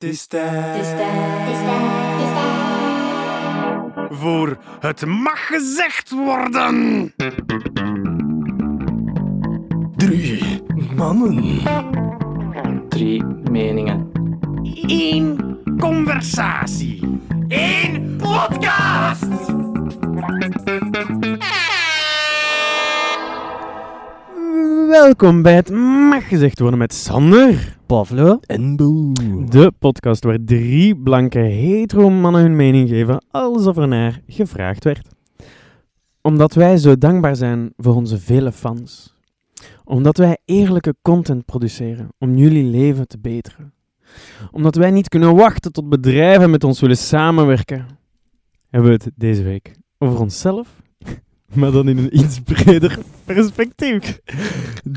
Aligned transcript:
Het 0.00 0.08
is. 0.08 0.26
Voor 4.10 4.58
het 4.80 5.06
mag 5.06 5.46
gezegd 5.46 6.10
worden. 6.10 7.14
Drie 9.96 10.62
mannen. 10.96 11.60
Drie 12.88 13.24
meningen. 13.24 14.10
Eén 14.86 15.58
conversatie. 15.78 17.20
Eén 17.48 18.16
podcast. 18.16 19.28
Welkom 24.90 25.42
bij 25.42 25.54
het 25.54 25.70
Mag 26.10 26.28
Gezegd 26.28 26.58
Worden 26.58 26.78
met 26.78 26.94
Sander. 26.94 27.76
Pavlo. 27.86 28.38
En 28.46 28.76
Boe. 28.76 29.12
De 29.48 29.72
podcast 29.78 30.24
waar 30.24 30.38
drie 30.44 30.96
blanke 30.96 31.38
hetero 31.38 32.10
mannen 32.10 32.42
hun 32.42 32.56
mening 32.56 32.88
geven 32.88 33.24
alsof 33.30 33.76
er 33.76 33.88
naar 33.88 34.20
gevraagd 34.26 34.84
werd. 34.84 35.08
Omdat 36.20 36.54
wij 36.54 36.76
zo 36.76 36.98
dankbaar 36.98 37.36
zijn 37.36 37.72
voor 37.76 37.94
onze 37.94 38.18
vele 38.18 38.52
fans. 38.52 39.14
Omdat 39.84 40.16
wij 40.16 40.38
eerlijke 40.44 40.94
content 41.02 41.44
produceren 41.44 42.08
om 42.18 42.36
jullie 42.36 42.64
leven 42.64 43.08
te 43.08 43.18
beteren. 43.18 43.72
Omdat 44.50 44.74
wij 44.74 44.90
niet 44.90 45.08
kunnen 45.08 45.36
wachten 45.36 45.72
tot 45.72 45.88
bedrijven 45.88 46.50
met 46.50 46.64
ons 46.64 46.80
willen 46.80 46.96
samenwerken. 46.96 47.86
Hebben 48.70 48.90
we 48.90 48.96
het 49.04 49.10
deze 49.14 49.42
week 49.42 49.74
over 49.98 50.20
onszelf, 50.20 50.79
maar 51.54 51.70
dan 51.70 51.88
in 51.88 51.98
een 51.98 52.18
iets 52.18 52.40
breder 52.40 52.98
perspectief. 53.24 54.20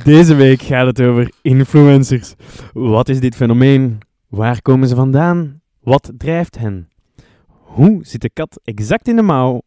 Deze 0.04 0.36
week 0.36 0.62
gaat 0.62 0.86
het 0.86 1.02
over 1.02 1.32
influencers. 1.42 2.34
Wat 2.74 3.10
is 3.10 3.20
dit 3.20 3.36
fenomeen? 3.36 3.98
Waar 4.28 4.62
komen 4.62 4.88
ze 4.88 4.96
vandaan? 4.96 5.62
Wat 5.82 6.12
drijft 6.18 6.58
hen? 6.58 6.90
Hoe 7.48 8.00
zit 8.02 8.22
de 8.22 8.30
kat 8.30 8.60
exact 8.64 9.08
in 9.08 9.16
de 9.16 9.22
mouw? 9.22 9.62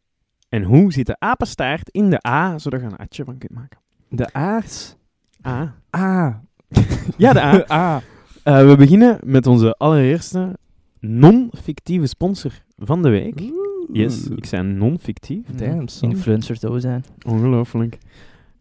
En 0.49 0.63
hoe 0.63 0.93
zit 0.93 1.07
de 1.07 1.17
apenstaart 1.19 1.91
in 1.91 2.11
de 2.11 2.27
A, 2.29 2.59
zodat 2.59 2.81
je 2.81 2.87
een 2.87 2.97
atje 2.97 3.25
van 3.25 3.39
kunt 3.39 3.53
maken? 3.53 3.79
De 4.09 4.33
aars. 4.33 4.95
A. 5.47 5.75
Ah. 5.91 6.35
Ja, 7.17 7.33
de 7.33 7.43
A. 7.43 7.65
ah. 7.69 8.03
Eh, 8.43 8.67
we 8.67 8.77
beginnen 8.77 9.19
met 9.25 9.47
onze 9.47 9.73
allereerste 9.73 10.57
non-fictieve 11.01 12.07
sponsor 12.07 12.53
van 12.77 13.03
de 13.03 13.09
week. 13.09 13.41
Yes, 13.93 14.29
ik 14.29 14.45
zei 14.45 14.63
non-fictief. 14.63 15.47
Damn, 15.47 15.89
son. 15.89 16.11
Influencers 16.11 16.61
zo 16.61 16.79
zijn. 16.79 17.05
Ongelooflijk. 17.27 17.99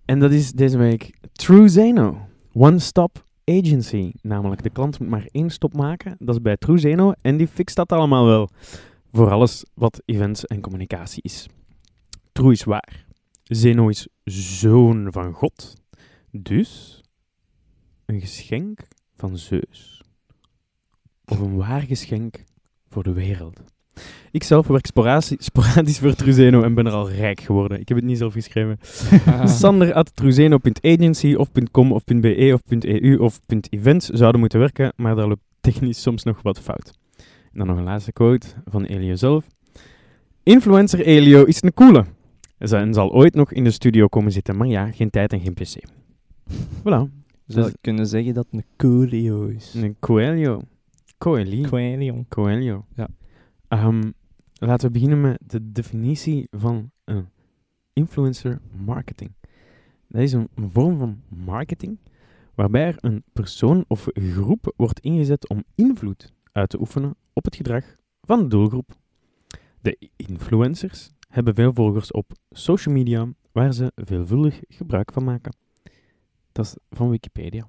En 0.06 0.20
dat 0.20 0.32
is 0.32 0.52
deze 0.52 0.78
week 0.78 1.14
True 1.32 1.68
Zeno. 1.68 2.28
One 2.54 2.80
Stop 2.80 3.24
Agency. 3.46 4.12
Namelijk, 4.22 4.64
de 4.64 4.70
klant 4.70 5.00
moet 5.00 5.10
maar 5.10 5.28
één 5.32 5.50
stop 5.50 5.74
maken. 5.74 6.16
Dat 6.20 6.36
is 6.36 6.42
bij 6.42 6.58
True 6.58 6.78
Zeno. 6.78 7.14
En 7.22 7.38
die 7.38 7.48
fixt 7.48 7.76
dat 7.76 7.92
allemaal 7.92 8.26
wel. 8.26 8.50
Voor 9.12 9.32
alles 9.32 9.66
wat 9.74 10.02
events 10.06 10.46
en 10.46 10.62
communicatie 10.62 11.24
is. 11.24 11.48
True 12.32 12.52
is 12.52 12.64
waar. 12.64 13.06
Zeno 13.44 13.88
is 13.88 14.08
zoon 14.24 15.08
van 15.12 15.34
God. 15.34 15.74
Dus 16.32 17.02
een 18.06 18.20
geschenk 18.20 18.88
van 19.16 19.38
Zeus. 19.38 20.04
Of 21.26 21.40
een 21.40 21.56
waar 21.56 21.82
geschenk 21.82 22.44
voor 22.90 23.04
de 23.04 23.14
wereld. 23.14 23.62
Ik 24.32 24.44
zelf 24.44 24.68
werk 24.68 24.86
sporadisch, 24.86 26.00
voor 26.00 26.14
Truzeno 26.14 26.62
en 26.62 26.74
ben 26.74 26.86
er 26.86 26.92
al 26.92 27.12
rijk 27.12 27.42
geworden. 27.42 27.80
Ik 27.80 27.88
heb 27.88 27.98
het 27.98 28.06
niet 28.06 28.18
zelf 28.18 28.34
geschreven. 28.34 28.80
Sander 29.60 29.94
at 29.94 30.16
truzeno.agency 30.16 31.34
of 31.34 31.50
.com 31.72 31.92
of 31.92 32.04
.be 32.04 32.52
of 32.54 32.62
.eu 32.80 33.18
of 33.18 33.40
.events 33.70 34.10
zouden 34.10 34.40
moeten 34.40 34.60
werken, 34.60 34.94
maar 34.96 35.16
daar 35.16 35.28
loopt 35.28 35.42
technisch 35.62 36.02
soms 36.02 36.24
nog 36.24 36.42
wat 36.42 36.60
fout. 36.60 36.94
En 37.52 37.58
dan 37.58 37.68
nog 37.68 37.78
een 37.78 37.84
laatste 37.84 38.12
quote 38.12 38.48
van 38.66 38.84
Elio 38.84 39.16
zelf. 39.16 39.46
Influencer 40.44 41.02
Elio 41.02 41.44
is 41.44 41.64
een 41.64 41.74
coole. 41.74 42.06
En 42.58 42.94
zal 42.94 43.12
ooit 43.12 43.34
nog 43.34 43.52
in 43.52 43.64
de 43.64 43.72
studio 43.72 44.08
komen 44.08 44.32
zitten, 44.32 44.58
maar 44.58 44.68
ja, 44.68 44.92
geen 44.92 45.10
tijd 45.10 45.34
en 45.34 45.40
geen 45.40 45.54
pc. 45.54 45.78
Voilà. 46.80 47.24
Zou 47.48 47.68
ik 47.68 47.76
kunnen 47.82 48.08
zeggen 48.08 48.34
dat 48.34 48.46
het 48.52 48.54
een 48.54 48.66
coolio 48.78 49.46
is? 49.46 49.74
Een 49.74 49.96
Coelho. 50.00 50.62
Coeli. 51.18 51.62
Coolio. 51.62 52.26
Coelho. 52.30 52.86
Ja. 52.96 53.08
Ehm, 53.76 54.12
laten 54.54 54.88
we 54.88 54.94
beginnen 54.94 55.22
met 55.22 55.40
de 55.46 55.72
definitie 55.72 56.48
van 56.52 56.92
influencer 57.94 58.60
marketing. 58.86 59.32
Dat 60.08 60.22
is 60.22 60.34
een, 60.34 60.50
een 60.56 60.72
vorm 60.72 60.98
van 60.98 61.22
marketing 61.28 61.98
waarbij 62.54 62.86
er 62.86 62.96
een 63.00 63.24
persoon 63.34 63.86
of 63.88 64.08
groep 64.14 64.74
wordt 64.76 65.00
ingezet 65.00 65.50
om 65.50 65.64
invloed 65.76 66.34
uit 66.52 66.70
te 66.70 66.80
oefenen 66.80 67.16
op 67.34 67.46
het 67.46 67.56
gedrag 67.56 67.96
van 68.22 68.40
de 68.40 68.48
doelgroep. 68.48 68.98
De 69.82 70.10
influencers 70.16 71.12
hebben 71.28 71.56
veel 71.56 71.74
volgers 71.74 72.12
op 72.12 72.32
social 72.52 72.94
media 72.94 73.28
waar 73.52 73.74
ze 73.74 73.92
veelvuldig 73.96 74.60
gebruik 74.68 75.12
van 75.12 75.24
maken. 75.24 75.56
Dat 76.52 76.66
is 76.66 76.76
van 76.90 77.10
Wikipedia. 77.10 77.68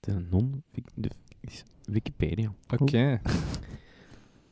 De 0.00 0.26
non 0.30 0.62
de 0.94 1.10
is 1.40 1.64
Wikipedia. 1.84 2.52
Oké. 2.68 3.20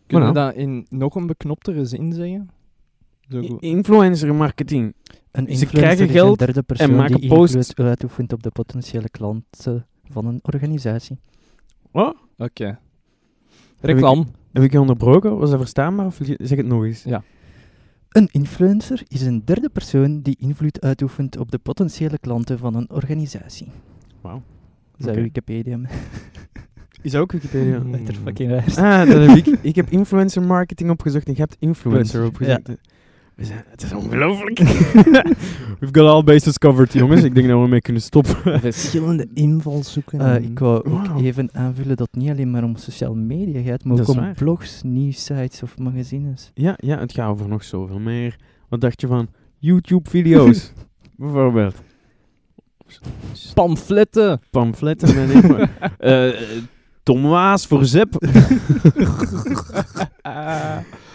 Kunnen 0.06 0.28
Voilà. 0.28 0.32
we 0.32 0.38
dat 0.40 0.54
in 0.54 0.86
nog 0.88 1.14
een 1.14 1.26
beknoptere 1.26 1.84
zin 1.84 2.12
zeggen? 2.12 2.50
Zo. 3.28 3.40
Influencer 3.60 4.34
marketing. 4.34 4.94
Een 5.04 5.44
Ze 5.44 5.50
influencer 5.50 5.68
krijgen 5.68 6.06
is 6.06 6.12
geld 6.12 6.40
een 6.40 6.46
derde 6.46 6.62
persoon 6.62 6.96
maken 6.96 7.20
die 7.20 7.28
posts. 7.28 7.54
invloed 7.54 7.86
uitoefent 7.86 8.32
op 8.32 8.42
de 8.42 8.50
potentiële 8.50 9.08
klanten 9.10 9.86
van 10.10 10.26
een 10.26 10.38
organisatie. 10.42 11.18
Wat? 11.90 12.16
Oké. 12.36 12.78
Reclame. 13.80 14.24
Heb 14.52 14.62
ik 14.62 14.72
je 14.72 14.80
onderbroken? 14.80 15.38
Was 15.38 15.50
dat 15.50 15.58
verstaanbaar? 15.58 16.06
Of 16.06 16.18
zeg 16.38 16.56
het 16.56 16.66
nog 16.66 16.84
eens? 16.84 17.02
Ja. 17.02 17.22
Een 18.08 18.28
influencer 18.30 19.02
is 19.08 19.22
een 19.22 19.44
derde 19.44 19.68
persoon 19.68 20.20
die 20.22 20.36
invloed 20.38 20.80
uitoefent 20.80 21.36
op 21.38 21.50
de 21.50 21.58
potentiële 21.58 22.18
klanten 22.18 22.58
van 22.58 22.74
een 22.74 22.90
organisatie. 22.90 23.68
Wauw. 24.20 24.42
Oké. 25.00 25.12
Wikipedia. 25.20 25.78
Is 27.06 27.12
dat 27.12 27.20
ook 27.20 27.32
Wikipedia? 27.32 27.78
Mm. 27.78 28.06
Fucking 28.24 28.50
raar. 28.50 28.64
Ah, 28.76 29.08
dat 29.08 29.28
heb 29.28 29.36
ik. 29.36 29.58
Ik 29.60 29.76
heb 29.76 29.90
influencer 29.90 30.42
marketing 30.42 30.90
opgezocht 30.90 31.26
en 31.26 31.32
je 31.32 31.40
hebt 31.40 31.56
influencer 31.58 32.24
opgezocht. 32.24 32.68
We 33.34 33.44
zijn, 33.44 33.64
het 33.68 33.82
is 33.82 33.92
ongelooflijk. 33.92 34.58
We've 35.80 35.92
got 35.92 35.96
all 36.08 36.24
bases 36.24 36.58
covered, 36.58 36.92
jongens. 36.92 37.22
Ik 37.22 37.34
denk 37.34 37.46
dat 37.48 37.56
we 37.56 37.62
ermee 37.62 37.80
kunnen 37.80 38.02
stoppen. 38.02 38.60
Verschillende 38.60 39.28
invalshoeken. 39.34 40.20
Eh, 40.20 40.42
ik 40.42 40.58
wou 40.58 40.90
ook 40.90 41.20
even 41.20 41.48
aanvullen 41.52 41.96
dat 41.96 42.08
het 42.12 42.22
niet 42.22 42.30
alleen 42.30 42.50
maar 42.50 42.64
om 42.64 42.76
sociale 42.76 43.14
media 43.14 43.62
gaat, 43.62 43.84
maar 43.84 43.96
Dat 43.96 44.08
ook 44.08 44.14
om 44.16 44.20
waar. 44.20 44.34
blogs, 44.34 44.82
nieuwsites 44.82 45.62
of 45.62 45.78
magazines. 45.78 46.50
ja, 46.54 46.74
ja, 46.76 46.98
het 46.98 47.12
gaat 47.12 47.30
over 47.30 47.48
nog 47.48 47.64
zoveel 47.64 47.98
meer. 47.98 48.36
Wat 48.68 48.80
dacht 48.80 49.00
je 49.00 49.06
van 49.06 49.28
YouTube-video's? 49.58 50.72
Bijvoorbeeld. 51.16 51.74
Pamfletten. 53.54 54.40
Pamfletten 54.50 55.30
info. 55.30 55.64
Eh, 55.98 56.30
Tom 57.06 57.22
Waas 57.22 57.66
voor 57.66 57.84
Zep. 57.84 58.08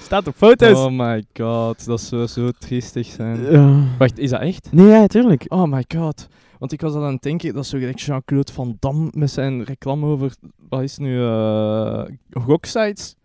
Staat 0.02 0.28
op 0.28 0.36
foto's. 0.36 0.78
Oh 0.78 0.92
my 0.92 1.24
god, 1.34 1.86
dat 1.86 2.02
zou 2.02 2.28
zo 2.28 2.50
triestig 2.60 3.08
zijn. 3.08 3.52
Ja. 3.52 3.80
Wacht, 3.98 4.18
is 4.20 4.30
dat 4.30 4.42
echt? 4.42 4.68
Nee, 4.72 4.88
ja, 4.88 5.08
tuurlijk. 5.08 5.46
Oh 5.48 5.64
my 5.72 5.84
god. 5.96 6.28
Want 6.60 6.72
ik 6.72 6.82
was 6.82 6.94
al 6.94 7.06
aan 7.06 7.14
het 7.14 7.22
denken, 7.22 7.54
dat 7.54 7.64
is 7.64 7.70
zo 7.70 7.78
gelijk 7.78 8.00
Jean-Claude 8.00 8.52
Van 8.54 8.78
Damme 8.80 9.08
met 9.14 9.32
zijn 9.32 9.64
reclame 9.64 10.06
over, 10.06 10.34
wat 10.70 10.82
is 10.82 10.92
het 10.92 11.00
nu, 11.02 11.22
eh 11.24 12.04
goksites? 12.32 13.16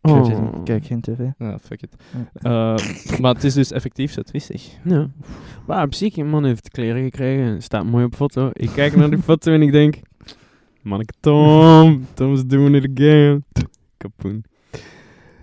Kijk, 0.00 0.16
Oh. 0.16 0.24
geen- 0.26 0.62
Kijk 0.64 0.86
geen 0.86 1.00
tv. 1.00 1.18
Ja, 1.38 1.58
fuck 1.58 1.82
it. 1.82 1.96
Ja. 2.32 2.74
Eh, 2.76 3.18
maar 3.20 3.34
het 3.34 3.44
is 3.44 3.54
dus 3.54 3.72
effectief 3.72 4.12
zo 4.12 4.22
triestig. 4.22 4.68
Ja. 4.84 5.08
Maar 5.66 5.84
op 5.84 5.94
zich, 5.94 6.16
een 6.16 6.28
man 6.30 6.44
heeft 6.44 6.68
kleren 6.70 7.02
gekregen. 7.02 7.62
Staat 7.62 7.84
mooi 7.84 8.04
op 8.04 8.14
foto. 8.14 8.50
Ik 8.52 8.70
kijk 8.74 8.96
naar 8.96 9.10
die 9.10 9.18
foto 9.22 9.52
en 9.52 9.62
ik 9.62 9.72
denk... 9.72 9.94
Manneke 10.84 11.12
Tom. 11.20 12.06
Tom's 12.14 12.46
doing 12.46 12.76
it 12.76 12.90
again. 12.90 13.44
Kapoen. 13.96 14.44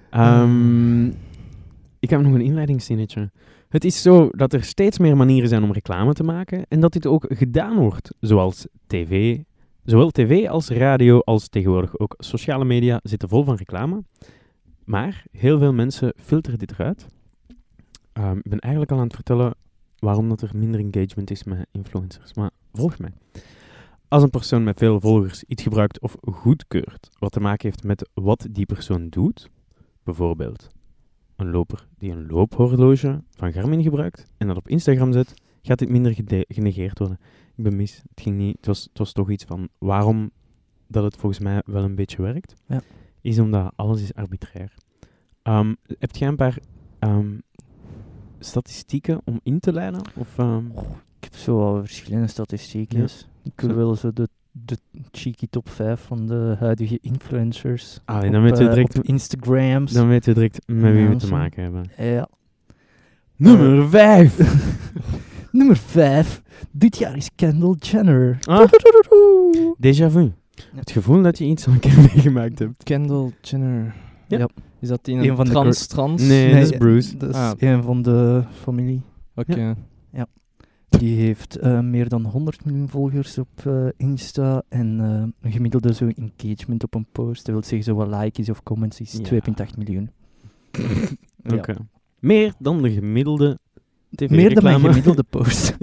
Ehm, 0.10 1.07
ik 2.00 2.10
heb 2.10 2.21
nog 2.21 2.33
een 2.33 2.42
inleidingszinnetje. 2.42 3.31
Het 3.69 3.86
is 3.86 4.01
zo 4.01 4.30
dat 4.31 4.54
er 4.54 4.63
steeds 4.63 4.98
meer 4.98 5.18
manieren 5.18 5.50
zijn 5.50 5.63
om 5.63 5.71
reclame 5.71 6.13
te 6.13 6.24
maken 6.24 6.65
en 6.68 6.80
dat 6.80 6.94
dit 6.94 7.07
ook 7.07 7.25
gedaan 7.30 7.77
wordt, 7.77 8.13
zoals 8.19 8.68
tv. 8.88 9.39
Zowel 9.83 10.10
tv 10.10 10.48
als 10.48 10.69
radio 10.69 11.19
als 11.19 11.48
tegenwoordig 11.48 12.00
ook 12.00 12.15
sociale 12.18 12.65
media 12.65 13.00
zitten 13.04 13.30
vol 13.30 13.44
van 13.44 13.56
reclame. 13.56 14.04
Maar 14.83 15.24
heel 15.31 15.57
veel 15.57 15.74
mensen 15.74 16.13
filteren 16.18 16.60
dit 16.60 16.71
eruit. 16.71 17.06
Ehm, 18.13 18.38
ik 18.38 18.50
ben 18.50 18.60
eigenlijk 18.60 18.92
al 18.92 18.98
aan 18.98 19.04
het 19.04 19.15
vertellen 19.15 19.54
waarom 20.00 20.30
dat 20.30 20.42
er 20.42 20.51
minder 20.54 20.80
engagement 20.80 21.31
is 21.31 21.44
met 21.44 21.65
influencers. 21.71 22.33
Maar 22.33 22.50
volg 22.74 23.00
mij. 23.00 23.13
Als 24.12 24.24
een 24.24 24.30
persoon 24.30 24.63
met 24.63 24.78
veel 24.80 25.00
volgers 25.00 25.44
iets 25.44 25.63
gebruikt 25.63 26.00
of 26.00 26.16
goedkeurt 26.22 27.10
wat 27.19 27.31
te 27.31 27.40
maken 27.40 27.69
heeft 27.69 27.84
met 27.84 28.10
wat 28.13 28.48
die 28.52 28.66
persoon 28.66 29.10
doet, 29.10 29.50
bijvoorbeeld 30.04 30.69
een 31.36 31.52
loper 31.52 31.88
die 31.98 32.12
een 32.12 32.28
loophorloge 32.28 33.24
van 33.30 33.54
Garmin 33.54 33.84
gebruikt 33.84 34.25
en 34.38 34.48
dat 34.48 34.58
op 34.58 34.68
Instagram 34.68 35.12
zet, 35.12 35.34
gaat 35.62 35.80
dit 35.80 35.90
minder 35.90 36.16
genegeerd 36.48 37.00
worden. 37.00 37.19
Ik 37.56 37.63
ben 37.63 37.75
mis. 37.75 37.96
Het, 37.96 38.22
ging 38.22 38.38
niet, 38.38 38.56
het, 38.58 38.66
was, 38.66 38.84
het 38.84 38.98
was 38.98 39.12
toch 39.12 39.30
iets 39.30 39.44
van 39.44 39.69
waarom 39.78 40.31
dat 40.88 41.04
het 41.04 41.16
volgens 41.16 41.42
mij 41.42 41.62
wel 41.66 41.84
een 41.84 41.96
beetje 41.96 42.22
werkt, 42.22 42.54
Ja. 42.68 42.81
is 43.22 43.40
omdat 43.40 43.74
alles 43.75 44.02
is 44.02 44.13
arbitrair. 44.13 44.74
Ehm 45.42 45.74
heb 46.00 46.16
jij 46.16 46.28
een 46.28 46.36
paar 46.36 46.58
ehm, 47.00 47.38
statistieken 48.40 49.22
om 49.24 49.40
in 49.44 49.60
te 49.60 49.74
leiden? 49.74 50.02
Of, 50.16 50.38
ehm, 50.38 50.66
Ik 51.19 51.24
heb 51.24 51.36
zo 51.36 51.58
wel 51.58 51.80
verschillende 51.80 52.28
statistieken. 52.28 53.00
Ik 53.43 53.61
wil 53.61 53.75
wel 53.75 53.95
zo 53.95 54.11
de, 54.13 54.27
de 54.51 54.77
cheeky 55.11 55.47
top 55.49 55.69
5 55.69 56.01
van 56.01 56.27
de 56.27 56.55
huidige 56.59 56.97
influencers. 57.01 57.99
Ah, 58.05 58.25
op, 58.25 58.31
dan 58.31 58.41
weten 58.41 58.57
we 58.57 58.63
eh, 58.69 58.73
direct- 58.73 58.97
op 58.97 59.03
Instagrams. 59.03 59.91
Dan 59.91 60.07
weten 60.07 60.29
we 60.33 60.39
direct 60.39 60.67
met 60.67 60.93
wie 60.93 61.07
we 61.07 61.15
te 61.15 61.27
maken 61.29 61.63
hebben. 61.63 61.83
Ja. 61.97 62.27
Nummer 63.35 63.89
5! 63.89 64.38
Nummer 65.51 65.77
5. 65.77 66.41
Dit 66.71 66.97
jaar 66.97 67.15
is 67.17 67.29
Kendall 67.35 67.75
Jenner. 67.79 68.38
Ah. 68.45 68.71
Déjà 69.88 70.05
vu. 70.11 70.31
Het 70.75 70.91
gevoel 70.91 71.21
dat 71.21 71.38
je 71.38 71.45
iets 71.45 71.67
al 71.67 71.73
een 71.73 71.79
keer 71.79 71.97
meegemaakt 71.97 72.59
hebt. 72.59 72.83
Kendall 72.83 73.31
Jenner. 73.41 73.95
Ja. 74.27 74.38
Ja. 74.38 74.47
Is 74.79 74.88
dat 74.88 75.05
die 75.05 75.15
Een 75.15 75.29
een 75.29 75.35
van 75.35 75.45
de 75.45 75.51
trans 75.51 75.88
trans? 75.88 76.21
Nee, 76.21 76.53
dat 76.53 76.61
is 76.71 76.77
Bruce. 76.77 77.17
Dat 77.17 77.29
is 77.29 77.35
Ah. 77.35 77.51
een 77.57 77.83
van 77.83 78.01
de 78.01 78.43
familie. 78.61 79.01
Oké. 79.35 79.75
Die 81.01 81.15
heeft 81.18 81.56
eh, 81.56 81.80
meer 81.80 82.09
dan 82.09 82.25
100 82.25 82.65
miljoen 82.65 82.89
volgers 82.89 83.38
op 83.38 83.65
eh, 83.65 83.88
Insta 83.98 84.63
en 84.69 85.00
eh, 85.00 85.45
een 85.45 85.51
gemiddelde 85.51 85.94
zo 85.94 86.07
engagement 86.07 86.83
op 86.83 86.94
een 86.95 87.06
post. 87.12 87.45
Dat 87.45 87.53
wil 87.56 87.63
zeggen 87.63 87.83
zo 87.83 87.95
wat 87.95 88.21
likes 88.21 88.50
of 88.50 88.63
comments 88.63 89.00
is 89.00 89.19
Ja. 89.24 89.39
2,8 89.69 89.77
miljoen. 89.77 90.12
Ja. 91.44 91.56
Oké. 91.56 91.75
Meer 92.19 92.53
dan 92.59 92.81
de 92.81 92.92
gemiddelde 92.92 93.59
tv 94.15 94.30
Meer 94.30 94.53
dan 94.53 94.63
mijn 94.63 94.80
gemiddelde 94.80 95.24
post. 95.38 95.77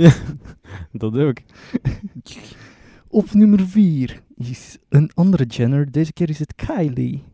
dat 0.92 1.16
ook. 1.16 1.36
Op 3.08 3.32
nummer 3.32 3.60
4 3.60 4.22
is 4.36 4.78
een 4.88 5.10
andere 5.14 5.44
Jenner. 5.44 5.90
Deze 5.92 6.12
keer 6.12 6.28
is 6.28 6.38
het 6.38 6.54
Kylie. 6.54 7.24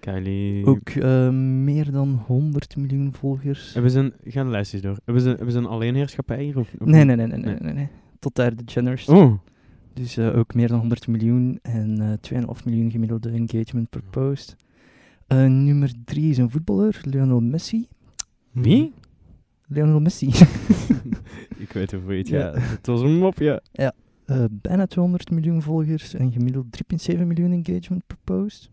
Kylie. 0.00 0.66
Ook 0.66 0.88
eh, 0.88 1.30
meer 1.30 1.90
dan 1.90 2.22
100 2.26 2.76
miljoen 2.76 3.12
volgers. 3.12 3.72
Hebben 3.74 3.90
ze 3.90 3.98
een... 3.98 4.12
Gaan 4.24 4.44
de 4.44 4.50
lijstjes 4.50 4.80
door. 4.80 4.96
Hebben 5.04 5.22
ze, 5.22 5.28
hebben 5.28 5.52
ze 5.52 5.58
een 5.58 5.66
alleenheerschappij 5.66 6.42
hier? 6.42 6.58
Of, 6.58 6.72
of 6.78 6.86
Nee, 6.86 7.04
nee, 7.04 7.16
nee, 7.16 7.26
nee, 7.26 7.38
nee, 7.38 7.56
nee, 7.60 7.72
nee. 7.72 7.88
Tot 8.18 8.34
daar 8.34 8.56
de 8.56 8.64
Jenners. 8.64 9.08
Oh. 9.08 9.32
Dus 9.92 10.16
eh, 10.16 10.38
ook 10.38 10.54
meer 10.54 10.68
dan 10.68 10.78
100 10.78 11.06
miljoen 11.06 11.58
en 11.62 12.18
eh 12.30 12.40
2,5 12.42 12.64
miljoen 12.64 12.90
gemiddelde 12.90 13.30
engagement 13.30 13.90
per 13.90 14.02
post. 14.10 14.56
Nummer 15.28 15.92
3 16.04 16.30
is 16.30 16.38
een 16.38 16.50
voetballer, 16.50 17.00
Lionel 17.02 17.40
Messi. 17.40 17.88
Wie? 18.50 18.92
Lionel 19.66 20.00
Messi. 20.00 20.26
Ik 21.64 21.72
weet 21.72 21.90
het 21.90 22.28
Ja. 22.28 22.40
gaat. 22.52 22.70
Het 22.70 22.86
was 22.86 23.00
een 23.00 23.18
mopje. 23.18 23.62
Eh, 23.72 24.44
bijna 24.50 24.86
200 24.86 25.30
miljoen 25.30 25.62
volgers 25.62 26.14
en 26.14 26.32
gemiddeld 26.32 26.66
3,7 27.12 27.18
miljoen 27.26 27.52
engagement 27.52 28.06
per 28.06 28.16
post. 28.24 28.70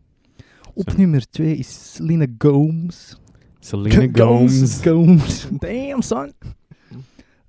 Op 0.75 0.98
nummer 0.98 1.30
2 1.30 1.56
is 1.56 1.94
Selena 1.94 2.25
Gomez. 2.38 3.16
Selena 3.60 4.07
Gomez. 4.19 4.83
Gomez. 4.83 5.48
Damn, 5.60 6.01
son. 6.01 6.31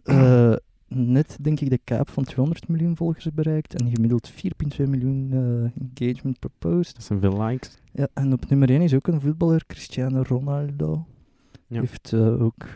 Eh, 0.02 0.55
net 0.88 1.37
denk 1.40 1.61
ik 1.61 1.70
de 1.70 1.81
kaap 1.84 2.11
van 2.11 2.25
200 2.25 2.69
miljoen 2.69 2.96
volgers 2.96 3.32
bereikt 3.32 3.75
en 3.75 3.90
gemiddeld 3.90 4.32
4,2 4.32 4.37
miljoen 4.88 5.28
eh, 5.32 5.82
engagement 5.82 6.38
per 6.38 6.50
post. 6.58 6.94
Dat 6.94 7.05
zijn 7.05 7.20
veel 7.20 7.43
likes. 7.43 7.78
Ja, 7.93 8.08
en 8.14 8.32
op 8.32 8.49
nummer 8.49 8.70
1 8.70 8.81
is 8.81 8.94
ook 8.94 9.06
een 9.06 9.20
voetballer, 9.20 9.64
Cristiano 9.67 10.22
Ronaldo. 10.26 11.06
Ja. 11.67 11.81
Heeft 11.81 12.12
eh, 12.12 12.43
ook 12.43 12.67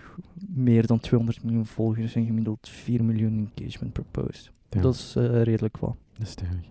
meer 0.49 0.87
dan 0.87 1.01
200 1.01 1.45
miljoen 1.45 1.67
volgers 1.67 2.15
en 2.15 2.27
gemiddeld 2.27 2.69
4 2.69 3.05
miljoen 3.05 3.51
engagement 3.55 3.93
per 3.93 4.05
post. 4.11 4.53
Ja. 4.69 4.81
Dat 4.81 4.95
is 4.95 5.15
eh, 5.17 5.43
redelijk 5.43 5.77
wat. 5.77 5.97
Dat 6.13 6.27
is 6.27 6.31
stevig. 6.31 6.69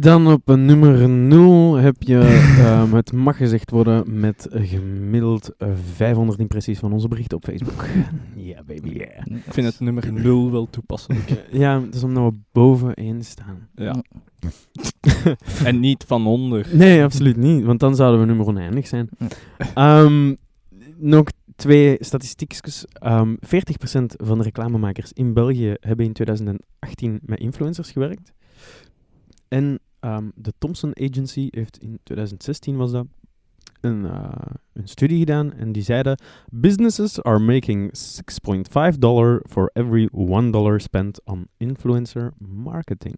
Dan 0.00 0.26
op 0.26 0.46
nummer 0.46 1.08
0 1.08 1.74
heb 1.74 1.96
je 1.98 2.18
ehm, 2.58 2.94
het 2.94 3.12
mag 3.12 3.36
gezegd 3.36 3.70
worden 3.70 4.20
met 4.20 4.46
gemiddeld 4.50 5.56
eh, 5.56 5.68
500 5.94 6.38
impressies 6.38 6.78
van 6.78 6.92
onze 6.92 7.08
berichten 7.08 7.36
op 7.36 7.44
Facebook. 7.44 7.84
Ja, 8.36 8.62
baby, 8.66 8.88
yeah. 8.88 9.26
Ik 9.26 9.52
vind 9.52 9.66
het 9.66 9.80
nummer 9.80 10.12
0 10.12 10.50
wel 10.50 10.70
toepasselijk. 10.70 11.44
Ja, 11.50 11.80
het 11.82 11.94
is 11.94 12.02
omdat 12.04 12.32
we 12.32 12.38
boveneen 12.52 13.24
staan. 13.24 13.68
ja. 13.74 14.02
en 15.64 15.80
niet 15.80 16.04
van 16.06 16.26
onder. 16.26 16.66
Nee, 16.72 17.02
absoluut 17.02 17.36
niet, 17.36 17.64
want 17.64 17.80
dan 17.80 17.96
zouden 17.96 18.20
we 18.20 18.26
nummer 18.26 18.46
oneindig 18.46 18.86
zijn. 18.86 19.08
Ehm, 19.74 20.34
nog 20.96 21.26
twee 21.56 21.96
statistiekjes. 22.00 22.84
Ehm 22.92 23.34
40% 23.40 24.14
van 24.16 24.38
de 24.38 24.44
reclamemakers 24.44 25.12
in 25.12 25.32
België 25.32 25.74
hebben 25.80 26.06
in 26.06 26.12
2018 26.12 27.20
met 27.22 27.38
influencers 27.38 27.90
gewerkt. 27.90 28.32
En 29.52 29.78
ehm, 30.00 30.28
de 30.34 30.52
Thomson 30.58 30.92
Agency 31.00 31.48
heeft 31.50 31.78
in 31.78 31.98
2016 32.02 32.76
was 32.76 32.90
dat 32.92 33.06
een, 33.80 34.04
eh, 34.06 34.32
een 34.72 34.88
studie 34.88 35.18
gedaan 35.18 35.52
en 35.52 35.72
die 35.72 35.82
zeiden 35.82 36.18
businesses 36.50 37.22
are 37.22 37.38
making 37.38 37.90
6.5 37.96 38.98
dollar 38.98 39.42
for 39.48 39.70
every 39.72 40.08
1 40.12 40.50
dollar 40.50 40.80
spent 40.80 41.20
on 41.24 41.46
influencer 41.56 42.32
marketing. 42.38 43.16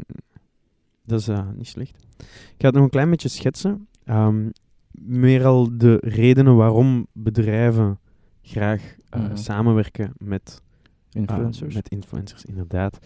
Dat 1.05 1.21
is 1.21 1.29
eh, 1.29 1.49
niet 1.57 1.67
slecht. 1.67 2.07
Ik 2.19 2.55
ga 2.59 2.67
het 2.67 2.75
nog 2.75 2.85
een 2.85 2.91
klein 2.91 3.11
beetje 3.11 3.29
schetsen. 3.29 3.89
Ehm, 4.05 4.49
meer 4.91 5.45
al 5.45 5.79
de 5.79 5.99
redenen 6.01 6.57
waarom 6.57 7.07
bedrijven 7.13 7.99
graag 8.43 8.95
eh, 9.11 9.21
Mhm. 9.21 9.37
samenwerken 9.37 10.13
met 10.19 10.63
Influencers. 11.13 11.75
Met 11.75 11.89
influencers, 11.89 12.45
inderdaad. 12.45 12.99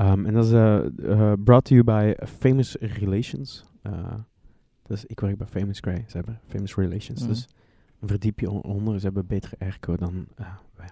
Ehm, 0.00 0.26
en 0.26 0.34
dat 0.34 0.44
is 0.44 0.52
eh, 0.52 0.76
eh, 0.76 1.32
brought 1.44 1.64
to 1.64 1.74
you 1.74 1.84
by 1.84 2.12
Famous 2.26 2.76
Relations. 2.80 3.64
Eh, 3.82 4.14
dus 4.86 5.04
ik 5.06 5.20
werk 5.20 5.36
bij 5.38 5.46
Famous 5.46 5.80
Cry. 5.80 6.04
Ze 6.08 6.16
hebben 6.16 6.40
Famous 6.46 6.74
Relations. 6.74 7.20
Mhm. 7.20 7.28
Dus 7.28 7.48
verdiep 8.02 8.40
je 8.40 8.50
on- 8.50 8.62
onder. 8.62 8.98
Ze 8.98 9.04
hebben 9.04 9.26
betere 9.26 9.56
airco 9.58 9.96
dan 9.96 10.26
wij. 10.76 10.88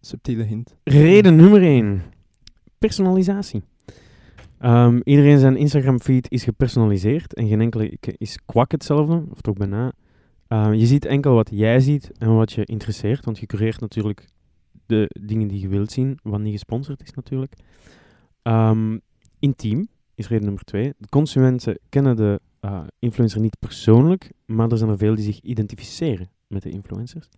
Subtiele 0.00 0.42
hint. 0.42 0.76
Reden 0.84 1.36
nummer 1.36 1.62
1. 1.62 2.02
Personalisatie. 2.78 3.62
Ehm, 4.58 5.00
iedereen 5.04 5.38
zijn 5.38 5.56
Instagram 5.56 6.00
feed 6.00 6.30
is 6.30 6.44
gepersonaliseerd 6.44 7.34
en 7.34 7.48
geen 7.48 7.60
enkele 7.60 7.98
is 8.00 8.38
kwak 8.46 8.70
hetzelfde, 8.70 9.24
of 9.30 9.40
toch 9.40 9.56
bijna. 9.56 9.92
Ehm, 10.48 10.72
je 10.72 10.86
ziet 10.86 11.04
enkel 11.04 11.34
wat 11.34 11.50
jij 11.52 11.80
ziet 11.80 12.10
en 12.18 12.36
wat 12.36 12.52
je 12.52 12.64
interesseert, 12.64 13.24
want 13.24 13.38
je 13.38 13.46
cureert 13.46 13.80
natuurlijk 13.80 14.26
de 14.86 15.10
dingen 15.20 15.48
die 15.48 15.60
je 15.60 15.68
wilt 15.68 15.92
zien, 15.92 16.18
wat 16.22 16.40
niet 16.40 16.52
gesponsord 16.52 17.02
is 17.02 17.12
natuurlijk. 17.12 17.54
Ehm, 18.42 18.98
intiem 19.38 19.88
is 20.14 20.28
reden 20.28 20.44
nummer 20.44 20.64
2. 20.64 20.92
De 20.98 21.08
consumenten 21.08 21.78
kennen 21.88 22.16
de 22.16 22.40
eh, 22.60 22.80
influencer 22.98 23.40
niet 23.40 23.58
persoonlijk, 23.58 24.30
maar 24.46 24.70
er 24.70 24.78
zijn 24.78 24.90
er 24.90 24.98
veel 24.98 25.14
die 25.14 25.24
zich 25.24 25.40
identificeren 25.40 26.30
met 26.46 26.62
de 26.62 26.70
influencers. 26.70 27.28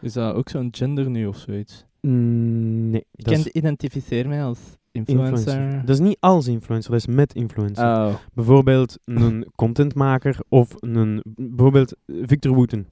Is 0.00 0.12
dat 0.12 0.34
ook 0.34 0.48
zo'n 0.48 0.68
gender 0.70 1.10
nu 1.10 1.26
of 1.26 1.36
zoiets? 1.38 1.84
Mm, 2.00 2.90
nee, 2.90 3.04
Ik 3.14 3.30
is- 3.30 3.46
identificeer 3.46 4.28
mij 4.28 4.44
als 4.44 4.58
influencer. 4.92 5.80
Dat 5.80 5.88
is 5.94 5.98
niet 6.00 6.16
als 6.20 6.46
influencer, 6.46 6.90
dat 6.90 7.00
is 7.00 7.06
met 7.14 7.34
influencer. 7.34 7.84
Oh. 7.84 8.14
Bijvoorbeeld 8.34 8.98
een 9.04 9.46
contentmaker 9.56 10.38
of 10.48 10.74
een... 10.80 11.22
Bijvoorbeeld 11.36 11.96
Victor 12.06 12.54
Wooten 12.54 12.88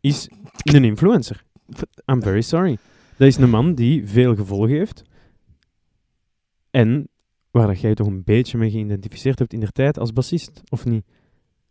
is 0.00 0.28
een 0.74 0.84
influencer. 0.84 1.44
I'm 2.06 2.22
very 2.22 2.40
sorry. 2.40 2.78
Dat 3.18 3.28
is 3.28 3.36
een 3.36 3.50
man 3.50 3.74
die 3.74 4.06
veel 4.06 4.34
gevolgen 4.34 4.76
heeft. 4.76 5.02
En 6.70 7.08
waar 7.50 7.66
dat 7.66 7.80
jij 7.80 7.94
toch 7.94 8.06
een 8.06 8.24
beetje 8.24 8.58
mee 8.58 8.70
geïdentificeerd 8.70 9.38
hebt 9.38 9.52
in 9.52 9.60
de 9.60 9.72
tijd 9.72 9.98
als 9.98 10.12
bassist, 10.12 10.62
of 10.68 10.84
niet? 10.84 11.04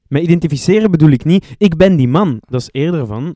Met 0.08 0.24
identificeren 0.24 0.92
bedoel 0.92 1.10
ik 1.10 1.25
niet, 1.25 1.56
ik 1.58 1.77
ben 1.77 1.96
die 1.96 2.08
man. 2.08 2.38
Dat 2.39 2.62
is 2.62 2.70
eerder 2.72 3.06
van, 3.06 3.36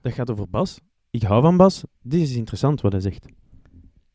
dat 0.00 0.12
gaat 0.12 0.30
over 0.30 0.48
Bas. 0.48 0.80
Ik 1.10 1.22
hou 1.22 1.42
van 1.42 1.56
Bas. 1.56 1.84
Dit 2.02 2.20
is 2.20 2.36
interessant 2.36 2.80
wat 2.80 2.92
hij 2.92 3.00
zegt. 3.00 3.26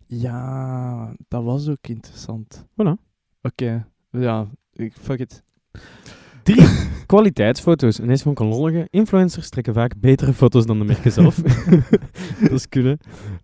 Ja, 0.07 1.13
dat 1.27 1.43
was 1.43 1.67
ook 1.67 1.87
interessant. 1.87 2.65
Voilà. 2.71 2.93
Oké, 3.41 3.87
ja, 4.11 4.47
ik, 4.73 4.93
fuck 4.93 5.19
it. 5.19 5.43
Drie 6.43 6.67
kwaliteitsfoto's. 7.05 7.99
En 7.99 8.07
deze 8.07 8.23
vond 8.23 8.39
ik 8.39 8.45
een 8.45 8.51
lollige. 8.51 8.87
Influencers 8.89 9.49
trekken 9.49 9.73
vaak 9.73 9.99
betere 9.99 10.33
foto's 10.33 10.65
dan 10.65 10.79
de 10.79 10.85
merken 10.85 11.11
zelf. 11.11 11.35
dat 12.41 12.51
is 12.51 12.69
kunnen. 12.69 12.97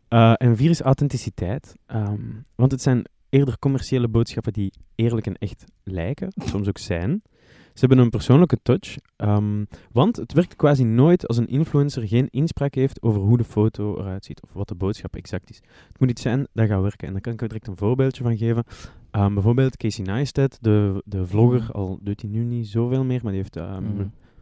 Eh, 0.08 0.34
en 0.38 0.58
vier 0.58 0.70
is 0.70 0.82
authenticiteit. 0.82 1.76
Ehm, 1.86 2.22
want 2.56 2.72
het 2.72 2.82
zijn 2.82 3.06
eerder 3.30 3.60
commerciële 3.60 4.08
boodschappen 4.08 4.54
die 4.54 4.74
eerlijk 4.96 5.28
en 5.28 5.36
echt 5.36 5.64
lijken. 5.84 6.34
Soms 6.36 6.68
ook 6.68 6.78
zijn. 6.78 7.22
Ze 7.76 7.86
hebben 7.86 7.98
een 7.98 8.10
persoonlijke 8.10 8.58
touch. 8.64 8.96
ehm, 9.16 9.66
want 9.92 10.16
het 10.16 10.34
werkt 10.34 10.56
quasi 10.56 10.84
nooit 10.84 11.28
als 11.28 11.38
een 11.38 11.48
influencer 11.48 12.08
geen 12.08 12.28
inspraak 12.30 12.74
heeft 12.76 13.02
over 13.02 13.22
hoe 13.22 13.38
de 13.38 13.44
foto 13.44 13.98
eruit 14.00 14.26
ziet. 14.26 14.42
Of 14.42 14.54
wat 14.54 14.68
de 14.68 14.76
boodschap 14.76 15.16
exact 15.16 15.50
is. 15.50 15.56
Het 15.88 16.00
moet 16.00 16.10
iets 16.10 16.22
zijn 16.22 16.48
dat 16.54 16.68
gaat 16.68 16.82
werken. 16.82 17.08
En 17.08 17.14
daar 17.14 17.22
kan 17.22 17.34
ik 17.34 17.42
er 17.42 17.48
direct 17.48 17.68
een 17.68 17.78
voorbeeldje 17.78 18.24
van 18.24 18.38
geven. 18.38 18.64
Ehm, 19.12 19.34
bijvoorbeeld 19.34 19.78
Casey 19.78 20.06
Neistat, 20.06 20.58
de, 20.62 21.02
de 21.06 21.28
vlogger, 21.28 21.62
Mhm. 21.62 21.72
al 21.72 22.00
doet 22.02 22.22
hij 22.22 22.30
nu 22.30 22.44
niet 22.44 22.68
zoveel 22.68 23.04
meer, 23.04 23.20
maar 23.24 23.32
die 23.32 23.42
heeft 23.42 23.56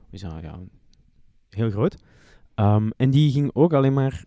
is 0.10 0.22
dat, 0.22 0.42
ja, 0.42 0.60
heel 1.50 1.70
groot. 1.70 2.04
En 2.98 3.10
die 3.10 3.32
ging 3.32 3.50
ook 3.54 3.74
alleen 3.74 3.94
maar 3.94 4.24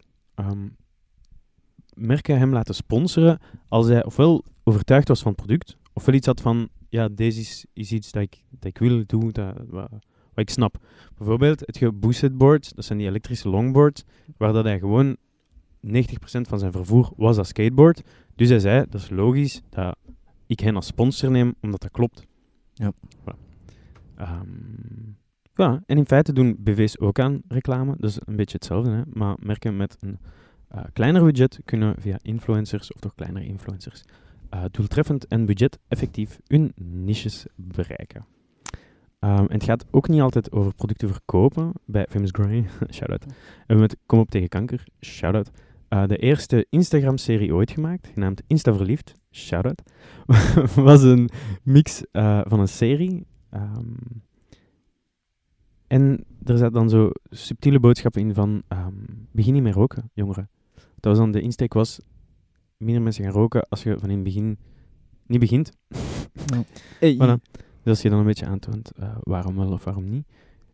merken 1.94 2.38
hem 2.38 2.52
laten 2.52 2.74
sponsoren 2.74 3.38
als 3.68 3.86
hij 3.86 4.04
ofwel 4.04 4.44
overtuigd 4.64 5.08
was 5.08 5.22
van 5.22 5.32
het 5.36 5.40
product, 5.46 5.76
ofwel 5.92 6.14
iets 6.14 6.26
had 6.26 6.40
van, 6.40 6.68
ja, 6.88 7.08
deze 7.08 7.40
is, 7.40 7.66
is 7.72 7.92
iets 7.92 8.12
dat 8.12 8.22
ik, 8.22 8.42
dat 8.50 8.64
ik 8.64 8.78
wil 8.78 9.02
doen, 9.06 9.30
dat, 9.30 9.54
wat, 9.68 9.90
wat 9.90 10.00
ik 10.34 10.50
snap. 10.50 10.78
Bijvoorbeeld 11.16 11.60
het 11.60 11.76
geboosted 11.76 12.38
board, 12.38 12.76
dat 12.76 12.84
zijn 12.84 12.98
die 12.98 13.08
elektrische 13.08 13.48
longboards, 13.48 14.04
waar 14.36 14.52
dat 14.52 14.64
hij 14.64 14.78
gewoon 14.78 15.16
90% 15.86 15.90
van 16.20 16.58
zijn 16.58 16.72
vervoer 16.72 17.12
was 17.16 17.36
dat 17.36 17.46
skateboard. 17.46 18.02
Dus 18.34 18.48
hij 18.48 18.58
zei, 18.58 18.86
dat 18.88 19.00
is 19.00 19.10
logisch 19.10 19.62
dat 19.68 19.96
ik 20.46 20.60
hen 20.60 20.76
als 20.76 20.86
sponsor 20.86 21.30
neem, 21.30 21.54
omdat 21.60 21.80
dat 21.80 21.90
klopt. 21.90 22.26
Ja. 22.72 22.92
Voilà. 23.20 23.46
Ehm, 24.16 24.46
ja, 25.54 25.82
en 25.86 25.96
in 25.96 26.06
feite 26.06 26.32
doen 26.32 26.56
BV's 26.58 26.98
ook 26.98 27.18
aan 27.18 27.40
reclame. 27.48 27.94
Dat 27.98 28.10
is 28.10 28.18
een 28.24 28.36
beetje 28.36 28.56
hetzelfde, 28.56 28.90
hè? 28.90 29.02
maar 29.12 29.36
merken 29.40 29.76
met 29.76 29.96
een 30.00 30.18
eh, 30.68 30.84
kleiner 30.92 31.24
budget 31.24 31.60
kunnen 31.64 31.94
via 31.98 32.18
influencers, 32.22 32.92
of 32.92 33.00
toch 33.00 33.14
kleinere 33.14 33.46
influencers, 33.46 34.04
doeltreffend 34.70 35.26
en 35.26 35.46
budget-effectief 35.46 36.38
hun 36.46 36.72
niches 36.76 37.46
bereiken. 37.54 38.26
Ehm, 39.18 39.44
en 39.44 39.52
het 39.52 39.64
gaat 39.64 39.86
ook 39.90 40.08
niet 40.08 40.20
altijd 40.20 40.52
over 40.52 40.74
producten 40.74 41.08
verkopen. 41.08 41.72
Bij 41.84 42.06
Famous 42.08 42.30
Grey, 42.32 42.64
shout-out. 42.94 43.24
En 43.66 43.78
met 43.78 43.96
Kom 44.06 44.18
op 44.18 44.30
tegen 44.30 44.48
kanker, 44.48 44.84
shout-out. 45.00 45.50
Eh, 45.88 46.06
de 46.06 46.16
eerste 46.16 46.66
Instagram-serie 46.70 47.54
ooit 47.54 47.70
gemaakt, 47.70 48.06
genaamd 48.06 48.42
Insta 48.46 48.74
Verliefd, 48.74 49.12
shout-out, 49.30 49.82
was 50.74 51.02
een 51.02 51.30
mix 51.62 52.02
eh, 52.12 52.40
van 52.44 52.60
een 52.60 52.68
serie. 52.68 53.26
ehm, 53.50 53.92
en 55.86 56.24
er 56.44 56.58
zat 56.58 56.72
dan 56.72 56.88
zo 56.88 57.10
subtiele 57.30 57.80
boodschappen 57.80 58.20
in 58.20 58.34
van, 58.34 58.62
ehm, 58.68 58.94
begin 59.30 59.52
niet 59.52 59.62
meer 59.62 59.72
roken, 59.72 60.10
jongeren. 60.14 60.48
Dat 60.74 61.16
was 61.16 61.18
dan 61.18 61.30
de 61.30 61.40
insteek 61.40 61.72
was, 61.72 62.00
minder 62.76 63.02
mensen 63.02 63.24
gaan 63.24 63.32
roken 63.32 63.68
als 63.68 63.82
je 63.82 63.98
van 63.98 64.08
in 64.08 64.14
het 64.14 64.24
begin 64.24 64.58
niet 65.26 65.40
begint. 65.40 65.72
Hey. 67.00 67.14
Voilà. 67.14 67.42
Dus 67.82 67.94
als 67.94 68.02
je 68.02 68.10
dan 68.10 68.18
een 68.18 68.24
beetje 68.24 68.46
aantoont 68.46 68.90
eh, 68.92 69.16
waarom 69.22 69.56
wel 69.56 69.72
of 69.72 69.84
waarom 69.84 70.08
niet. 70.08 70.26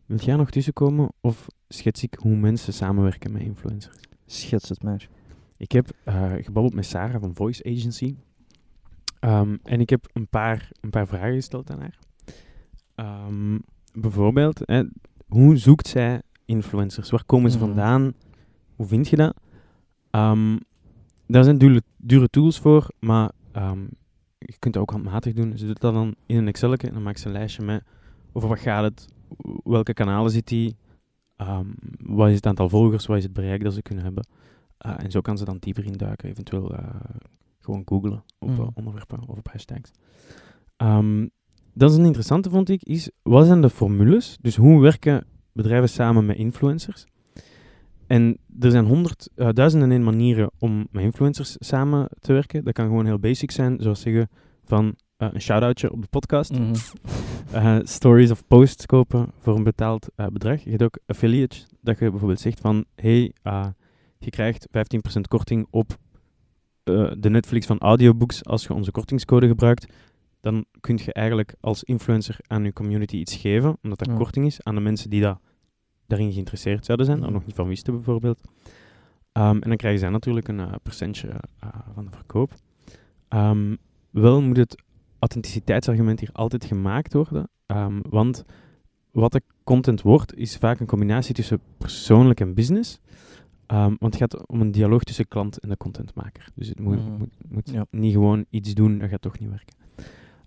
Wil 0.05 0.17
jij 0.17 0.35
nog 0.35 0.49
tussenkomen 0.49 1.09
of 1.21 1.47
schets 1.67 2.03
ik 2.03 2.15
hoe 2.19 2.35
mensen 2.35 2.73
samenwerken 2.73 3.31
met 3.31 3.41
influencers? 3.41 3.95
Schets 4.25 4.69
het 4.69 4.83
maar. 4.83 5.09
Ik 5.57 5.71
heb 5.71 5.89
eh, 6.03 6.31
gebabbeld 6.39 6.73
met 6.73 6.85
Sarah 6.85 7.21
van 7.21 7.35
Voice 7.35 7.63
Agency. 7.63 8.15
Ehm, 9.19 9.57
en 9.63 9.79
ik 9.79 9.89
heb 9.89 10.09
een 10.13 10.27
paar, 10.27 10.69
een 10.81 10.89
paar 10.89 11.07
vragen 11.07 11.33
gesteld 11.33 11.71
aan 11.71 11.79
haar. 11.79 11.99
Ehm, 12.95 13.59
bijvoorbeeld, 13.93 14.61
hè, 14.65 14.83
hoe 15.27 15.57
zoekt 15.57 15.87
zij 15.87 16.21
influencers? 16.45 17.09
Waar 17.09 17.25
komen 17.25 17.51
ze 17.51 17.57
Mhm. 17.57 17.65
vandaan? 17.67 18.13
Hoe 18.75 18.85
vind 18.87 19.07
je 19.07 19.15
dat? 19.15 19.35
Ehm, 20.11 20.57
daar 21.33 21.43
zijn 21.43 21.57
dure, 21.57 21.81
dure 21.97 22.29
tools 22.29 22.59
voor, 22.59 22.87
maar 22.99 23.31
ehm, 23.51 23.81
je 24.37 24.55
kunt 24.59 24.73
het 24.73 24.77
ook 24.77 24.91
handmatig 24.91 25.33
doen. 25.33 25.57
Ze 25.57 25.65
doet 25.65 25.79
dat 25.79 25.93
dan 25.93 26.15
in 26.25 26.37
een 26.37 26.47
Excel 26.47 26.73
en 26.73 26.93
dan 26.93 27.03
maakt 27.03 27.19
ze 27.19 27.27
een 27.27 27.33
lijstje 27.33 27.63
met 27.63 27.83
over 28.33 28.49
wat 28.49 28.59
gaat 28.59 28.83
het, 28.83 29.07
welke 29.63 29.93
kanalen 29.93 30.31
zit 30.31 30.47
die, 30.47 30.75
ehm, 31.35 31.67
wat 31.99 32.29
is 32.29 32.35
het 32.35 32.45
aantal 32.45 32.69
volgers, 32.69 33.05
wat 33.05 33.17
is 33.17 33.23
het 33.23 33.33
bereik 33.33 33.63
dat 33.63 33.73
ze 33.73 33.81
kunnen 33.81 34.03
hebben. 34.03 34.27
Uh, 34.85 34.93
en 34.97 35.11
zo 35.11 35.21
kan 35.21 35.37
ze 35.37 35.45
dan 35.45 35.57
dieper 35.59 35.85
induiken, 35.85 36.29
eventueel 36.29 36.73
uh, 36.73 36.79
gewoon 37.59 37.81
googlen 37.85 38.23
op 38.39 38.49
uh, 38.49 38.57
Mhm. 38.57 38.67
onderwerpen 38.73 39.19
of 39.27 39.37
op 39.37 39.47
hashtags. 39.47 39.91
Um, 40.77 41.29
dat 41.73 41.91
is 41.91 41.97
een 41.97 42.05
interessante, 42.05 42.49
vond 42.49 42.69
ik, 42.69 42.83
is 42.83 43.09
wat 43.21 43.45
zijn 43.45 43.61
de 43.61 43.69
formules? 43.69 44.37
Dus 44.41 44.55
hoe 44.55 44.81
werken 44.81 45.25
bedrijven 45.51 45.89
samen 45.89 46.25
met 46.25 46.37
influencers? 46.37 47.05
En 48.07 48.37
er 48.59 48.71
zijn 48.71 48.85
honderd, 48.85 49.29
uh, 49.35 49.49
duizenden 49.51 49.89
en 49.89 49.95
één 49.95 50.03
manieren 50.03 50.51
om 50.59 50.87
met 50.91 51.03
influencers 51.03 51.55
samen 51.59 52.09
te 52.19 52.33
werken. 52.33 52.63
Dat 52.63 52.73
kan 52.73 52.85
gewoon 52.85 53.05
heel 53.05 53.19
basic 53.19 53.51
zijn, 53.51 53.77
zoals 53.79 54.01
zeggen 54.01 54.29
van 54.63 54.85
uh, 55.17 55.27
een 55.33 55.41
shout-outje 55.41 55.91
op 55.91 56.01
de 56.01 56.07
podcast. 56.07 56.51
Mhm. 56.51 56.73
Uh, 57.53 57.79
stories 57.97 58.31
of 58.31 58.47
posts 58.47 58.85
kopen 58.85 59.31
voor 59.39 59.55
een 59.55 59.63
betaald 59.63 60.07
uh, 60.17 60.27
bedrag. 60.27 60.63
Je 60.63 60.69
hebt 60.69 60.83
ook 60.83 60.99
affiliates, 61.05 61.67
dat 61.81 61.99
je 61.99 62.09
bijvoorbeeld 62.09 62.39
zegt 62.39 62.59
van, 62.59 62.85
hey, 62.95 63.33
je 64.17 64.29
krijgt 64.29 64.67
15% 65.17 65.21
korting 65.27 65.67
op 65.69 65.97
de 67.17 67.29
Netflix 67.29 67.65
van 67.65 67.79
audiobooks 67.79 68.45
als 68.45 68.63
je 68.63 68.73
onze 68.73 68.91
kortingscode 68.91 69.47
gebruikt. 69.47 69.93
Dan 70.41 70.65
kun 70.79 70.99
je 71.05 71.13
eigenlijk 71.13 71.55
als 71.59 71.83
influencer 71.83 72.37
aan 72.47 72.63
je 72.63 72.73
community 72.73 73.15
iets 73.15 73.35
geven, 73.35 73.77
omdat 73.81 73.99
dat 73.99 74.07
Ja. 74.07 74.15
korting 74.15 74.45
is 74.45 74.63
aan 74.63 74.75
de 74.75 74.81
mensen 74.81 75.09
die 75.09 75.21
dat, 75.21 75.39
daarin 76.07 76.31
geïnteresseerd 76.31 76.85
zouden 76.85 77.05
zijn, 77.05 77.23
er 77.23 77.31
nog 77.31 77.45
niet 77.45 77.55
van 77.55 77.67
wisten 77.67 77.93
bijvoorbeeld. 77.93 78.41
Um, 79.33 79.61
en 79.61 79.67
dan 79.69 79.77
krijgen 79.77 79.99
zij 79.99 80.09
natuurlijk 80.09 80.47
een 80.47 80.59
uh, 80.59 80.73
percentje 80.83 81.27
uh, 81.27 81.69
van 81.93 82.05
de 82.05 82.11
verkoop. 82.11 82.53
Um, 83.29 83.77
wel 84.09 84.41
moet 84.41 84.57
het 84.57 84.83
authenticiteitsargument 85.19 86.19
hier 86.19 86.29
altijd 86.33 86.65
gemaakt 86.65 87.13
worden, 87.13 87.49
um, 87.67 88.01
want 88.09 88.43
wat 89.11 89.31
de 89.31 89.41
content 89.63 90.01
wordt, 90.01 90.35
is 90.35 90.57
vaak 90.57 90.79
een 90.79 90.85
combinatie 90.85 91.33
tussen 91.33 91.59
persoonlijk 91.77 92.39
en 92.39 92.53
business. 92.53 92.99
Want 93.67 93.99
het 93.99 94.15
gaat 94.15 94.47
om 94.47 94.61
een 94.61 94.71
dialoog 94.71 95.03
tussen 95.03 95.27
klant 95.27 95.59
en 95.59 95.69
de 95.69 95.77
contentmaker. 95.77 96.47
Dus 96.55 96.67
het 96.67 96.79
moet, 96.79 96.97
Mhm. 97.05 97.17
moet, 97.17 97.33
moet 97.49 97.69
Ja. 97.69 97.85
niet 97.89 98.13
gewoon 98.13 98.45
iets 98.49 98.73
doen, 98.73 98.97
dat 98.97 99.09
gaat 99.09 99.21
toch 99.21 99.39
niet 99.39 99.49
werken. 99.49 99.75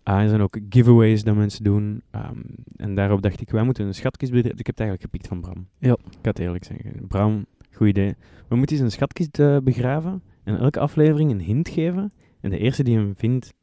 Uh, 0.09 0.23
er 0.23 0.29
zijn 0.29 0.41
ook 0.41 0.59
giveaways 0.69 1.25
dat 1.25 1.37
mensen 1.37 1.65
doen. 1.65 2.03
Um, 2.15 2.45
en 2.77 2.95
daarop 2.95 3.23
dacht 3.23 3.41
ik, 3.41 3.51
wij 3.51 3.63
moeten 3.63 3.87
een 3.87 3.95
schatkist 3.95 4.33
bedrijven. 4.33 4.61
Ik 4.61 4.67
heb 4.67 4.77
het 4.77 4.87
eigenlijk 4.87 5.11
gepikt 5.13 5.29
van 5.29 5.41
Bram. 5.41 5.67
Ja. 5.79 5.93
Ik 5.93 6.19
ga 6.23 6.31
het 6.31 6.39
eerlijk 6.39 6.65
zeggen. 6.65 7.07
Bram, 7.09 7.47
goed 7.71 7.89
idee. 7.89 8.15
We 8.49 8.57
moeten 8.57 8.77
eens 8.77 8.85
een 8.85 8.91
schatkist 8.91 9.39
uh, 9.39 9.57
begraven 9.63 10.23
en 10.45 10.59
elke 10.59 10.81
aflevering 10.81 11.31
een 11.31 11.41
hint 11.41 11.69
geven. 11.69 12.13
En 12.41 12.51
de 12.51 12.59
eerste 12.59 12.83
die 12.83 12.97
hem 12.97 13.15
vindt, 13.17 13.55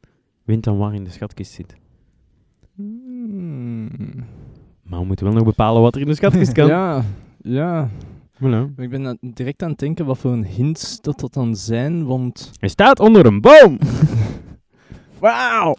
wint 0.44 0.64
dan 0.64 0.78
waar 0.78 0.94
in 0.94 1.04
de 1.04 1.10
schatkist 1.10 1.52
zit. 1.52 1.76
Hmm. 2.74 3.88
Maar 4.82 5.00
we 5.00 5.06
moeten 5.06 5.26
wel 5.26 5.34
nog 5.34 5.44
bepalen 5.44 5.82
wat 5.82 5.94
er 5.94 6.00
in 6.00 6.06
de 6.06 6.14
schatkist 6.14 6.52
kan. 6.58 6.66
Ja, 6.66 7.04
ja. 7.42 7.90
Voilà. 8.34 8.74
Ik 8.76 8.90
ben 8.90 9.18
direct 9.20 9.62
aan 9.62 9.70
het 9.70 9.78
denken 9.78 10.06
wat 10.06 10.18
voor 10.18 10.32
een 10.32 10.44
hints 10.44 11.00
dat 11.00 11.20
dat 11.20 11.32
dan 11.32 11.56
zijn, 11.56 12.04
want... 12.04 12.50
Hij 12.58 12.68
staat 12.68 13.00
onder 13.00 13.26
een 13.26 13.40
boom! 13.40 13.78
Wauw! 15.24 15.74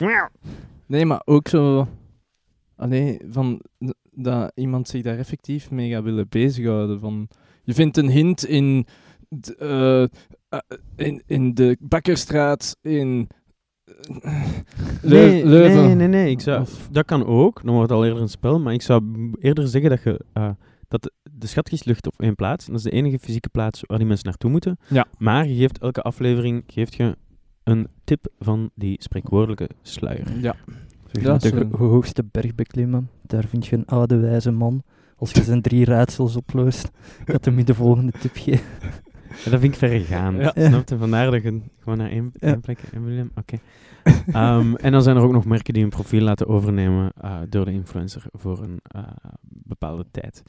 Nee, 0.85 1.05
maar 1.05 1.21
ook 1.25 1.47
zo... 1.47 1.87
Allee, 2.75 3.19
van... 3.29 3.61
Dat 4.11 4.51
iemand 4.55 4.87
zich 4.87 5.01
daar 5.01 5.17
effectief 5.17 5.71
mee 5.71 5.89
gaat 5.91 6.03
willen 6.03 6.25
bezighouden. 6.29 6.99
Van, 6.99 7.27
je 7.63 7.73
vindt 7.73 7.97
een 7.97 8.09
hint 8.09 8.45
in... 8.45 8.85
eh, 9.57 10.03
eh, 10.03 10.07
in, 10.95 11.23
in 11.25 11.53
de 11.53 11.77
Bakkerstraat 11.79 12.77
in... 12.81 13.27
eh, 14.21 14.45
Nee, 15.01 15.45
Leuven. 15.45 15.83
nee, 15.85 15.95
nee, 15.95 16.07
nee. 16.07 16.29
Ik 16.31 16.39
zou, 16.41 16.61
Of- 16.61 16.87
dat 16.91 17.05
kan 17.05 17.25
ook. 17.25 17.61
Dan 17.63 17.73
wordt 17.73 17.89
het 17.89 17.99
al 17.99 18.05
eerder 18.05 18.21
een 18.21 18.29
spel. 18.29 18.59
Maar 18.59 18.73
ik 18.73 18.81
zou 18.81 19.31
eerder 19.39 19.67
zeggen 19.67 19.89
dat, 19.89 20.03
je, 20.03 20.19
eh, 20.33 20.49
dat 20.87 21.03
de, 21.03 21.11
de 21.31 21.47
schatkist 21.47 21.85
ligt 21.85 22.07
op 22.07 22.21
één 22.21 22.35
plaats. 22.35 22.65
En 22.65 22.71
dat 22.73 22.85
is 22.85 22.91
de 22.91 22.97
enige 22.97 23.19
fysieke 23.19 23.49
plaats 23.49 23.81
waar 23.85 23.97
die 23.97 24.07
mensen 24.07 24.25
naartoe 24.27 24.51
moeten. 24.51 24.77
Ja. 24.87 25.05
Maar 25.17 25.47
je 25.47 25.55
geeft 25.55 25.77
elke 25.79 26.01
aflevering 26.01 26.63
geeft 26.67 26.95
je 26.95 27.15
een 27.65 27.88
tip 28.03 28.27
van 28.39 28.69
die 28.75 28.95
spreekwoordelijke 29.01 29.69
sluier. 29.81 30.39
Ja. 30.39 30.55
Maar. 31.22 31.39
de 31.39 31.67
ho- 31.72 31.88
hoogste 31.88 32.24
berg 32.31 32.55
beklimmen, 32.55 33.10
daar 33.22 33.43
vind 33.45 33.67
je 33.67 33.75
een 33.75 33.86
oude 33.86 34.17
wijze 34.17 34.51
man. 34.51 34.84
Als 35.17 35.31
je 35.31 35.43
zijn 35.43 35.62
drie 35.62 35.86
raadsels 35.86 36.36
oplost, 36.36 36.91
gaat 37.25 37.45
hem 37.45 37.57
je 37.57 37.63
de 37.63 37.74
volgende 37.74 38.12
tip 38.19 38.31
geven. 38.36 38.65
Ja, 39.43 39.51
dat 39.51 39.60
vind 39.60 39.63
ik 39.74 39.75
verregaand. 39.75 40.38
Ja. 40.41 40.51
Snap 40.67 40.89
je? 40.89 40.98
Vandaar 40.98 41.31
dat 41.31 41.43
je 41.43 41.62
gewoon 41.79 41.98
naar 41.98 42.10
één, 42.10 42.31
Ja. 42.39 42.48
één 42.48 42.60
plek 42.62 42.79
en 42.93 43.03
William. 43.05 43.31
Oké. 43.36 43.57
Ehm, 44.31 44.75
en 44.75 44.91
dan 44.91 45.01
zijn 45.03 45.15
er 45.17 45.24
ook 45.24 45.31
nog 45.31 45.45
merken 45.45 45.74
die 45.74 45.81
hun 45.81 45.91
profiel 45.91 46.22
laten 46.22 46.48
overnemen 46.48 47.12
eh, 47.22 47.38
door 47.50 47.65
de 47.65 47.72
influencer 47.72 48.24
voor 48.31 48.60
een 48.63 48.79
eh, 48.81 49.03
bepaalde 49.41 50.05
tijd. 50.12 50.43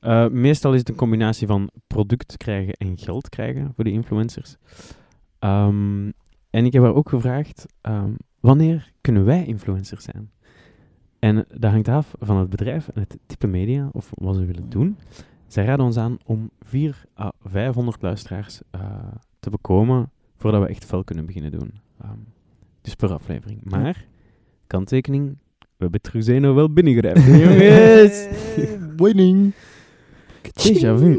Eh, 0.00 0.28
meestal 0.28 0.72
is 0.72 0.78
het 0.78 0.88
een 0.88 0.94
combinatie 0.94 1.46
van 1.46 1.70
product 1.86 2.36
krijgen 2.36 2.72
en 2.74 2.98
geld 2.98 3.28
krijgen 3.28 3.72
voor 3.74 3.84
die 3.84 3.92
influencers. 3.92 4.56
Ehm, 5.38 6.10
en 6.50 6.64
ik 6.64 6.72
heb 6.72 6.82
haar 6.82 6.94
ook 6.94 7.08
gevraagd, 7.08 7.66
ehm, 7.80 8.12
wanneer 8.40 8.92
kunnen 9.00 9.24
wij 9.24 9.44
influencers 9.44 10.04
zijn? 10.04 10.30
En 11.18 11.46
dat 11.54 11.70
hangt 11.70 11.88
af 11.88 12.14
van 12.18 12.36
het 12.36 12.50
bedrijf 12.50 12.88
en 12.88 13.00
het 13.00 13.18
type 13.26 13.46
media 13.46 13.88
of 13.92 14.10
wat 14.14 14.34
ze 14.34 14.44
willen 14.44 14.68
doen. 14.68 14.98
Zij 15.46 15.64
raden 15.64 15.84
ons 15.84 15.96
aan 15.96 16.18
om 16.24 16.50
4 16.60 17.04
à 17.18 17.32
500 17.42 18.02
luisteraars 18.02 18.60
eh, 18.70 18.80
te 19.40 19.50
bekomen 19.50 20.10
voordat 20.36 20.62
we 20.62 20.68
echt 20.68 20.84
fel 20.84 21.04
kunnen 21.04 21.26
beginnen 21.26 21.50
doen. 21.50 21.72
Ehm, 22.00 22.18
dus 22.80 22.94
per 22.94 23.12
aflevering. 23.12 23.60
Maar, 23.64 24.06
kanttekening, 24.66 25.38
we 25.58 25.66
hebben 25.78 26.00
Truzeno 26.00 26.54
wel 26.54 26.72
binnengrijpt. 26.72 27.24
Jongens! 27.44 28.28
Winning! 28.96 29.52
Déjà 30.62 30.94
vu. 30.96 31.18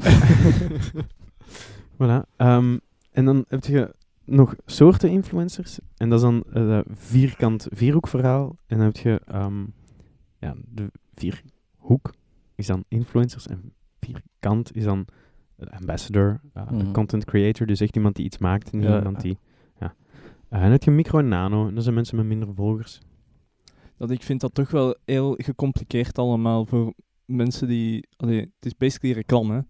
voilà. 1.99 2.25
ehm, 2.37 2.77
en 3.11 3.25
dan 3.25 3.45
heb 3.47 3.65
je 3.65 3.93
nog 4.29 4.55
soorten 4.65 5.09
influencers. 5.09 5.79
En 5.97 6.09
dat 6.09 6.19
is 6.19 6.25
dan 6.25 6.43
eh, 6.53 6.67
dat 6.67 6.85
vierkant 6.89 7.67
vierhoekverhaal. 7.71 8.55
En 8.67 8.77
dan 8.77 8.85
heb 8.85 8.95
je 8.97 9.21
ehm, 9.25 9.65
ja, 10.37 10.55
de 10.67 10.91
vierhoek 11.13 12.13
is 12.55 12.67
dan 12.67 12.83
influencers. 12.87 13.47
En 13.47 13.73
vierkant 13.99 14.75
is 14.75 14.83
dan 14.83 15.05
ambassador, 15.69 16.41
eh, 16.53 16.69
Mhm. 16.71 16.91
content 16.91 17.25
creator. 17.25 17.67
Dus 17.67 17.79
echt 17.79 17.95
iemand 17.95 18.15
die 18.15 18.25
iets 18.25 18.37
maakt. 18.37 18.71
Niet 18.71 18.83
Ja. 18.83 18.97
iemand 18.97 19.21
die... 19.21 19.37
Ja. 19.79 19.93
Eh, 20.49 20.63
en 20.63 20.71
heb 20.71 20.83
je 20.83 20.91
micro 20.91 21.19
en 21.19 21.27
nano, 21.27 21.67
en 21.67 21.73
dat 21.73 21.83
zijn 21.83 21.95
mensen 21.95 22.15
met 22.15 22.25
minder 22.25 22.53
volgers. 22.53 22.99
Dat 23.97 24.11
ik 24.11 24.23
vind 24.23 24.41
dat 24.41 24.53
toch 24.53 24.71
wel 24.71 24.95
heel 25.05 25.33
gecompliceerd 25.37 26.17
allemaal 26.17 26.65
voor 26.65 26.93
mensen 27.29 27.67
die... 27.67 28.07
Allee, 28.17 28.39
het 28.39 28.65
is 28.65 28.77
basically 28.77 29.15
reclame. 29.15 29.65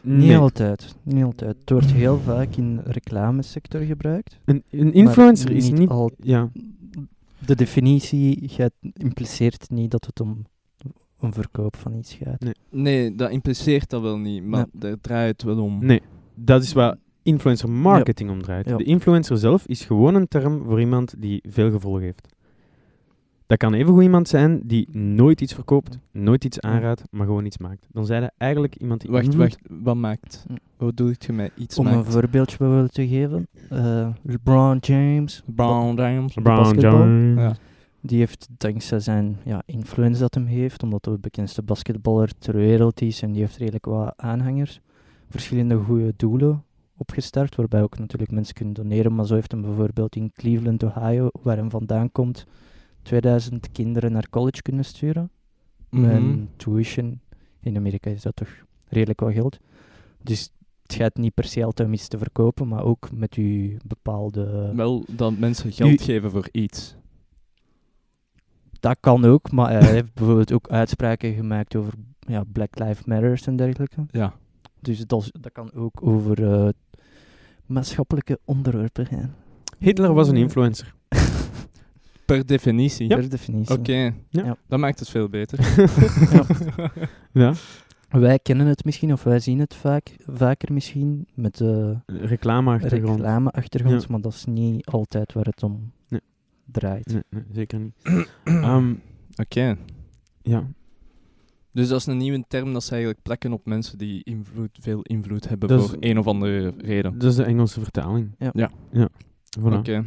Niet 0.00 0.36
altijd. 0.36 0.94
Niet 1.02 1.24
altijd. 1.24 1.56
Het 1.60 1.70
wordt 1.70 1.92
heel 1.92 2.18
vaak 2.18 2.54
in 2.56 2.76
de 2.76 2.82
reclamesector 2.84 3.80
gebruikt. 3.80 4.38
Een, 4.44 4.62
een 4.70 4.92
influencer 4.92 5.46
maar 5.48 5.56
is 5.56 5.70
niet 5.70 5.88
al- 5.88 6.10
Ja, 6.18 6.50
De 7.46 7.54
definitie 7.54 8.48
gaat, 8.48 8.72
impliceert 8.92 9.70
niet 9.70 9.90
dat 9.90 10.06
het 10.06 10.20
om 10.20 10.44
een 11.20 11.32
verkoop 11.32 11.76
van 11.76 11.94
iets 11.94 12.14
gaat. 12.14 12.44
Nee, 12.70 13.14
dat 13.14 13.30
impliceert 13.30 13.90
dat 13.90 14.02
wel 14.02 14.18
niet, 14.18 14.44
maar 14.44 14.66
daar 14.72 15.00
draait 15.00 15.42
het 15.42 15.42
wel 15.54 15.64
om. 15.64 15.84
nee. 15.86 16.02
Dat 16.36 16.62
is 16.62 16.72
waar 16.72 16.96
influencer 17.22 17.70
marketing 17.70 18.30
om 18.30 18.42
draait. 18.42 18.68
Ja. 18.68 18.76
De 18.76 18.84
influencer 18.84 19.38
zelf 19.38 19.66
is 19.66 19.84
gewoon 19.84 20.14
een 20.14 20.28
term 20.28 20.64
voor 20.64 20.80
iemand 20.80 21.14
die 21.18 21.42
veel 21.48 21.70
gevolg 21.70 22.00
heeft. 22.00 22.33
Dat 23.46 23.58
kan 23.58 23.74
evengoed 23.74 24.02
iemand 24.02 24.28
zijn 24.28 24.60
die 24.64 24.88
nooit 24.96 25.40
iets 25.40 25.54
verkoopt, 25.54 25.98
nooit 26.10 26.44
iets 26.44 26.60
aanraadt, 26.60 27.02
maar 27.10 27.26
gewoon 27.26 27.44
iets 27.44 27.58
maakt. 27.58 27.86
Dan 27.92 28.06
zijn 28.06 28.22
er 28.22 28.30
eigenlijk 28.36 28.74
iemand 28.76 29.00
die 29.00 29.10
Wacht, 29.10 29.34
wacht. 29.34 29.58
Wat 29.68 29.96
maakt? 29.96 30.46
Wat 30.76 30.96
doe 30.96 31.14
je 31.18 31.32
met 31.32 31.52
iets 31.56 31.78
Om 31.78 31.86
een 31.86 32.04
voorbeeldje 32.04 32.56
bijvoorbeeld 32.58 32.94
te 32.94 33.08
geven. 33.08 33.46
eh, 33.70 34.08
LeBron 34.22 34.78
James. 34.80 35.42
LeBron 36.34 36.56
basketbal. 36.56 36.98
James. 36.98 37.40
Ja. 37.40 37.56
die 38.00 38.18
heeft 38.18 38.48
dankzij 38.58 39.00
zijn 39.00 39.38
ja, 39.44 39.62
influence 39.66 40.20
dat 40.20 40.34
hem 40.34 40.46
heeft, 40.46 40.82
omdat 40.82 41.04
hij 41.04 41.14
de 41.14 41.20
bekendste 41.20 41.62
basketballer 41.62 42.30
ter 42.38 42.54
wereld 42.54 43.00
is 43.00 43.22
en 43.22 43.32
die 43.32 43.40
heeft 43.40 43.56
redelijk 43.56 43.84
wat 43.84 44.12
aanhangers, 44.16 44.80
verschillende 45.28 45.76
goede 45.76 46.14
doelen 46.16 46.62
opgestart, 46.96 47.54
waarbij 47.56 47.82
ook 47.82 47.98
natuurlijk 47.98 48.30
mensen 48.30 48.54
kunnen 48.54 48.74
doneren, 48.74 49.14
maar 49.14 49.26
zo 49.26 49.34
heeft 49.34 49.52
hem 49.52 49.62
bijvoorbeeld 49.62 50.16
in 50.16 50.32
Cleveland, 50.34 50.82
Ohio, 50.82 51.28
waar 51.42 51.56
hem 51.56 51.70
vandaan 51.70 52.12
komt, 52.12 52.46
2000 53.04 53.72
kinderen 53.72 54.12
naar 54.12 54.30
college 54.30 54.62
kunnen 54.62 54.84
sturen. 54.84 55.30
En 55.90 56.48
tuition, 56.56 57.20
in 57.60 57.76
Amerika 57.76 58.10
is 58.10 58.22
dat 58.22 58.36
toch 58.36 58.48
redelijk 58.88 59.20
wat 59.20 59.32
geld. 59.32 59.58
Dus 60.22 60.50
het 60.82 60.94
gaat 60.94 61.16
niet 61.16 61.34
per 61.34 61.44
se 61.44 61.64
altijd 61.64 61.88
om 61.88 61.94
iets 61.94 62.08
te 62.08 62.18
verkopen, 62.18 62.68
maar 62.68 62.84
ook 62.84 63.08
met 63.12 63.34
uw 63.34 63.76
bepaalde... 63.86 64.72
Wel 64.74 65.04
dat 65.08 65.38
mensen 65.38 65.72
geld 65.72 65.90
U- 65.90 66.04
geven 66.04 66.30
voor 66.30 66.48
iets. 66.52 66.96
Dat 68.80 68.96
kan 69.00 69.24
ook, 69.24 69.50
maar 69.50 69.70
hij 69.70 69.92
heeft 69.92 70.14
bijvoorbeeld 70.14 70.52
ook 70.52 70.68
uitspraken 70.68 71.34
gemaakt 71.34 71.76
over 71.76 71.92
ja, 72.18 72.44
Black 72.52 72.78
Lives 72.78 73.04
Matters 73.04 73.46
en 73.46 73.56
dergelijke. 73.56 74.06
Ja. 74.10 74.34
Dus 74.80 75.06
dat, 75.06 75.30
dat 75.40 75.52
kan 75.52 75.72
ook 75.72 76.06
over 76.06 76.52
eh, 76.52 76.68
maatschappelijke 77.66 78.38
onderwerpen 78.44 79.06
gaan. 79.06 79.34
Hitler 79.78 80.12
was 80.14 80.28
een 80.28 80.36
influencer. 80.36 80.94
Per 82.24 82.46
definitie. 82.46 83.06
Per 83.08 83.28
definitie. 83.28 83.78
Oké, 83.78 83.92
Ja. 83.92 84.12
Ja. 84.44 84.56
dat 84.68 84.78
maakt 84.78 84.98
het 84.98 85.08
veel 85.08 85.28
beter. 85.28 85.58
ja. 87.32 87.52
Wij 88.10 88.38
kennen 88.38 88.66
het 88.66 88.84
misschien, 88.84 89.12
of 89.12 89.22
wij 89.22 89.38
zien 89.40 89.58
het 89.58 89.74
vaak, 89.74 90.16
vaker 90.26 90.72
misschien, 90.72 91.26
met 91.34 91.56
de 91.56 91.96
Reclameachtergrond. 92.06 93.16
reclameachtergrond, 93.18 94.02
Ja. 94.02 94.06
maar 94.10 94.20
dat 94.20 94.32
is 94.32 94.44
niet 94.44 94.86
altijd 94.86 95.32
waar 95.32 95.44
het 95.44 95.62
om 95.62 95.92
Nee. 96.08 96.20
draait. 96.64 97.06
Nee, 97.12 97.22
nee, 97.30 97.42
zeker 97.52 97.78
niet. 97.78 97.94
Ehm, 98.44 98.94
Oké. 99.36 99.76
ja. 100.42 100.66
Dus 101.72 101.88
dat 101.88 102.00
is 102.00 102.06
een 102.06 102.16
nieuwe 102.16 102.44
term 102.48 102.72
dat 102.72 102.84
ze 102.84 102.90
eigenlijk 102.90 103.22
plekken 103.22 103.52
op 103.52 103.66
mensen 103.66 103.98
die 103.98 104.24
invloed, 104.24 104.78
veel 104.80 105.02
invloed 105.02 105.48
hebben 105.48 105.68
Dat 105.68 105.80
is- 105.82 105.86
voor 105.88 105.96
een 106.00 106.18
of 106.18 106.26
andere 106.26 106.72
reden. 106.78 107.18
Dat 107.18 107.30
is 107.30 107.36
de 107.36 107.44
Engelse 107.44 107.80
vertaling. 107.80 108.34
Ja. 108.38 108.50
Ja. 108.52 108.70
ja. 108.92 109.08
Voilà. 109.60 109.72
Oké. 109.72 110.04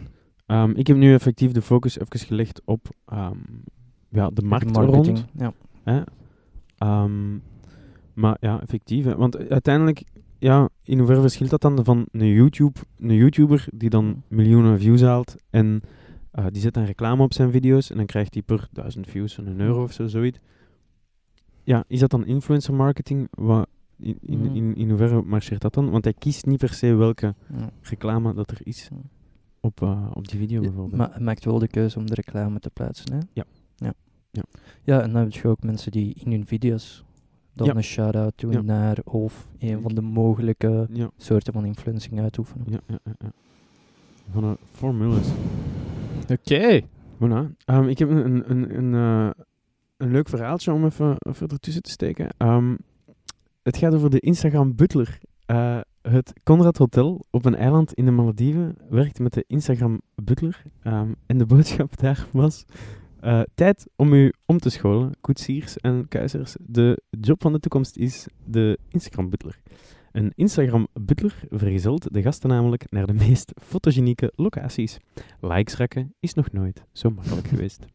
Ehm, 0.47 0.71
ik 0.75 0.87
heb 0.87 0.97
nu 0.97 1.13
effectief 1.13 1.51
de 1.51 1.61
focus 1.61 1.99
even 1.99 2.19
gelegd 2.19 2.61
op 2.65 2.89
ehm, 3.05 3.37
ja, 4.09 4.29
de 4.29 4.41
markt 4.41 4.75
rond. 4.77 5.25
Ja. 5.37 5.53
Hè? 5.83 6.01
Ehm, 6.77 7.37
maar 8.13 8.37
ja, 8.39 8.61
effectief. 8.61 9.05
Hè? 9.05 9.15
Want 9.15 9.49
uiteindelijk, 9.49 10.03
ja, 10.39 10.69
in 10.83 10.97
hoeverre 10.97 11.21
verschilt 11.21 11.49
dat 11.49 11.61
dan 11.61 11.83
van 11.83 12.05
een, 12.11 12.27
YouTube, 12.27 12.79
een 12.99 13.13
YouTuber 13.15 13.67
die 13.73 13.89
dan 13.89 14.23
miljoenen 14.27 14.79
views 14.79 15.01
haalt 15.01 15.35
en 15.49 15.81
eh, 16.31 16.45
die 16.51 16.61
zet 16.61 16.73
dan 16.73 16.83
reclame 16.83 17.23
op 17.23 17.33
zijn 17.33 17.51
video's 17.51 17.89
en 17.89 17.97
dan 17.97 18.05
krijgt 18.05 18.33
hij 18.33 18.43
per 18.43 18.67
duizend 18.71 19.07
views 19.07 19.37
een 19.37 19.59
euro 19.59 19.83
of 19.83 19.91
zo, 19.91 20.07
zoiets. 20.07 20.39
Ja, 21.63 21.83
is 21.87 21.99
dat 21.99 22.09
dan 22.09 22.25
influencer 22.25 22.73
marketing? 22.73 23.27
Wat, 23.31 23.67
in, 23.99 24.17
in, 24.21 24.39
Mm. 24.39 24.55
in, 24.55 24.75
in 24.75 24.89
hoeverre 24.89 25.21
marcheert 25.21 25.61
dat 25.61 25.73
dan? 25.73 25.89
Want 25.89 26.03
hij 26.03 26.13
kiest 26.13 26.45
niet 26.45 26.57
per 26.59 26.73
se 26.73 26.95
welke 26.95 27.35
reclame 27.81 28.33
dat 28.33 28.51
er 28.51 28.59
is 28.63 28.89
Mm. 28.93 29.01
Op, 29.67 29.81
eh, 29.81 30.05
op 30.13 30.27
die 30.27 30.39
video 30.39 30.61
Ja, 30.61 30.67
bijvoorbeeld. 30.67 30.97
maar 30.97 31.11
hij 31.11 31.21
maakt 31.21 31.45
wel 31.45 31.59
de 31.59 31.67
keuze 31.67 31.97
om 31.99 32.05
de 32.05 32.13
reclame 32.13 32.59
te 32.59 32.69
plaatsen. 32.69 33.13
Hè? 33.13 33.19
Ja. 33.33 33.43
Ja. 33.75 33.93
Ja. 34.31 34.43
ja, 34.83 35.01
en 35.01 35.11
dan 35.11 35.21
heb 35.21 35.31
je 35.31 35.47
ook 35.47 35.63
mensen 35.63 35.91
die 35.91 36.13
in 36.23 36.31
hun 36.31 36.45
video's 36.45 37.03
dan 37.53 37.67
Ja. 37.67 37.75
een 37.75 37.83
shout-out 37.83 38.33
doen 38.35 38.51
Ja. 38.51 38.61
naar 38.61 38.97
of 39.03 39.47
een 39.59 39.81
van 39.81 39.95
de 39.95 40.01
mogelijke 40.01 40.87
ja, 40.93 41.09
soorten 41.17 41.53
van 41.53 41.65
influencing 41.65 42.19
uitoefenen. 42.19 42.65
ja, 42.69 42.79
ja, 42.87 42.97
ja, 43.03 43.11
ja. 43.19 43.31
Van 44.31 44.43
een 44.43 44.57
formulas. 44.71 45.27
Oké. 46.31 46.81
Voilà. 47.15 47.55
Ehm, 47.65 47.83
ik 47.87 47.97
heb 47.99 48.09
een, 48.09 48.25
een, 48.25 48.51
een, 48.51 48.77
een, 48.77 48.93
eh, 48.93 49.43
een 49.97 50.11
leuk 50.11 50.29
verhaaltje 50.29 50.73
om 50.73 50.85
even, 50.85 51.15
even 51.19 51.47
ertussen 51.47 51.81
te 51.83 51.89
steken. 51.89 52.29
Ehm, 52.37 52.75
het 53.63 53.77
gaat 53.77 53.93
over 53.93 54.09
de 54.09 54.19
Instagram 54.19 54.75
Butler. 54.75 55.19
Eh, 55.45 55.79
het 56.09 56.33
Conrad 56.43 56.77
Hotel 56.77 57.25
op 57.29 57.45
een 57.45 57.55
eiland 57.55 57.93
in 57.93 58.05
de 58.05 58.11
Malediven 58.11 58.75
werkt 58.89 59.19
met 59.19 59.33
de 59.33 59.43
Instagram 59.47 60.01
Butler. 60.15 60.61
Ehm, 60.83 61.11
en 61.25 61.37
de 61.37 61.45
boodschap 61.45 61.97
daar 62.01 62.27
was... 62.31 62.65
eh, 63.19 63.41
tijd 63.55 63.87
om 63.95 64.13
u 64.13 64.33
om 64.45 64.59
te 64.59 64.69
scholen, 64.69 65.11
koetsiers 65.21 65.77
en 65.77 66.07
kuisers. 66.07 66.55
De 66.59 67.01
job 67.09 67.41
van 67.41 67.53
de 67.53 67.59
toekomst 67.59 67.97
is 67.97 68.27
de 68.45 68.79
Instagram 68.89 69.29
Butler. 69.29 69.59
Een 70.11 70.31
Instagram 70.35 70.87
Butler 71.01 71.39
vergezelt 71.49 72.13
de 72.13 72.21
gasten 72.21 72.49
namelijk 72.49 72.91
naar 72.91 73.05
de 73.05 73.13
meest 73.13 73.51
fotogenieke 73.61 74.31
locaties. 74.35 74.97
Likes 75.41 75.75
rakken 75.75 76.13
is 76.19 76.33
nog 76.33 76.51
nooit 76.51 76.83
zo 76.91 77.09
makkelijk 77.09 77.47
geweest. 77.53 77.85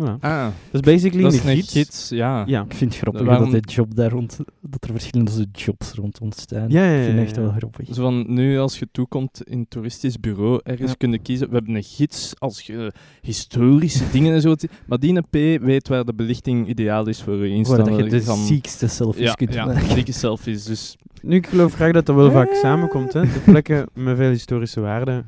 Voilà. 0.00 0.20
Ah, 0.20 0.44
Dat 0.70 0.86
is 0.86 0.92
basically 0.92 1.22
dat 1.22 1.32
is 1.32 1.44
een 1.44 1.54
gids. 1.56 1.72
gids, 1.72 2.08
ja. 2.08 2.42
Ja. 2.46 2.64
Ik 2.64 2.74
vind 2.74 2.90
het 2.92 3.00
grappig 3.02 3.22
Waarom- 3.26 3.50
dat, 3.50 3.72
job 3.72 3.94
daar 3.94 4.10
rond, 4.10 4.38
dat 4.60 4.84
er 4.84 4.90
verschillende 4.90 5.46
jobs 5.52 5.92
rond 5.92 6.20
ontstaan. 6.20 6.68
Ja, 6.70 6.84
ja, 6.84 6.96
Ik 6.96 7.02
vind 7.04 7.12
ja, 7.12 7.18
het 7.18 7.26
echt 7.26 7.36
ja. 7.36 7.42
wel 7.42 7.50
grappig. 7.52 7.94
Zo 7.94 8.02
van, 8.02 8.24
nu 8.34 8.58
als 8.58 8.78
je 8.78 8.88
toekomt 8.92 9.42
in 9.44 9.58
een 9.58 9.68
toeristisch 9.68 10.20
bureau, 10.20 10.60
ergens 10.62 10.90
Ja. 10.90 10.96
kun 10.96 11.10
je 11.12 11.18
kiezen. 11.18 11.48
We 11.48 11.54
hebben 11.54 11.74
een 11.74 11.82
gids 11.82 12.34
als 12.38 12.60
je 12.60 12.92
historische 13.20 14.04
dingen 14.12 14.34
en 14.34 14.40
zo. 14.40 14.54
Maar 14.86 14.98
die 14.98 15.20
P 15.20 15.60
weet 15.62 15.88
waar 15.88 16.04
de 16.04 16.14
belichting 16.14 16.68
ideaal 16.68 17.06
is 17.06 17.22
voor 17.22 17.36
je 17.46 17.48
Insta. 17.54 17.76
Waar 17.76 17.84
dat 17.84 17.96
je 17.98 18.04
de 18.10 18.22
van- 18.22 18.38
ziekste 18.38 18.88
selfies 18.88 19.22
ja, 19.26 19.32
kunt 19.32 19.54
ja, 19.54 19.64
maken. 19.66 19.94
dikke 19.94 20.12
selfies. 20.12 20.64
Dus 20.64 20.96
Nu, 21.22 21.36
ik 21.36 21.46
geloof 21.46 21.74
graag 21.74 21.92
dat 21.92 22.06
dat 22.06 22.16
wel 22.16 22.30
vaak 22.30 22.52
samenkomt. 22.54 23.12
Hè. 23.12 23.20
De 23.22 23.40
plekken 23.44 23.86
met 23.94 24.16
veel 24.16 24.30
historische 24.30 24.80
waarde. 24.80 25.24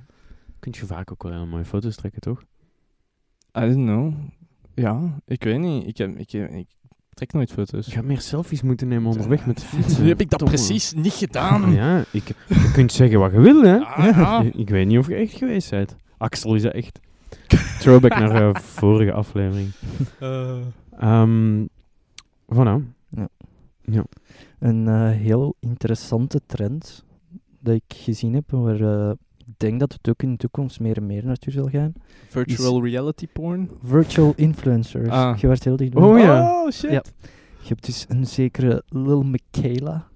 Kun 0.58 0.72
je 0.78 0.87
vaak 0.87 1.11
ook 1.12 1.22
wel 1.22 1.32
heel 1.32 1.46
mooie 1.46 1.64
foto's 1.64 1.96
trekken, 1.96 2.20
toch? 2.20 2.40
I 3.58 3.61
don't 3.61 3.74
know. 3.74 4.12
Ja, 4.74 5.20
ik 5.26 5.44
weet 5.44 5.58
niet. 5.58 5.87
Ik, 5.87 5.96
heb, 5.96 6.18
ik, 6.18 6.30
heb- 6.30 6.50
ik 6.50 6.66
trek 7.14 7.32
nooit 7.32 7.52
foto's. 7.52 7.87
Je 7.87 7.92
gaat 7.92 8.04
meer 8.04 8.20
selfies 8.20 8.62
moeten 8.62 8.88
nemen 8.88 9.11
onderweg 9.11 9.46
met 9.46 9.58
de 9.58 9.66
fiets. 9.66 9.98
Nu 9.98 10.08
heb 10.08 10.20
ik 10.20 10.30
dat 10.30 10.44
precies 10.44 10.92
niet 10.92 11.12
gedaan. 11.12 11.72
Ja, 11.72 12.04
ik, 12.12 12.26
je 12.48 12.70
kunt 12.72 12.92
zeggen 12.92 13.18
wat 13.18 13.32
je 13.32 13.40
wil, 13.40 13.62
hè. 13.62 13.78
Ah, 13.78 14.04
ja. 14.04 14.40
Ik, 14.42 14.54
ik 14.54 14.68
weet 14.70 14.87
niet 14.87 14.98
of 14.98 15.08
je 15.08 15.14
echt 15.14 15.32
geweest 15.37 15.70
bent. 15.70 15.96
Axel 16.18 16.54
is 16.54 16.62
dat 16.62 16.72
echt. 16.72 17.00
Throwback 17.78 18.18
naar 18.18 18.48
eh, 18.48 18.54
vorige 18.78 19.12
aflevering. 19.12 19.70
Ehm 20.98 21.64
voilà. 22.54 22.80
Een 24.58 24.88
eh, 24.88 25.11
heel 25.11 25.54
interessante 25.61 26.40
trend 26.46 27.04
dat 27.61 27.74
ik 27.74 27.82
gezien 27.96 28.35
heb, 28.35 28.50
waar 28.50 28.80
eh, 28.80 29.11
denk 29.57 29.81
dat 29.81 29.92
het 29.92 30.09
ook 30.09 30.22
in 30.22 30.31
de 30.31 30.37
toekomst 30.37 30.81
meer 30.81 30.96
en 30.96 31.07
meer 31.07 31.24
naartoe 31.24 31.52
zal 31.52 31.68
gaan. 31.68 31.92
Virtual 32.28 32.85
reality 32.85 33.26
porn? 33.33 33.70
Virtual 33.83 34.33
influencers. 34.37 35.09
Ah. 35.09 35.38
Je 35.38 35.46
werd 35.46 35.64
heel 35.64 35.76
dichtbij. 35.76 36.02
Oh 36.02 36.18
ja. 36.18 36.62
Oh, 36.62 36.70
shit. 36.70 36.90
Ja. 36.90 37.02
Je 37.62 37.68
hebt 37.68 37.87
dus 37.87 38.05
een 38.09 38.26
zekere 38.26 38.83
Lil 38.88 39.22
Michaela. 39.22 40.07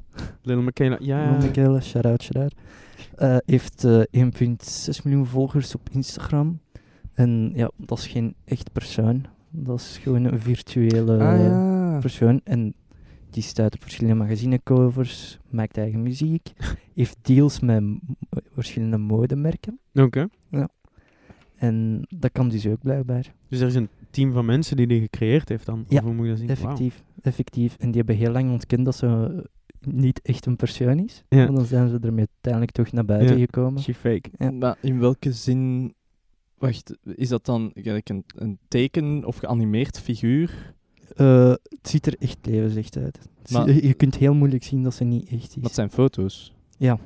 Lil 0.43 0.61
Michaela. 0.63 0.97
Ja. 1.01 1.31
Lil 1.31 1.47
Michaela, 1.49 1.81
shout-out, 1.81 2.23
shout-out. 2.23 2.55
Eh, 3.17 3.37
heeft 3.47 3.85
eh 3.85 4.01
1,6 4.11 5.03
miljoen 5.05 5.27
volgers 5.27 5.75
op 5.75 5.89
Instagram. 5.93 6.61
En 7.15 7.53
ja, 7.55 7.71
dat 7.77 7.99
is 7.99 8.07
geen 8.07 8.35
echt 8.45 8.73
persoon. 8.73 9.25
Dat 9.51 9.79
is 9.81 9.99
gewoon 10.03 10.25
een 10.25 10.41
virtuele 10.41 11.13
Ah, 11.13 11.41
ja. 11.41 11.99
persoon. 12.01 12.41
En 12.45 12.75
die 13.37 13.45
staat 13.45 13.75
op 13.75 13.83
verschillende 13.83 14.19
magazinecovers, 14.19 15.39
maakt 15.51 15.77
eigen 15.77 16.03
muziek, 16.03 16.53
heeft 16.95 17.17
deals 17.23 17.61
met 17.61 17.83
verschillende 18.53 18.99
modemerken. 18.99 19.79
Oké. 19.95 20.29
En 21.57 22.07
dat 22.09 22.33
kan 22.33 22.49
dus 22.49 22.67
ook 22.67 22.81
blijkbaar. 22.83 23.35
Dus 23.49 23.61
er 23.61 23.67
is 23.67 23.75
een 23.75 23.89
team 24.11 24.33
van 24.33 24.45
mensen 24.45 24.77
die 24.77 24.87
die 24.87 25.01
gecreëerd 25.01 25.49
heeft 25.49 25.67
dan? 25.67 25.85
Ja, 25.89 26.03
Of 26.05 26.13
moet 26.13 26.25
je 26.25 26.31
dat 26.31 26.39
zien? 26.39 26.49
Effectief, 26.49 27.03
effectief. 27.23 27.77
En 27.79 27.87
die 27.87 27.97
hebben 27.97 28.17
heel 28.17 28.33
lang 28.33 28.51
ontkend 28.51 28.85
dat 28.85 28.97
ze 28.97 29.43
niet 29.81 30.21
echt 30.23 30.47
een 30.47 30.57
persoon 30.57 30.99
is. 30.99 31.25
Ja. 31.29 31.37
Maar 31.37 31.55
dan 31.55 31.65
zijn 31.65 31.89
ze 31.89 31.99
ermee 32.01 32.27
uiteindelijk 32.33 32.73
toch 32.73 32.93
naar 32.93 33.05
buiten 33.05 33.39
Ja. 33.39 33.45
gekomen. 33.45 33.83
She 33.83 33.95
fake. 33.95 34.31
Ja. 34.39 34.51
Maar 34.51 34.77
in 34.81 34.99
welke 34.99 35.33
zin... 35.33 35.95
Wacht, 36.59 36.97
is 37.15 37.29
dat 37.29 37.45
dan 37.45 37.71
gelijk 37.75 38.09
een, 38.09 38.25
een 38.37 38.59
teken 38.69 39.25
of 39.25 39.37
geanimeerd 39.37 40.01
figuur? 40.01 40.75
Eh, 41.17 41.49
het 41.49 41.89
ziet 41.89 42.07
er 42.07 42.17
echt 42.19 42.39
levensecht 42.47 42.97
uit. 42.97 43.19
Het 43.43 43.51
Maar- 43.51 43.71
je 43.73 43.95
kunt 43.95 44.17
heel 44.17 44.35
moeilijk 44.35 44.65
zien 44.65 44.83
dat 44.83 44.95
ze 44.95 45.05
niet 45.05 45.29
echt 45.29 45.57
is. 45.57 45.63
Dat 45.63 45.75
zijn 45.75 45.91
foto's. 45.91 46.55
Ja. 46.79 46.99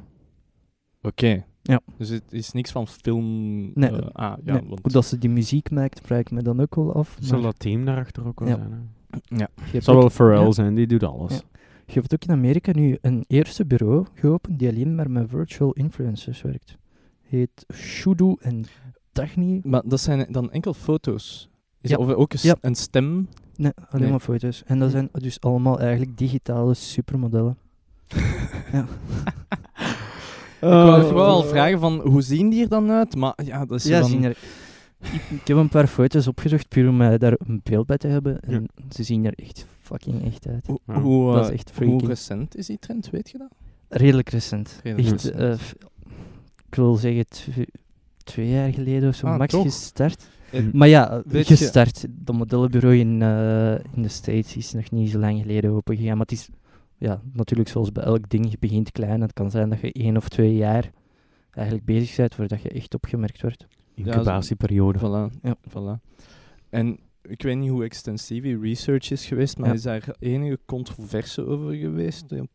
Oké. 1.02 1.44
Ja. 1.62 1.80
Dus 1.96 2.08
het 2.08 2.32
is 2.32 2.52
niks 2.52 2.70
van 2.70 2.88
film... 2.88 3.26
Nee. 3.74 3.90
eh, 3.90 4.06
ah, 4.12 4.36
ja, 4.44 4.52
Nee, 4.52 4.62
want... 4.68 4.80
Hoe 4.82 4.90
dat 4.92 5.04
ze 5.06 5.18
die 5.18 5.30
muziek 5.30 5.70
maakt, 5.70 6.00
vraag 6.04 6.20
ik 6.20 6.30
me 6.30 6.42
dan 6.42 6.60
ook 6.60 6.74
wel 6.74 6.92
af. 6.94 7.16
Zal 7.20 7.32
maar 7.40 7.50
dat 7.50 7.58
team 7.58 7.84
daarachter 7.84 8.26
ook 8.26 8.38
wel 8.40 8.48
Ja. 8.48 8.56
zijn? 8.56 8.70
Hè? 8.72 9.18
Ja. 9.36 9.48
je, 9.54 9.62
hebt 9.72 9.84
Zal 9.84 9.96
wel 9.96 10.10
Pharrell 10.10 10.44
ja. 10.44 10.52
zijn, 10.52 10.74
die 10.74 10.86
doet 10.86 11.02
alles. 11.02 11.32
Ja. 11.32 11.40
je 11.86 11.92
hebt 11.92 12.14
ook 12.14 12.24
in 12.24 12.30
Amerika 12.30 12.72
nu 12.72 12.98
een 13.00 13.24
eerste 13.26 13.66
bureau 13.66 14.06
geopend 14.14 14.58
die 14.58 14.68
alleen 14.68 14.94
maar 14.94 15.10
met 15.10 15.28
virtual 15.28 15.72
influencers 15.72 16.42
werkt. 16.42 16.76
Heet 17.22 17.66
Shudu 17.74 18.36
en 18.40 18.64
Dagny. 19.12 19.60
Maar 19.64 19.82
dat 19.84 20.00
zijn 20.00 20.26
dan 20.32 20.50
enkel 20.50 20.74
foto's? 20.74 21.49
Is 21.80 21.90
Ja. 21.90 21.96
Of 21.96 22.08
ook 22.12 22.32
een, 22.32 22.38
s- 22.38 22.42
Ja. 22.42 22.56
een 22.60 22.74
stem? 22.74 23.28
Nee, 23.56 23.72
alleen 23.88 24.02
Nee. 24.02 24.10
maar 24.10 24.20
foto's. 24.20 24.62
En 24.66 24.78
dat 24.78 24.90
zijn 24.90 25.08
dus 25.12 25.40
allemaal 25.40 25.80
eigenlijk 25.80 26.18
digitale 26.18 26.74
supermodellen. 26.74 27.56
ja. 28.72 28.86
Ik 30.60 30.68
wou 30.68 31.14
wel 31.14 31.24
al 31.26 31.42
vragen 31.42 31.80
van, 31.80 32.00
hoe 32.00 32.22
zien 32.22 32.50
die 32.50 32.62
er 32.62 32.68
dan 32.68 32.90
uit? 32.90 33.14
Maar 33.16 33.34
ja, 33.44 33.64
dat 33.66 33.78
is 33.78 33.84
Ja, 33.84 34.00
dan... 34.00 34.08
zien 34.10 34.24
er... 34.24 34.36
ik, 35.00 35.22
ik 35.30 35.46
heb 35.46 35.56
een 35.56 35.68
paar 35.68 35.86
foto's 35.86 36.26
opgezocht 36.26 36.68
puur 36.68 36.88
om 36.88 36.96
mij 36.96 37.18
daar 37.18 37.34
een 37.46 37.60
beeld 37.64 37.86
bij 37.86 37.96
te 37.98 38.06
hebben. 38.06 38.40
En 38.40 38.66
ze 38.90 39.02
zien 39.02 39.24
er 39.24 39.32
echt 39.36 39.66
fucking 39.80 40.24
echt 40.26 40.46
uit. 40.46 40.66
Hoe, 41.02 41.32
Dat 41.32 41.42
is 41.42 41.48
eh, 41.48 41.54
echt 41.54 41.72
hoe 41.84 42.06
recent 42.06 42.56
is 42.56 42.66
die 42.66 42.78
trend, 42.78 43.10
weet 43.10 43.30
je 43.30 43.38
dat? 43.38 43.48
Redelijk 43.88 44.28
recent. 44.28 44.80
Redelijk 44.82 45.12
echt, 45.12 45.22
recent. 45.24 45.40
eh, 45.40 45.52
ik 46.68 46.74
wil 46.74 46.94
zeggen 46.94 47.26
tw- 47.28 47.58
twee 48.24 48.48
jaar 48.50 48.72
geleden 48.72 49.08
of 49.08 49.14
zo, 49.14 49.26
Ah, 49.26 49.38
max 49.38 49.52
toch? 49.52 49.62
gestart. 49.62 50.26
En- 50.52 50.70
Maar 50.72 50.88
ja, 50.88 51.10
eh, 51.12 51.32
je- 51.32 51.44
gestart. 51.44 52.06
Dat 52.10 52.36
modellenbureau 52.36 52.96
in, 52.96 53.22
eh, 53.22 53.72
in 53.94 54.02
de 54.02 54.08
States 54.08 54.56
is 54.56 54.72
nog 54.72 54.90
niet 54.90 55.10
zo 55.10 55.18
lang 55.18 55.40
geleden 55.40 55.70
open 55.70 55.96
gegaan. 55.96 56.16
Maar 56.16 56.26
het 56.26 56.32
is 56.38 56.48
ja, 56.98 57.20
natuurlijk 57.32 57.68
zoals 57.68 57.92
bij 57.92 58.04
elk 58.04 58.28
ding, 58.28 58.50
je 58.50 58.56
begint 58.60 58.92
klein. 58.92 59.20
Het 59.20 59.32
kan 59.32 59.50
zijn 59.50 59.68
dat 59.70 59.80
je 59.80 59.92
één 59.92 60.16
of 60.16 60.28
twee 60.28 60.54
jaar 60.54 60.90
eigenlijk 61.50 61.86
bezig 61.86 62.16
bent 62.16 62.34
voordat 62.34 62.62
je 62.62 62.68
echt 62.68 62.94
opgemerkt 62.94 63.42
wordt. 63.42 63.66
Incubatieperiode. 63.94 64.98
Voilà. 64.98 65.40
Ja. 65.42 65.56
voilà. 65.68 66.08
En 66.68 66.98
ik 67.22 67.42
weet 67.42 67.56
niet 67.56 67.70
hoe 67.70 67.84
extensief 67.84 68.44
je 68.44 68.58
research 68.58 69.10
is 69.10 69.26
geweest, 69.26 69.58
maar 69.58 69.68
Ja. 69.68 69.74
is 69.74 69.82
daar 69.82 70.14
enige 70.18 70.58
controverse 70.66 71.46
over 71.46 71.74
geweest? 71.74 72.32
In, 72.32 72.48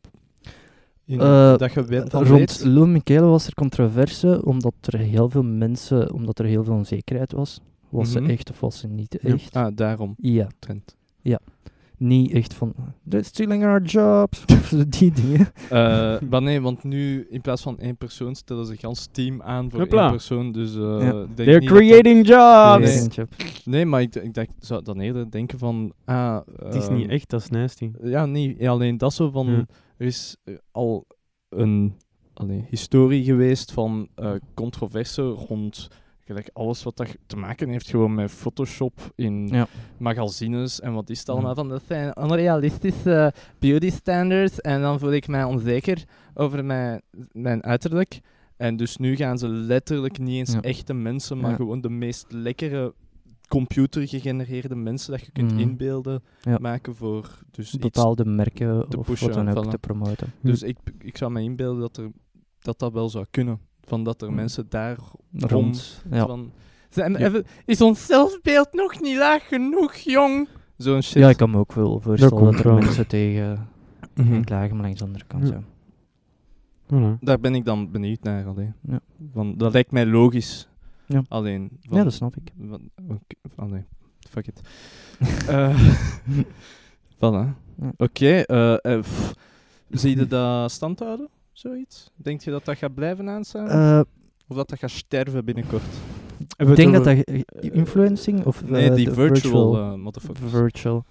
Eh, 1.19 1.57
dat 1.57 1.73
je 1.73 1.83
weet, 1.85 2.09
van 2.09 2.23
Rond 2.25 2.39
weet? 2.39 2.63
Lou 2.65 2.87
Michele 2.87 3.25
was 3.25 3.47
er 3.47 3.53
controverse, 3.53 4.45
omdat 4.45 4.73
er 4.81 4.97
heel 4.99 5.29
veel 5.29 5.43
mensen, 5.43 6.13
omdat 6.13 6.39
er 6.39 6.45
heel 6.45 6.63
veel 6.63 6.73
onzekerheid 6.73 7.31
was. 7.31 7.61
Was 7.89 8.13
Mhm. 8.13 8.25
ze 8.25 8.31
echt 8.31 8.49
of 8.49 8.59
was 8.59 8.79
ze 8.79 8.87
niet 8.87 9.17
Ja. 9.21 9.33
echt? 9.33 9.55
Ah, 9.55 9.75
daarom, 9.75 10.13
Ja, 10.17 10.47
trend. 10.59 10.95
niet 11.97 12.31
echt 12.31 12.53
van, 12.53 12.73
they're 13.09 13.25
stealing 13.25 13.63
our 13.63 13.81
jobs, 13.81 14.45
die 14.99 15.11
dingen. 15.11 15.47
Eh, 15.69 16.19
maar 16.29 16.41
nee, 16.41 16.61
want 16.61 16.83
nu 16.83 17.27
in 17.29 17.41
plaats 17.41 17.61
van 17.61 17.79
één 17.79 17.97
persoon 17.97 18.35
stellen 18.35 18.65
ze 18.65 18.71
een 18.71 18.77
gans 18.77 19.07
team 19.11 19.41
aan 19.41 19.69
voor 19.71 19.79
Hopla. 19.79 20.01
één 20.01 20.11
persoon. 20.11 20.51
Dus, 20.51 20.75
eh, 20.75 20.81
Ja. 20.81 21.25
They're 21.35 21.59
niet 21.59 21.69
dat 21.69 21.77
creating 21.77 22.27
jobs! 22.27 23.15
Nee. 23.15 23.25
Nee, 23.65 23.85
maar 23.85 24.01
ik, 24.01 24.15
ik 24.15 24.33
dacht, 24.33 24.49
zou 24.59 24.83
dan 24.83 24.99
eerder 24.99 25.31
denken 25.31 25.59
van... 25.59 25.93
Ah, 26.05 26.39
Het 26.63 26.75
is 26.75 26.85
ehm, 26.87 26.95
niet 26.95 27.09
echt, 27.09 27.29
dat 27.29 27.41
is 27.41 27.49
nasty. 27.49 27.91
Ja, 28.03 28.25
niet 28.25 28.59
ja, 28.59 28.69
alleen 28.71 28.97
dat 28.97 29.13
zo 29.13 29.29
van. 29.31 29.47
Ja. 29.47 29.65
Er 29.97 30.05
is 30.05 30.35
eh, 30.43 30.55
al 30.71 31.05
een 31.49 31.93
allee, 32.33 32.65
historie 32.69 33.23
geweest 33.23 33.71
van 33.71 34.07
eh 34.15 34.31
controverse 34.53 35.21
rond 35.21 35.87
gelijk 36.25 36.49
alles 36.53 36.83
wat 36.83 36.97
dat 36.97 37.15
te 37.27 37.35
maken 37.35 37.69
heeft 37.69 37.89
gewoon 37.89 38.13
met 38.13 38.31
Photoshop 38.31 39.11
in 39.15 39.47
Ja. 39.47 39.67
magazines 39.97 40.79
en 40.79 40.93
wat 40.93 41.09
is 41.09 41.19
het 41.19 41.29
allemaal 41.29 41.55
van. 41.55 41.69
Dat 41.69 41.83
zijn 41.87 42.17
onrealistische 42.17 43.33
beauty 43.59 43.89
standards 43.91 44.61
en 44.61 44.81
dan 44.81 44.99
voel 44.99 45.11
ik 45.11 45.27
mij 45.27 45.43
onzeker 45.43 46.03
over 46.33 46.65
mijn, 46.65 47.01
mijn 47.31 47.63
uiterlijk. 47.63 48.19
En 48.57 48.77
dus 48.77 48.97
nu 48.97 49.15
gaan 49.15 49.37
ze 49.37 49.47
letterlijk 49.47 50.19
niet 50.19 50.35
eens 50.35 50.51
Ja. 50.53 50.61
echte 50.61 50.93
mensen, 50.93 51.39
maar 51.39 51.49
Ja. 51.49 51.55
gewoon 51.55 51.81
de 51.81 51.89
meest 51.89 52.25
lekkere 52.29 52.93
computergegenereerde 53.47 54.75
mensen 54.75 55.11
dat 55.11 55.25
je 55.25 55.31
kunt 55.31 55.51
Mhm. 55.51 55.59
inbeelden 55.59 56.23
maken 56.59 56.95
voor 56.95 57.39
dus 57.51 57.73
iets 57.73 57.77
Bepaalde 57.77 58.25
merken 58.25 58.85
te 58.89 58.97
of 58.97 59.05
pushen, 59.05 59.27
wat 59.27 59.45
dan 59.45 59.57
ook 59.57 59.69
te 59.69 59.77
promoten. 59.77 60.31
dus 60.41 60.63
ik, 60.63 60.77
ik 60.99 61.17
zou 61.17 61.31
me 61.31 61.41
inbeelden 61.41 61.81
dat, 61.81 61.97
er, 61.97 62.11
dat 62.59 62.79
dat 62.79 62.93
wel 62.93 63.09
zou 63.09 63.25
kunnen. 63.31 63.59
Van 63.85 64.03
dat 64.03 64.21
er 64.21 64.29
Mm. 64.29 64.35
mensen 64.35 64.65
daar 64.69 64.97
Rond, 65.31 66.03
ja. 66.11 66.25
van... 66.25 66.51
Zijn, 66.89 67.11
Ja. 67.11 67.17
even, 67.19 67.45
is 67.65 67.81
ons 67.81 68.05
zelfbeeld 68.05 68.73
nog 68.73 69.01
niet 69.01 69.17
laag 69.17 69.47
genoeg, 69.47 69.93
jong? 69.95 70.47
Zo'n 70.77 71.01
shit. 71.01 71.21
Ja, 71.21 71.29
ik 71.29 71.37
kan 71.37 71.49
me 71.49 71.57
ook 71.57 71.73
wel 71.73 71.99
voorstellen 71.99 72.43
dat 72.43 72.53
er 72.55 72.63
wel. 72.63 72.77
mensen 72.77 73.07
tegen 73.07 73.67
Mhm. 74.15 74.41
klagen, 74.41 74.75
maar 74.75 74.83
langs 74.85 74.99
de 74.99 75.05
andere 75.05 75.25
kant 75.27 75.47
Ja. 75.47 75.61
Voilà. 76.85 77.19
Daar 77.19 77.39
ben 77.39 77.55
ik 77.55 77.65
dan 77.65 77.91
benieuwd 77.91 78.23
naar 78.23 78.45
alleen. 78.45 78.73
Ja. 78.87 78.99
Van, 79.33 79.57
dat 79.57 79.73
lijkt 79.73 79.91
mij 79.91 80.05
logisch. 80.05 80.67
Ja. 81.05 81.23
Alleen. 81.27 81.69
Van, 81.81 81.97
Ja, 81.97 82.03
dat 82.03 82.13
snap 82.13 82.35
ik. 82.35 82.51
Van, 82.69 82.89
oké, 83.09 83.35
van, 83.55 83.69
nee, 83.69 83.85
fuck 84.29 84.47
it. 84.47 84.61
Eh, 85.47 85.79
voilà. 87.15 87.53
Ja. 87.81 87.91
Oké, 87.97 88.39
eh, 88.39 88.73
eh, 88.93 88.99
pff, 89.01 89.33
zie 89.89 90.17
je 90.17 90.27
dat 90.27 90.71
stand 90.71 90.99
houden? 90.99 91.27
Zoiets? 91.59 92.11
Denk 92.15 92.41
je 92.41 92.51
dat 92.51 92.65
dat 92.65 92.77
gaat 92.77 92.93
blijven 92.93 93.29
aanstaan? 93.29 93.67
Eh, 93.67 94.01
of 94.47 94.55
dat 94.55 94.69
dat 94.69 94.79
gaat 94.79 94.89
sterven 94.91 95.45
binnenkort? 95.45 95.83
ik 96.57 96.75
denk 96.75 96.93
dat 96.93 97.03
dat 97.03 97.17
influencing 97.59 98.45
of 98.45 98.69
Nee, 98.69 98.89
eh, 98.89 98.95
die 98.95 99.05
de 99.05 99.13
virtual, 99.13 99.77
eh, 99.77 99.93
motherfuckers. 99.95 100.51
virtual. 100.51 101.05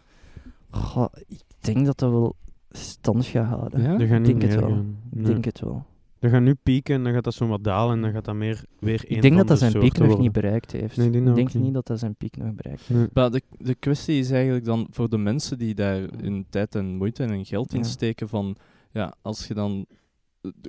Goh, 0.70 1.06
ik 1.28 1.40
denk 1.60 1.86
dat 1.86 1.98
dat 1.98 2.10
wel 2.10 2.36
stand 2.70 3.26
gaat 3.26 3.46
houden. 3.46 3.82
Ja? 3.82 4.18
Niet 4.18 4.26
denk 4.26 4.42
het 4.42 4.54
wel. 4.54 4.70
Ik 4.70 4.84
Nee. 5.10 5.24
denk 5.24 5.44
het 5.44 5.60
wel. 5.60 5.84
Dat 6.18 6.30
gaat 6.30 6.42
nu 6.42 6.54
pieken 6.54 6.94
en 6.94 7.04
dan 7.04 7.12
gaat 7.12 7.24
dat 7.24 7.34
zo 7.34 7.46
wat 7.46 7.64
dalen 7.64 7.96
en 7.96 8.02
dan 8.02 8.12
gaat 8.12 8.24
dat 8.24 8.34
meer 8.34 8.64
weer 8.78 9.04
Ik 9.06 9.22
denk 9.22 9.36
dat 9.36 9.48
dat 9.48 9.58
zijn 9.58 9.78
piek 9.78 9.98
nog 9.98 10.18
niet 10.18 10.32
bereikt 10.32 10.72
heeft. 10.72 10.96
Nee, 10.96 11.06
ik 11.06 11.12
denk 11.12 11.38
ik 11.38 11.54
niet. 11.54 11.62
niet 11.62 11.74
dat 11.74 11.86
dat 11.86 11.98
zijn 11.98 12.14
piek 12.14 12.36
nog 12.36 12.54
bereikt 12.54 12.80
heeft. 12.80 13.00
Nee. 13.00 13.08
Maar 13.12 13.30
de, 13.30 13.42
de 13.58 13.74
kwestie 13.74 14.18
is 14.18 14.30
eigenlijk 14.30 14.64
dan 14.64 14.86
voor 14.90 15.08
de 15.08 15.18
mensen 15.18 15.58
die 15.58 15.74
daar 15.74 16.00
hun 16.20 16.46
tijd 16.50 16.74
en 16.74 16.96
moeite 16.96 17.22
en 17.22 17.44
geld 17.44 17.72
in 17.72 17.78
Ja. 17.80 17.84
steken 17.84 18.28
van, 18.28 18.56
ja, 18.90 19.14
als 19.22 19.46
je 19.46 19.54
dan 19.54 19.86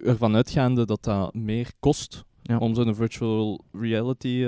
ervan 0.04 0.36
uitgaande 0.36 0.86
dat 0.86 1.04
dat 1.04 1.34
meer 1.34 1.72
kost 1.80 2.24
Ja. 2.42 2.58
om 2.58 2.76
zo'n 2.76 2.96
virtual 2.96 3.64
reality, 3.72 4.46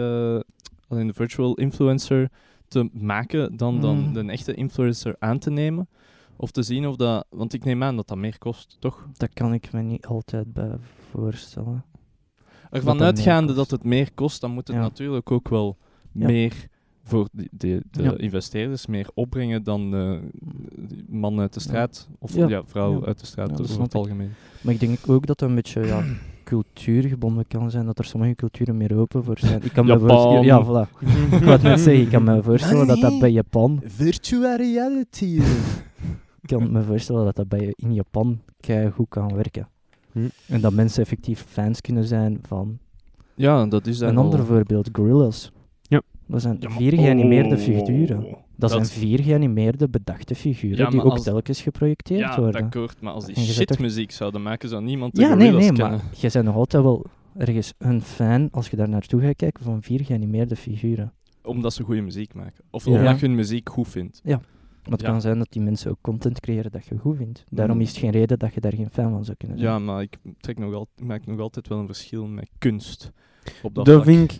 alleen 0.88 1.08
de 1.08 1.14
virtual 1.14 1.54
influencer 1.56 2.30
te 2.68 2.90
maken 2.94 3.58
dan, 3.58 3.82
dan 3.82 3.98
Mm. 4.10 4.16
een 4.16 4.30
echte 4.30 4.54
influencer 4.54 5.16
aan 5.20 5.40
te 5.40 5.50
nemen. 5.50 5.90
Of 6.36 6.52
te 6.52 6.64
zien 6.64 6.88
of 6.88 6.96
dat, 6.96 7.26
want 7.30 7.54
ik 7.54 7.64
neem 7.64 7.84
aan 7.84 7.96
dat 7.96 8.08
dat 8.08 8.18
meer 8.18 8.38
kost, 8.38 8.78
toch? 8.80 9.08
Dat 9.14 9.34
kan 9.34 9.54
ik 9.54 9.72
me 9.72 9.82
niet 9.82 10.06
altijd 10.06 10.54
bij 10.54 10.72
voorstellen. 11.12 11.86
Ervan 12.72 13.02
uitgaande 13.02 13.54
dat 13.54 13.72
het 13.72 13.84
meer 13.84 14.14
kost, 14.14 14.42
dan 14.42 14.52
moet 14.52 14.68
het 14.68 14.76
Ja. 14.76 14.82
natuurlijk 14.82 15.32
ook 15.32 15.50
wel 15.50 15.78
Ja. 16.12 16.28
meer 16.28 16.68
voor 17.08 17.28
de, 17.32 17.48
de, 17.52 17.82
de 17.92 18.04
Ja. 18.04 18.18
investeerders 18.18 18.86
meer 18.88 19.08
opbrengen 19.14 19.64
dan 19.64 19.92
die 20.76 21.06
man 21.10 21.40
uit 21.40 21.54
de 21.54 21.60
straat. 21.60 22.08
Of 22.20 22.36
Ja. 22.36 22.48
ja, 22.48 22.62
vrouw 22.66 23.06
uit 23.06 23.20
de 23.20 23.26
straat 23.26 23.50
dat 23.50 23.62
over 23.62 23.82
het 23.82 23.96
algemeen. 23.96 24.30
Maar 24.62 24.74
ik 24.74 24.80
denk 24.80 24.98
ook 25.08 25.26
dat 25.26 25.40
dat 25.40 25.50
een 25.50 25.56
beetje 25.56 25.86
ja, 25.86 26.04
cultuurgebonden 26.44 27.48
kan 27.48 27.72
zijn, 27.72 27.86
dat 27.86 28.00
er 28.00 28.06
sommige 28.06 28.36
culturen 28.36 28.78
meer 28.78 28.98
open 28.98 29.24
voor 29.24 29.40
zijn. 29.40 29.64
Ik 29.64 29.74
kan 29.74 29.86
me 29.86 30.00
voorstellen, 30.00 30.44
ja, 30.44 30.64
voilà. 30.66 31.00
Ik 31.32 31.44
wou 31.44 31.62
net 31.62 31.80
zeggen, 31.80 32.02
ik 32.02 32.10
kan 32.10 32.24
me 32.24 32.44
voorstellen 32.50 32.88
dat 32.88 33.00
dat 33.02 33.20
bij 33.20 33.32
Japan, 33.32 33.82
Virtual 33.86 34.56
reality. 34.58 35.26
ik 36.42 36.48
kan 36.48 36.72
me 36.72 36.82
voorstellen 36.84 37.26
dat 37.26 37.36
dat 37.36 37.48
bij 37.48 37.74
in 37.76 37.94
Japan 37.94 38.40
goed 38.94 39.10
kan 39.10 39.36
werken. 39.36 39.68
Hm. 40.12 40.20
En 40.48 40.62
dat 40.62 40.74
mensen 40.74 41.02
effectief 41.02 41.46
fans 41.48 41.82
kunnen 41.82 42.04
zijn 42.06 42.40
van. 42.48 42.78
ja, 43.36 43.66
dat 43.66 43.88
is 43.88 44.00
Een 44.00 44.18
al- 44.18 44.24
ander 44.24 44.46
voorbeeld, 44.46 44.90
Gorillas. 44.92 45.52
Ja. 46.28 46.34
Dat 46.34 46.42
zijn 46.42 46.58
Ja, 46.60 46.70
vier 46.70 46.94
geanimeerde 46.94 47.56
oh. 47.56 47.62
figuren. 47.62 48.22
Dat, 48.22 48.40
Dat- 48.56 48.72
zijn 48.72 48.86
vier 48.86 49.20
geanimeerde 49.20 49.90
bedachte 49.90 50.36
figuren 50.36 50.78
Ja, 50.78 50.90
die 50.90 51.04
ook 51.04 51.12
als- 51.12 51.24
telkens 51.24 51.62
geprojecteerd 51.62 52.20
Ja, 52.20 52.40
worden. 52.40 52.62
akkoord, 52.64 53.02
maar 53.02 53.14
als 53.14 53.26
die 53.26 53.36
shitmuziek 53.38 54.12
zouden 54.12 54.42
maken, 54.42 54.70
zou 54.70 54.84
niemand 54.84 55.16
de 55.16 55.22
Ja, 55.22 55.34
nee, 55.34 55.52
nee, 55.52 55.60
kennen. 55.66 55.90
maar 55.92 56.02
je 56.18 56.30
bent 56.32 56.46
nog 56.46 56.56
altijd 56.56 56.84
wel 56.84 57.06
ergens 57.38 57.74
een 57.78 58.02
fan 58.02 58.48
als 58.52 58.70
je 58.70 58.76
daar 58.76 58.90
naartoe 58.90 59.22
gaat 59.22 59.36
kijken 59.36 59.64
van 59.64 59.82
vier 59.82 60.04
geanimeerde 60.06 60.56
figuren. 60.56 61.14
Omdat 61.44 61.74
ze 61.74 61.84
goede 61.84 62.02
muziek 62.02 62.34
maken. 62.34 62.64
Of 62.72 62.86
Ja. 62.86 62.92
omdat 62.92 63.20
je 63.20 63.26
hun 63.26 63.36
muziek 63.36 63.70
goed 63.70 63.88
vindt. 63.88 64.22
Maar 64.24 64.40
het 64.98 65.02
Ja. 65.02 65.12
kan 65.12 65.22
zijn 65.22 65.38
dat 65.38 65.48
die 65.52 65.62
mensen 65.62 65.92
ook 65.92 65.98
content 66.02 66.40
creëren 66.40 66.72
dat 66.72 66.86
je 66.86 66.98
goed 66.98 67.18
vindt. 67.18 67.46
Daarom 67.50 67.76
Mm. 67.76 67.82
is 67.82 67.90
het 67.90 67.98
geen 67.98 68.10
reden 68.12 68.40
dat 68.40 68.54
je 68.54 68.60
daar 68.62 68.74
geen 68.74 68.90
fan 68.92 69.12
van 69.12 69.26
zou 69.26 69.38
kunnen 69.38 69.58
zijn. 69.60 69.72
Ja, 69.72 69.80
maar 69.80 70.02
ik, 70.02 70.18
trek 70.40 70.60
nog 70.60 70.74
al, 70.74 70.88
ik 70.96 71.04
maak 71.04 71.26
nog 71.26 71.40
altijd 71.40 71.68
wel 71.68 71.80
een 71.80 71.86
verschil 71.86 72.28
met 72.28 72.50
kunst. 72.58 73.12
Op 73.64 73.76
dat, 73.76 73.86
Dat 73.86 74.04
vind 74.04 74.32
ik... 74.32 74.40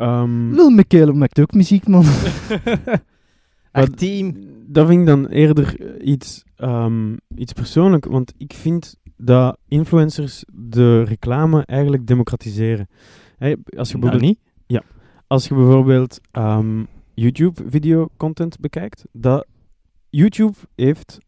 Dat 0.00 0.18
vind 0.18 0.28
ik 0.28 0.38
ehm, 0.38 0.54
Lil 0.54 0.70
Michele 0.70 1.12
maakt 1.12 1.40
ook 1.40 1.52
muziek, 1.52 1.88
man. 1.88 2.04
Team. 3.96 4.34
dat 4.66 4.86
vind 4.86 5.00
ik 5.00 5.06
dan 5.06 5.26
eerder 5.26 6.00
iets 6.02 6.44
ehm, 6.56 7.16
iets 7.36 7.52
persoonlijk, 7.52 8.04
want 8.04 8.32
ik 8.36 8.52
vind 8.52 8.96
dat 9.16 9.58
influencers 9.68 10.44
de 10.52 11.02
reclame 11.02 11.62
eigenlijk 11.66 12.06
democratiseren. 12.06 12.88
Hè, 13.36 13.54
als 13.76 13.90
je 13.90 13.96
Nou, 13.98 14.10
bijvoorbeeld, 14.10 14.22
niet? 14.22 14.38
als 15.26 15.48
je 15.48 15.54
bijvoorbeeld 15.54 16.20
ehm, 16.30 16.84
YouTube-video-content 17.14 18.60
bekijkt, 18.60 19.04
dat 19.12 19.46
YouTube 20.08 20.56
heeft 20.74 21.18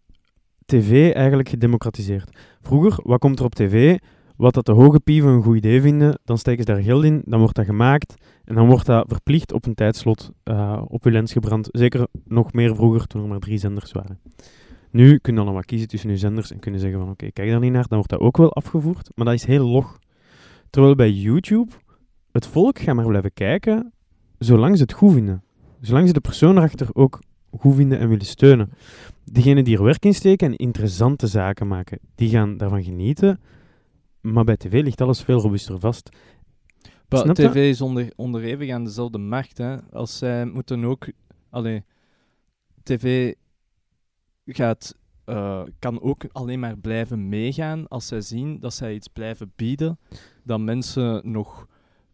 tv 0.66 1.12
eigenlijk 1.12 1.48
gedemocratiseerd. 1.48 2.36
Vroeger, 2.60 3.00
wat 3.02 3.18
komt 3.18 3.38
er 3.38 3.44
op 3.44 3.54
tv? 3.54 3.98
Wat 4.42 4.54
dat 4.54 4.66
de 4.66 4.72
hoge 4.72 5.00
pieven 5.00 5.30
een 5.30 5.42
goed 5.42 5.56
idee 5.56 5.80
vinden, 5.80 6.18
dan 6.24 6.38
steken 6.38 6.64
ze 6.64 6.72
daar 6.72 6.82
geld 6.82 7.04
in, 7.04 7.22
dan 7.24 7.40
wordt 7.40 7.54
dat 7.54 7.64
gemaakt 7.64 8.14
en 8.44 8.54
dan 8.54 8.66
wordt 8.66 8.86
dat 8.86 9.04
verplicht 9.08 9.52
op 9.52 9.66
een 9.66 9.74
tijdslot 9.74 10.30
eh, 10.42 10.82
op 10.88 11.04
je 11.04 11.10
lens 11.10 11.32
gebrand. 11.32 11.68
Zeker 11.70 12.06
nog 12.24 12.52
meer 12.52 12.74
vroeger, 12.74 13.06
toen 13.06 13.22
er 13.22 13.28
maar 13.28 13.38
drie 13.38 13.58
zenders 13.58 13.92
waren. 13.92 14.18
Nu 14.90 15.18
kun 15.18 15.32
je 15.32 15.38
dan 15.38 15.46
nog 15.46 15.54
wat 15.54 15.64
kiezen 15.64 15.88
tussen 15.88 16.10
je 16.10 16.16
zenders 16.16 16.50
en 16.50 16.58
kunnen 16.58 16.80
zeggen 16.80 17.00
van 17.00 17.10
oké, 17.10 17.30
kijk 17.30 17.50
daar 17.50 17.60
niet 17.60 17.72
naar, 17.72 17.86
dan 17.88 17.98
wordt 17.98 18.10
dat 18.10 18.20
ook 18.20 18.36
wel 18.36 18.52
afgevoerd, 18.52 19.10
maar 19.14 19.24
dat 19.24 19.34
is 19.34 19.44
heel 19.44 19.66
log. 19.66 19.98
Terwijl 20.70 20.94
bij 20.94 21.10
YouTube, 21.10 21.72
het 22.32 22.46
volk 22.46 22.78
gaat 22.78 22.94
maar 22.94 23.06
blijven 23.06 23.32
kijken 23.34 23.92
zolang 24.38 24.76
ze 24.76 24.82
het 24.82 24.92
goed 24.92 25.12
vinden. 25.12 25.42
Zolang 25.80 26.06
ze 26.06 26.12
de 26.12 26.20
persoon 26.20 26.56
erachter 26.56 26.88
ook 26.92 27.18
goed 27.50 27.74
vinden 27.74 27.98
en 27.98 28.08
willen 28.08 28.26
steunen. 28.26 28.70
Degenen 29.24 29.64
die 29.64 29.76
er 29.76 29.84
werk 29.84 30.04
in 30.04 30.14
steken 30.14 30.46
en 30.46 30.56
interessante 30.56 31.26
zaken 31.26 31.66
maken, 31.66 31.98
die 32.14 32.28
gaan 32.28 32.56
daarvan 32.56 32.84
genieten. 32.84 33.40
Maar 34.22 34.44
bij 34.44 34.56
tv 34.56 34.82
ligt 34.82 35.00
alles 35.00 35.22
veel 35.22 35.40
robuuster 35.40 35.80
vast. 35.80 36.08
Maar 37.08 37.34
tv 37.34 37.54
is 37.54 37.80
onder, 37.80 38.12
onderhevig 38.16 38.70
aan 38.70 38.84
dezelfde 38.84 39.18
markt. 39.18 39.58
Hè. 39.58 39.76
Als 39.90 40.18
zij 40.18 40.44
moeten 40.44 40.84
ook... 40.84 41.06
Allee, 41.50 41.84
tv 42.82 43.34
gaat, 44.46 44.96
eh, 45.24 45.62
kan 45.78 46.02
ook 46.02 46.24
alleen 46.32 46.60
maar 46.60 46.78
blijven 46.78 47.28
meegaan 47.28 47.88
als 47.88 48.06
zij 48.06 48.20
zien 48.20 48.60
dat 48.60 48.74
zij 48.74 48.94
iets 48.94 49.08
blijven 49.08 49.52
bieden 49.56 49.98
dat 50.44 50.60
mensen 50.60 51.30
nog 51.30 51.66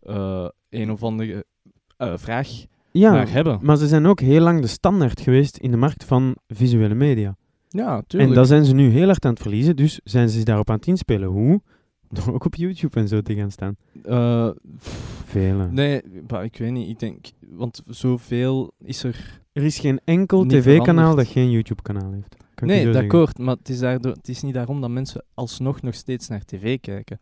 eh, 0.02 0.48
een 0.70 0.90
of 0.90 1.02
andere 1.02 1.44
eh, 1.96 2.12
vraag 2.16 2.48
Ja, 2.90 3.12
naar 3.12 3.30
hebben. 3.30 3.58
maar 3.62 3.76
ze 3.76 3.86
zijn 3.86 4.06
ook 4.06 4.20
heel 4.20 4.40
lang 4.40 4.60
de 4.60 4.66
standaard 4.66 5.20
geweest 5.20 5.56
in 5.56 5.70
de 5.70 5.76
markt 5.76 6.04
van 6.04 6.36
visuele 6.46 6.94
media. 6.94 7.36
Ja, 7.68 8.02
tuurlijk. 8.06 8.30
En 8.30 8.36
dat 8.36 8.46
zijn 8.46 8.64
ze 8.64 8.74
nu 8.74 8.88
heel 8.88 9.06
hard 9.06 9.24
aan 9.24 9.32
het 9.32 9.42
verliezen, 9.42 9.76
dus 9.76 10.00
zijn 10.04 10.28
ze 10.28 10.44
daarop 10.44 10.70
aan 10.70 10.76
het 10.76 10.86
inspelen. 10.86 11.28
Hoe? 11.28 11.62
Door 12.24 12.34
ook 12.34 12.44
op 12.44 12.54
YouTube 12.54 13.00
en 13.00 13.08
zo 13.08 13.20
te 13.20 13.34
gaan 13.34 13.50
staan. 13.50 13.76
Eh, 14.04 14.50
Vele. 15.24 15.68
nee, 15.70 16.02
maar 16.28 16.44
ik 16.44 16.56
weet 16.58 16.72
niet. 16.72 16.88
Ik 16.88 16.98
denk... 16.98 17.26
Want 17.48 17.82
zoveel 17.86 18.72
is 18.84 19.02
er... 19.04 19.40
Er 19.52 19.64
is 19.64 19.78
geen 19.78 20.00
enkel 20.04 20.46
tv-kanaal 20.46 21.14
dat 21.16 21.26
geen 21.26 21.50
YouTube-kanaal 21.50 22.12
heeft. 22.12 22.36
Kan 22.54 22.68
nee, 22.68 22.82
zeggen. 22.82 23.02
akkoord. 23.02 23.38
Maar 23.38 23.56
het 23.56 23.68
is, 23.68 23.78
daardoor, 23.78 24.12
het 24.12 24.28
is 24.28 24.42
niet 24.42 24.54
daarom 24.54 24.80
dat 24.80 24.90
mensen 24.90 25.24
alsnog 25.34 25.82
nog 25.82 25.94
steeds 25.94 26.28
naar 26.28 26.44
tv 26.44 26.80
kijken. 26.80 27.20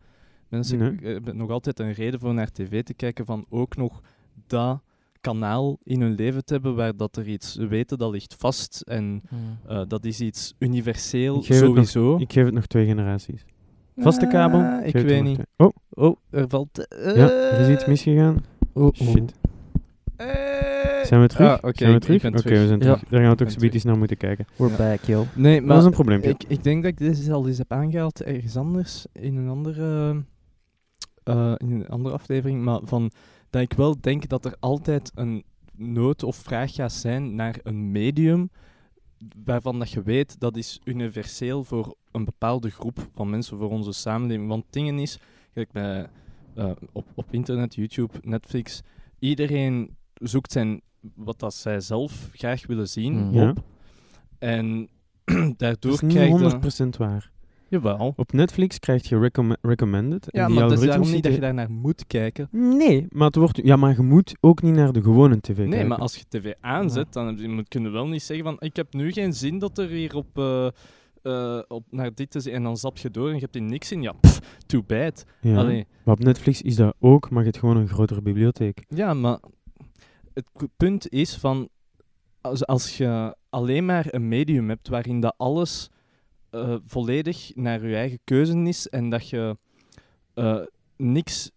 Mensen 0.49 0.79
Nee. 0.79 1.12
hebben 1.12 1.37
nog 1.37 1.51
altijd 1.51 1.79
een 1.81 1.92
reden 1.92 2.20
voor 2.20 2.35
naar 2.35 2.51
tv 2.51 2.83
te 2.83 2.94
kijken 2.94 3.25
van 3.25 3.44
ook 3.49 3.77
nog 3.77 4.01
dat 4.46 4.81
kanaal 5.20 5.79
in 5.83 6.01
hun 6.01 6.14
leven 6.14 6.44
te 6.44 6.53
hebben 6.53 6.75
waar 6.75 6.96
dat 6.96 7.16
er 7.16 7.29
iets 7.29 7.53
ze 7.53 7.66
weten 7.66 7.99
dat 7.99 8.11
ligt 8.12 8.35
vast 8.38 8.81
en 8.81 9.22
eh, 9.66 9.83
dat 9.88 10.05
is 10.05 10.20
iets 10.20 10.55
universeel 10.59 11.37
Ik 11.38 11.46
het 11.46 11.61
nog- 11.61 11.68
sowieso. 11.68 12.16
Ik 12.16 12.33
geef 12.33 12.44
het 12.44 12.55
nog 12.55 12.66
twee 12.66 12.87
generaties. 12.87 13.44
Vaste 13.97 14.27
kabel? 14.27 14.61
Ah, 14.61 14.87
ik 14.87 14.93
weet 14.95 15.23
niet. 15.23 15.41
Oh, 15.57 15.73
Oh, 15.91 16.17
er 16.31 16.49
valt. 16.49 16.87
ja, 17.15 17.31
er 17.31 17.61
is 17.61 17.69
iets 17.69 17.87
misgegaan. 17.87 18.45
Oh, 18.73 18.85
oh. 18.85 18.93
Shit. 18.95 19.33
Eh. 20.17 20.27
Zijn 21.05 21.21
we 21.21 21.27
terug? 21.27 21.49
Ah, 21.49 21.55
oké, 21.65 21.73
zijn 21.79 21.93
we 21.93 21.99
terug? 21.99 22.25
Oké, 22.25 22.43
we 22.49 22.67
zijn 22.67 22.69
Ja. 22.69 22.77
terug. 22.79 23.05
Daar 23.09 23.21
gaan 23.21 23.31
we 23.31 23.37
toch 23.37 23.51
zoiets 23.51 23.85
naar 23.85 23.99
moeten 23.99 24.17
kijken. 24.17 24.47
We're 24.57 24.71
Ja. 24.71 24.77
back, 24.77 25.01
yo. 25.05 25.25
Nee, 25.35 25.55
dat 25.55 25.63
is 25.63 25.67
maar 25.69 25.85
een 25.85 25.91
probleempje. 25.91 26.31
ik, 26.31 26.45
ik 26.49 26.63
denk 26.63 26.83
dat 26.83 26.93
ik 26.93 26.99
dit 26.99 27.31
al 27.31 27.47
eens 27.47 27.59
heb 27.59 27.73
aangehaald 27.73 28.23
ergens 28.23 28.57
anders 28.57 29.07
in 29.13 29.37
een 29.37 29.49
andere, 29.49 30.17
eh, 31.23 31.53
in 31.57 31.71
een 31.71 31.89
andere 31.89 32.15
aflevering, 32.15 32.63
maar 32.65 32.81
van 32.85 33.11
dat 33.51 33.63
ik 33.63 33.73
wel 33.73 33.97
denk 34.01 34.29
dat 34.29 34.45
er 34.45 34.55
altijd 34.61 35.13
een 35.15 35.43
nood 35.77 36.23
of 36.23 36.37
vraag 36.37 36.75
gaat 36.75 36.93
zijn 36.93 37.35
naar 37.35 37.57
een 37.63 37.91
medium 37.93 38.51
waarvan 39.45 39.79
dat 39.79 39.91
je 39.91 40.03
weet 40.03 40.41
dat 40.41 40.57
is 40.57 40.81
universeel 40.85 41.65
voor 41.65 41.97
een 42.13 42.25
bepaalde 42.25 42.71
groep 42.71 43.09
van 43.15 43.31
mensen, 43.31 43.59
voor 43.59 43.71
onze 43.71 43.93
samenleving. 43.93 44.49
Want 44.49 44.65
dingen 44.71 44.99
is, 44.99 45.19
kijk 45.53 45.73
bij, 45.73 46.09
eh, 46.55 46.71
op, 46.93 47.07
op 47.15 47.27
internet, 47.31 47.75
YouTube, 47.75 48.13
Netflix, 48.23 48.81
iedereen 49.19 49.97
zoekt 50.15 50.53
zijn, 50.53 50.81
wat 51.15 51.39
dat 51.39 51.55
zij 51.55 51.81
zelf 51.81 52.31
graag 52.33 52.67
willen 52.67 52.89
zien. 52.89 53.33
Ja. 53.33 53.49
op. 53.51 53.65
En 54.39 54.89
Dat 55.35 55.59
daardoor 55.59 55.93
is 55.93 56.01
niet 56.01 56.13
krijg 56.13 56.41
je... 56.41 56.85
100% 56.87 56.97
waar. 56.99 57.31
Jawel. 57.69 58.13
Op 58.17 58.33
Netflix 58.33 58.79
krijg 58.79 59.09
je 59.09 59.19
recomm- 59.19 59.57
recommended. 59.63 60.31
en 60.31 60.41
Ja, 60.41 60.47
die 60.47 60.55
maar 60.57 60.69
dat 60.69 60.79
is 60.81 60.87
daarom 60.87 61.11
niet 61.11 61.23
dat 61.23 61.35
je 61.35 61.41
daar 61.41 61.55
naar 61.55 61.71
moet 61.71 62.07
kijken. 62.07 62.49
Nee, 62.51 63.07
maar, 63.11 63.27
het 63.27 63.37
wordt... 63.37 63.61
ja, 63.63 63.77
maar 63.77 63.95
je 63.97 64.03
moet 64.03 64.35
ook 64.41 64.63
niet 64.63 64.75
naar 64.75 64.93
de 64.93 65.03
gewone 65.03 65.41
tv 65.41 65.57
Nee, 65.59 65.69
kijken. 65.69 65.89
maar 65.89 65.99
als 65.99 66.17
je 66.17 66.25
tv 66.29 66.53
aanzet, 66.61 67.13
dan 67.13 67.27
heb 67.27 67.39
je- 67.39 67.91
wel 67.91 68.07
niet 68.09 68.23
zeggen 68.23 68.45
van 68.45 68.57
ik 68.59 68.77
heb 68.77 68.95
nu 68.95 69.13
geen 69.13 69.33
zin 69.33 69.59
dat 69.59 69.79
er 69.79 69.89
hier 69.89 70.15
op, 70.17 70.39
eh, 70.39 70.67
eh, 71.23 71.63
op 71.69 71.85
naar 71.91 72.15
dit 72.15 72.31
te 72.31 72.41
zien 72.41 72.53
en 72.55 72.63
dan 72.63 72.77
zap 72.77 72.97
je 72.99 73.11
door 73.11 73.29
en 73.29 73.35
je 73.35 73.41
hebt 73.41 73.55
er 73.55 73.63
niks 73.63 73.93
in. 73.93 74.03
Ja, 74.03 74.13
pff, 74.13 74.41
too 74.67 74.83
bad. 74.87 75.25
Ja. 75.41 75.57
Allee, 75.57 75.87
Maar 76.05 76.15
op 76.15 76.25
Netflix 76.25 76.63
is 76.63 76.77
dat 76.77 76.95
ook, 77.01 77.31
maar 77.31 77.39
je 77.39 77.47
hebt 77.49 77.59
gewoon 77.61 77.77
een 77.77 77.89
grotere 77.89 78.23
bibliotheek. 78.23 78.85
ja, 78.89 79.15
maar 79.15 79.39
het 80.35 80.47
punt 80.77 81.09
is 81.09 81.37
van 81.37 81.69
als, 82.41 82.67
als 82.67 82.97
je 82.97 83.37
alleen 83.51 83.85
maar 83.85 84.07
een 84.11 84.29
medium 84.29 84.69
hebt 84.69 84.89
waarin 84.89 85.21
dat 85.21 85.35
alles 85.37 85.91
eh, 86.62 86.77
volledig 86.85 87.53
naar 87.55 87.87
je 87.87 87.97
eigen 87.97 88.19
keuze 88.25 88.57
is 88.62 88.88
en 88.88 89.11
dat 89.11 89.29
je 89.29 89.57
eh, 90.35 90.61
niks 90.97 91.51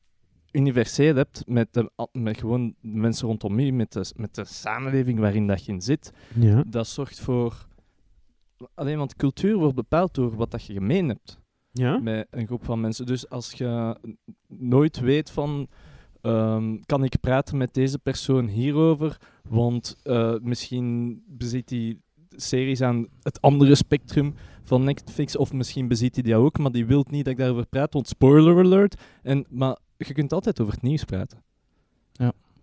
universeel 0.51 1.15
hebt 1.15 1.43
met, 1.47 1.67
de, 1.73 1.91
met 2.11 2.37
gewoon 2.37 2.67
de 2.81 2.87
mensen 2.97 3.27
rondom 3.27 3.59
je, 3.59 3.73
met 3.73 3.91
de, 3.93 4.11
met 4.15 4.35
de 4.35 4.45
samenleving 4.45 5.19
waarin 5.19 5.47
dat 5.47 5.65
je 5.65 5.71
in 5.71 5.81
zit, 5.81 6.11
Ja. 6.35 6.63
dat 6.67 6.87
zorgt 6.87 7.19
voor... 7.19 7.67
Alleen 8.73 8.97
want 8.97 9.15
cultuur 9.15 9.57
wordt 9.57 9.75
bepaald 9.75 10.13
door 10.13 10.35
wat 10.35 10.51
dat 10.51 10.63
je 10.65 10.73
gemeen 10.73 11.07
hebt 11.07 11.39
Ja? 11.71 11.97
met 11.99 12.27
een 12.29 12.45
groep 12.45 12.65
van 12.65 12.79
mensen. 12.79 13.05
Dus 13.05 13.29
als 13.29 13.51
je 13.51 13.95
nooit 14.47 14.99
weet 14.99 15.31
van... 15.31 15.67
ehm, 16.21 16.77
kan 16.85 17.03
ik 17.03 17.19
praten 17.19 17.57
met 17.57 17.73
deze 17.73 17.99
persoon 17.99 18.47
hierover? 18.47 19.17
Want 19.49 19.97
eh, 20.03 20.35
misschien 20.41 21.21
bezit 21.27 21.69
hij 21.69 21.97
series 22.29 22.81
aan 22.81 23.07
het 23.21 23.41
andere 23.41 23.75
spectrum 23.75 24.33
van 24.69 24.83
Netflix. 24.83 25.37
Of 25.37 25.53
misschien 25.53 25.87
bezit 25.87 26.13
hij 26.15 26.23
die 26.23 26.35
ook, 26.35 26.57
maar 26.57 26.71
die 26.71 26.85
wil 26.85 27.05
niet 27.09 27.23
dat 27.23 27.33
ik 27.33 27.39
daarover 27.39 27.65
praat. 27.65 27.93
Want 27.93 28.07
spoiler 28.07 28.57
alert. 28.65 29.01
En, 29.23 29.45
maar 29.49 29.77
je 29.97 30.13
kunt 30.13 30.33
altijd 30.33 30.61
over 30.61 30.73
het 30.73 30.81
nieuws 30.81 31.03
praten. 31.03 31.37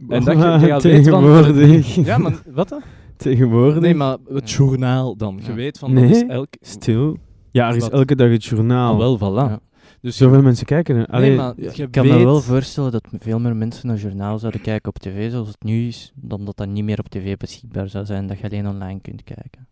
En 0.08 0.24
dat 0.24 0.36
je- 0.38 0.48
je 0.66 0.80
weten 0.80 0.80
van- 0.80 0.80
Tegenwoordig. 0.80 1.94
Ja, 1.94 2.18
maar 2.18 2.42
wat 2.52 2.68
dan? 2.68 2.82
Tegenwoordig. 3.16 3.80
Nee, 3.82 3.94
maar 3.94 4.16
het 4.28 4.50
journaal 4.50 5.16
dan. 5.16 5.38
Je 5.42 5.48
Ja. 5.48 5.54
weet 5.54 5.78
van, 5.78 5.92
Nee. 5.92 6.06
dat 6.08 6.16
is 6.16 6.22
elk... 6.26 6.48
Stil. 6.60 7.16
Ja, 7.50 7.68
er 7.68 7.76
is 7.76 7.82
Wat? 7.82 7.92
elke 7.92 8.14
dag 8.16 8.30
het 8.30 8.44
journaal. 8.44 8.92
Ah, 8.92 8.98
wel, 8.98 9.18
voilà. 9.18 9.50
Ja. 9.50 9.60
Dus 10.00 10.16
Zoveel 10.16 10.42
mensen 10.42 10.66
kijken. 10.66 11.06
Allee, 11.06 11.28
nee, 11.28 11.36
maar 11.38 11.52
Ja, 11.56 11.70
je 11.74 11.82
ik 11.82 11.90
kan 11.90 12.06
me 12.06 12.24
wel 12.24 12.40
voorstellen 12.40 12.92
dat 12.92 13.06
veel 13.18 13.38
meer 13.38 13.56
mensen 13.56 13.88
een 13.88 13.96
journaal 13.96 14.38
zouden 14.38 14.60
kijken 14.60 14.88
op 14.88 14.98
tv 14.98 15.30
zoals 15.30 15.48
het 15.48 15.62
nu 15.62 15.86
is, 15.86 16.12
dan 16.14 16.44
dat 16.44 16.56
dat 16.56 16.68
niet 16.68 16.84
meer 16.84 16.98
op 16.98 17.08
tv 17.08 17.36
beschikbaar 17.36 17.88
zou 17.88 18.04
zijn, 18.04 18.26
dat 18.26 18.38
je 18.38 18.44
alleen 18.44 18.68
online 18.68 19.00
kunt 19.00 19.22
kijken. 19.24 19.66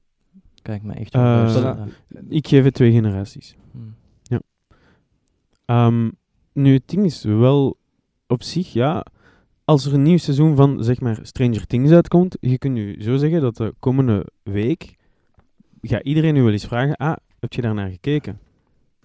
Ik 0.68 0.82
me 0.82 0.92
echt 0.92 1.16
voorstellen. 1.16 1.92
ik 2.28 2.48
geef 2.48 2.64
het 2.64 2.74
twee 2.74 2.92
generaties. 2.92 3.56
Hmm. 3.70 3.94
Ehm, 5.64 6.10
nu, 6.52 6.72
het 6.72 6.88
ding 6.88 7.04
is 7.04 7.24
wel 7.24 7.76
op 8.26 8.42
zich, 8.42 8.72
ja, 8.72 9.06
als 9.64 9.86
er 9.86 9.94
een 9.94 10.02
nieuw 10.02 10.16
seizoen 10.16 10.56
van, 10.56 10.84
zeg 10.84 11.00
maar, 11.00 11.18
Stranger 11.22 11.66
Things 11.66 11.90
uitkomt, 11.90 12.36
je 12.40 12.58
kunt 12.58 12.74
nu 12.74 13.02
zo 13.02 13.16
zeggen 13.16 13.40
dat 13.40 13.56
de 13.56 13.74
komende 13.78 14.26
week, 14.42 14.96
gaat 15.82 16.02
iedereen 16.02 16.34
nu 16.34 16.42
wel 16.42 16.52
eens 16.52 16.66
vragen, 16.66 16.96
ah, 16.96 17.16
heb 17.40 17.52
je 17.52 17.62
daar 17.62 17.74
naar 17.74 17.90
gekeken? 17.90 18.38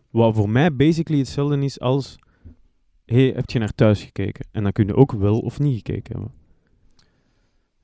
Wat 0.10 0.36
voor 0.36 0.50
mij 0.50 0.76
basically 0.76 1.20
hetzelfde 1.20 1.60
is 1.60 1.80
als, 1.80 2.20
hey, 3.06 3.32
heb 3.36 3.50
je 3.50 3.60
naar 3.60 3.76
thuis 3.76 4.04
gekeken? 4.04 4.48
En 4.52 4.64
dan 4.64 4.72
kun 4.72 4.88
je 4.88 4.96
ook 4.96 5.12
wel 5.12 5.40
of 5.40 5.60
niet 5.60 5.76
gekeken 5.76 6.14
hebben. 6.14 6.34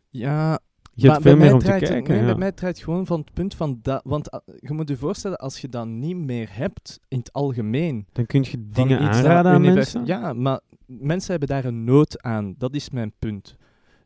Ja, 0.09 0.59
Je 0.97 1.09
hebt 1.09 1.23
bij 1.23 1.31
veel 1.31 1.41
meer 1.41 1.45
mij 1.45 1.53
om 1.53 1.59
te 1.59 1.71
het-. 1.71 2.07
Nee, 2.07 2.17
ja. 2.19 2.25
bij 2.25 2.35
mij 2.35 2.51
draait 2.51 2.75
het 2.75 2.85
gewoon 2.85 3.05
van 3.05 3.19
het 3.19 3.33
punt 3.33 3.55
van 3.55 3.79
dat... 3.81 4.01
Want 4.03 4.31
ah, 4.31 4.39
je 4.59 4.73
moet 4.73 4.89
je 4.89 4.97
voorstellen, 4.97 5.37
als 5.37 5.61
je 5.61 5.69
dat 5.69 5.87
niet 5.87 6.17
meer 6.17 6.47
hebt, 6.51 6.99
in 7.07 7.17
het 7.17 7.33
algemeen... 7.33 8.05
Dan 8.11 8.25
kun 8.25 8.45
je 8.51 8.69
dingen 8.69 8.99
aanraden 8.99 9.51
aan 9.51 9.61
mensen. 9.61 10.05
Ja, 10.05 10.33
maar 10.33 10.59
mensen 10.85 11.31
hebben 11.31 11.49
daar 11.49 11.65
een 11.65 11.83
nood 11.83 12.21
aan. 12.21 12.55
Dat 12.57 12.73
is 12.75 12.89
mijn 12.89 13.11
punt. 13.19 13.55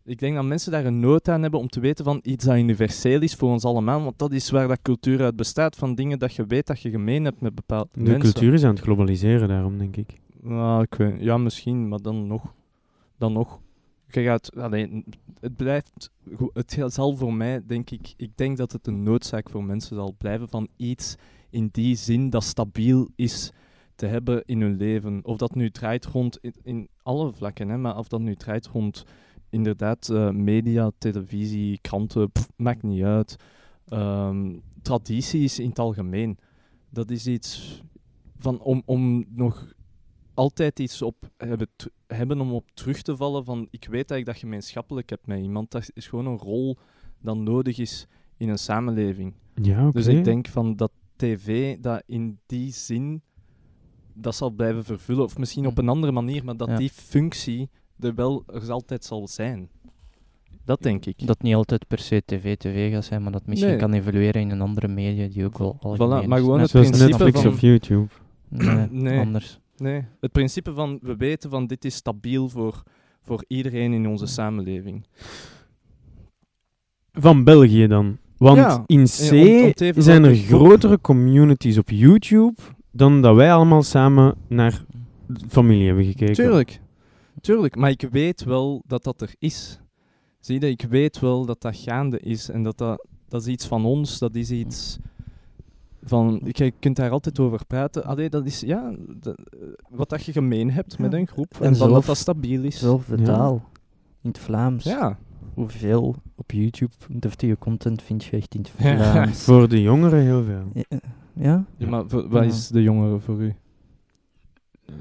Ik 0.05 0.19
denk 0.19 0.35
dat 0.35 0.45
mensen 0.45 0.71
daar 0.71 0.85
een 0.85 0.99
nood 0.99 1.29
aan 1.29 1.41
hebben 1.41 1.59
om 1.59 1.67
te 1.67 1.79
weten 1.79 2.05
van 2.05 2.19
iets 2.23 2.45
dat 2.45 2.55
universeel 2.57 3.21
is 3.21 3.35
voor 3.35 3.49
ons 3.49 3.63
allemaal. 3.65 4.03
Want 4.03 4.19
dat 4.19 4.31
is 4.31 4.49
waar 4.49 4.67
dat 4.67 4.81
cultuur 4.81 5.21
uit 5.21 5.35
bestaat. 5.35 5.75
Van 5.75 5.95
dingen 5.95 6.19
dat 6.19 6.33
je 6.33 6.45
weet 6.45 6.67
dat 6.67 6.81
je 6.81 6.89
gemeen 6.89 7.23
hebt 7.23 7.41
met 7.41 7.55
bepaalde 7.55 7.89
De 7.93 7.99
mensen. 8.01 8.19
cultuur 8.19 8.53
is 8.53 8.63
aan 8.63 8.73
het 8.73 8.79
globaliseren, 8.83 9.47
daarom 9.47 9.77
denk 9.77 9.95
ik. 9.97 10.19
Ja, 10.43 10.81
ik 10.81 10.93
weet- 10.93 11.21
ja, 11.21 11.37
misschien, 11.37 11.87
maar 11.87 12.01
dan 12.01 12.27
nog. 12.27 12.53
Dan 13.17 13.33
nog. 13.33 13.59
Je 14.13 14.23
gaat, 14.23 14.55
alleen, 14.55 15.05
het 15.39 15.55
blijft, 15.55 16.11
het 16.53 16.93
zal 16.93 17.15
voor 17.15 17.33
mij, 17.33 17.61
denk 17.65 17.89
ik, 17.89 18.13
ik 18.17 18.37
denk 18.37 18.57
dat 18.57 18.71
het 18.71 18.87
een 18.87 19.03
noodzaak 19.03 19.49
voor 19.49 19.63
mensen 19.63 19.95
zal 19.95 20.15
blijven 20.17 20.49
van 20.49 20.67
iets 20.75 21.15
in 21.49 21.69
die 21.71 21.95
zin 21.95 22.29
dat 22.29 22.43
stabiel 22.43 23.07
is 23.15 23.51
te 23.95 24.05
hebben 24.05 24.43
in 24.45 24.61
hun 24.61 24.77
leven. 24.77 25.19
Of 25.23 25.37
dat 25.37 25.55
nu 25.55 25.69
draait 25.69 26.05
rond, 26.05 26.39
in, 26.63 26.89
alle 27.03 27.33
vlakken, 27.33 27.69
hè, 27.69 27.77
maar 27.77 27.97
of 27.97 28.07
dat 28.07 28.21
nu 28.21 28.35
draait 28.35 28.67
rond 28.67 29.05
inderdaad 29.49 30.09
eh, 30.09 30.29
media, 30.29 30.91
televisie, 30.97 31.79
kranten, 31.81 32.31
maakt 32.55 32.83
niet 32.83 33.03
uit. 33.03 33.35
Ehm, 33.87 34.57
tradities 34.81 35.59
in 35.59 35.69
het 35.69 35.79
algemeen. 35.79 36.37
Dat 36.89 37.11
is 37.11 37.27
iets 37.27 37.81
van 38.37 38.59
om, 38.59 38.81
om 38.85 39.25
nog 39.29 39.73
altijd 40.39 40.79
iets 40.79 41.01
op 41.01 41.15
hebben, 41.37 41.67
hebben 42.07 42.41
om 42.41 42.51
op 42.53 42.65
terug 42.73 43.01
te 43.01 43.15
vallen 43.15 43.45
van 43.45 43.67
ik 43.71 43.87
weet 43.89 44.07
dat 44.07 44.17
ik 44.17 44.25
dat 44.25 44.37
gemeenschappelijk 44.37 45.09
heb 45.09 45.19
met 45.25 45.39
iemand. 45.39 45.71
Dat 45.71 45.91
is 45.93 46.07
gewoon 46.07 46.25
een 46.25 46.37
rol 46.37 46.77
dat 47.21 47.37
nodig 47.37 47.77
is 47.77 48.07
in 48.37 48.49
een 48.49 48.57
samenleving. 48.59 49.33
Ja, 49.55 49.87
oké. 49.87 49.97
Dus 49.97 50.07
ik 50.07 50.23
denk 50.23 50.47
van 50.47 50.75
dat 50.75 50.91
tv 51.15 51.77
dat 51.79 52.03
in 52.05 52.39
die 52.45 52.71
zin 52.71 53.21
dat 54.13 54.35
zal 54.35 54.49
blijven 54.49 54.83
vervullen. 54.83 55.23
Of 55.23 55.37
misschien 55.37 55.65
op 55.67 55.77
een 55.77 55.89
andere 55.89 56.11
manier, 56.11 56.43
maar 56.45 56.57
dat 56.57 56.67
Ja. 56.67 56.77
die 56.77 56.89
functie 56.89 57.69
er 57.99 58.15
wel 58.15 58.43
er 58.47 58.71
altijd 58.71 59.05
zal 59.05 59.27
zijn. 59.27 59.69
Dat 60.65 60.81
denk 60.81 61.05
ik. 61.05 61.27
Dat 61.27 61.41
niet 61.41 61.55
altijd 61.55 61.87
per 61.87 61.99
se 61.99 62.21
tv-tv 62.25 62.91
gaat 62.93 63.05
zijn, 63.05 63.23
maar 63.23 63.31
dat 63.31 63.45
misschien 63.47 63.69
Nee. 63.69 63.79
kan 63.79 63.93
evolueren 63.93 64.41
in 64.41 64.49
een 64.49 64.61
andere 64.61 64.87
media 64.87 65.27
die 65.27 65.45
ook 65.45 65.57
wel 65.57 65.77
algemeen 65.79 66.23
Voilà, 66.23 66.27
maar 66.27 66.39
gewoon 66.39 66.59
het 66.59 66.69
Zoals 66.69 66.87
principe 66.89 67.09
Netflix 67.11 67.41
van- 67.41 67.51
of 67.51 67.61
YouTube. 67.61 68.07
Nee, 68.49 68.87
Nee. 68.89 69.19
anders. 69.19 69.59
Nee, 69.79 70.05
het 70.19 70.31
principe 70.31 70.73
van 70.73 70.99
we 71.01 71.15
weten 71.15 71.49
van 71.49 71.67
dit 71.67 71.85
is 71.85 71.95
stabiel 71.95 72.49
voor, 72.49 72.83
voor 73.21 73.43
iedereen 73.47 73.93
in 73.93 74.07
onze 74.07 74.25
samenleving. 74.25 75.05
Van 77.11 77.43
België 77.43 77.87
dan. 77.87 78.17
Want 78.37 78.57
Ja, 78.57 78.83
in 78.85 79.03
C 79.05 79.09
ja, 79.17 79.31
om- 79.31 79.57
om 79.59 79.63
het 79.65 79.81
even 79.81 80.03
zijn 80.03 80.23
er 80.23 80.35
grotere 80.35 81.01
communities 81.01 81.77
op 81.77 81.89
YouTube 81.89 82.61
dan 82.91 83.21
dat 83.21 83.35
wij 83.35 83.53
allemaal 83.53 83.83
samen 83.83 84.35
naar 84.47 84.83
de 85.27 85.39
familie 85.49 85.85
hebben 85.87 86.05
gekeken. 86.05 86.33
Tuurlijk, 86.33 86.81
tuurlijk, 87.41 87.75
maar 87.75 87.89
ik 87.89 88.07
weet 88.11 88.43
wel 88.43 88.83
dat 88.87 89.03
dat 89.03 89.21
er 89.21 89.33
is. 89.39 89.79
Zie 90.39 90.59
je, 90.61 90.69
ik 90.69 90.81
weet 90.89 91.19
wel 91.19 91.45
dat 91.45 91.61
dat 91.61 91.75
gaande 91.75 92.19
is 92.19 92.49
en 92.49 92.63
dat 92.63 92.77
dat, 92.77 93.07
dat 93.27 93.41
is 93.41 93.47
iets 93.47 93.67
van 93.67 93.85
ons, 93.85 94.19
dat 94.19 94.35
is 94.35 94.51
iets 94.51 94.97
van, 96.03 96.41
je 96.43 96.71
kunt 96.79 96.95
daar 96.95 97.09
altijd 97.11 97.39
over 97.39 97.65
praten. 97.65 98.03
Allee, 98.03 98.29
dat 98.29 98.45
is, 98.45 98.59
ja, 98.59 98.93
dat, 99.19 99.37
eh, 99.37 99.59
wat 99.89 100.09
dat 100.09 100.23
je 100.25 100.31
gemeen 100.31 100.71
hebt 100.71 100.99
met 100.99 101.13
een 101.13 101.27
groep 101.27 101.51
en, 101.53 101.65
En 101.65 101.75
van 101.75 101.79
dat 101.87 101.89
zelf- 101.91 102.05
dat 102.05 102.17
stabiel 102.17 102.63
is. 102.63 102.79
Zelf 102.79 103.05
de 103.05 103.17
Ja. 103.17 103.23
taal. 103.23 103.69
In 104.21 104.29
het 104.29 104.39
Vlaams. 104.39 104.83
Ja, 104.83 105.17
Hoeveel 105.53 106.15
op 106.35 106.51
YouTube 106.51 106.93
deftige 107.09 107.57
content 107.59 108.01
vind 108.01 108.23
je 108.23 108.37
echt 108.37 108.55
in 108.55 108.61
het 108.61 108.71
Ja. 108.77 109.11
Vlaams? 109.11 109.43
Voor 109.49 109.69
de 109.69 109.81
jongeren 109.81 110.19
heel 110.21 110.43
veel. 110.43 110.63
Ja, 110.73 110.99
Ja? 111.33 111.65
ja 111.77 111.87
maar 111.89 112.03
voor- 112.07 112.29
wat 112.29 112.43
Ja. 112.43 112.49
is 112.49 112.67
de 112.67 112.81
jongere 112.83 113.19
voor 113.19 113.41
u? 113.41 113.53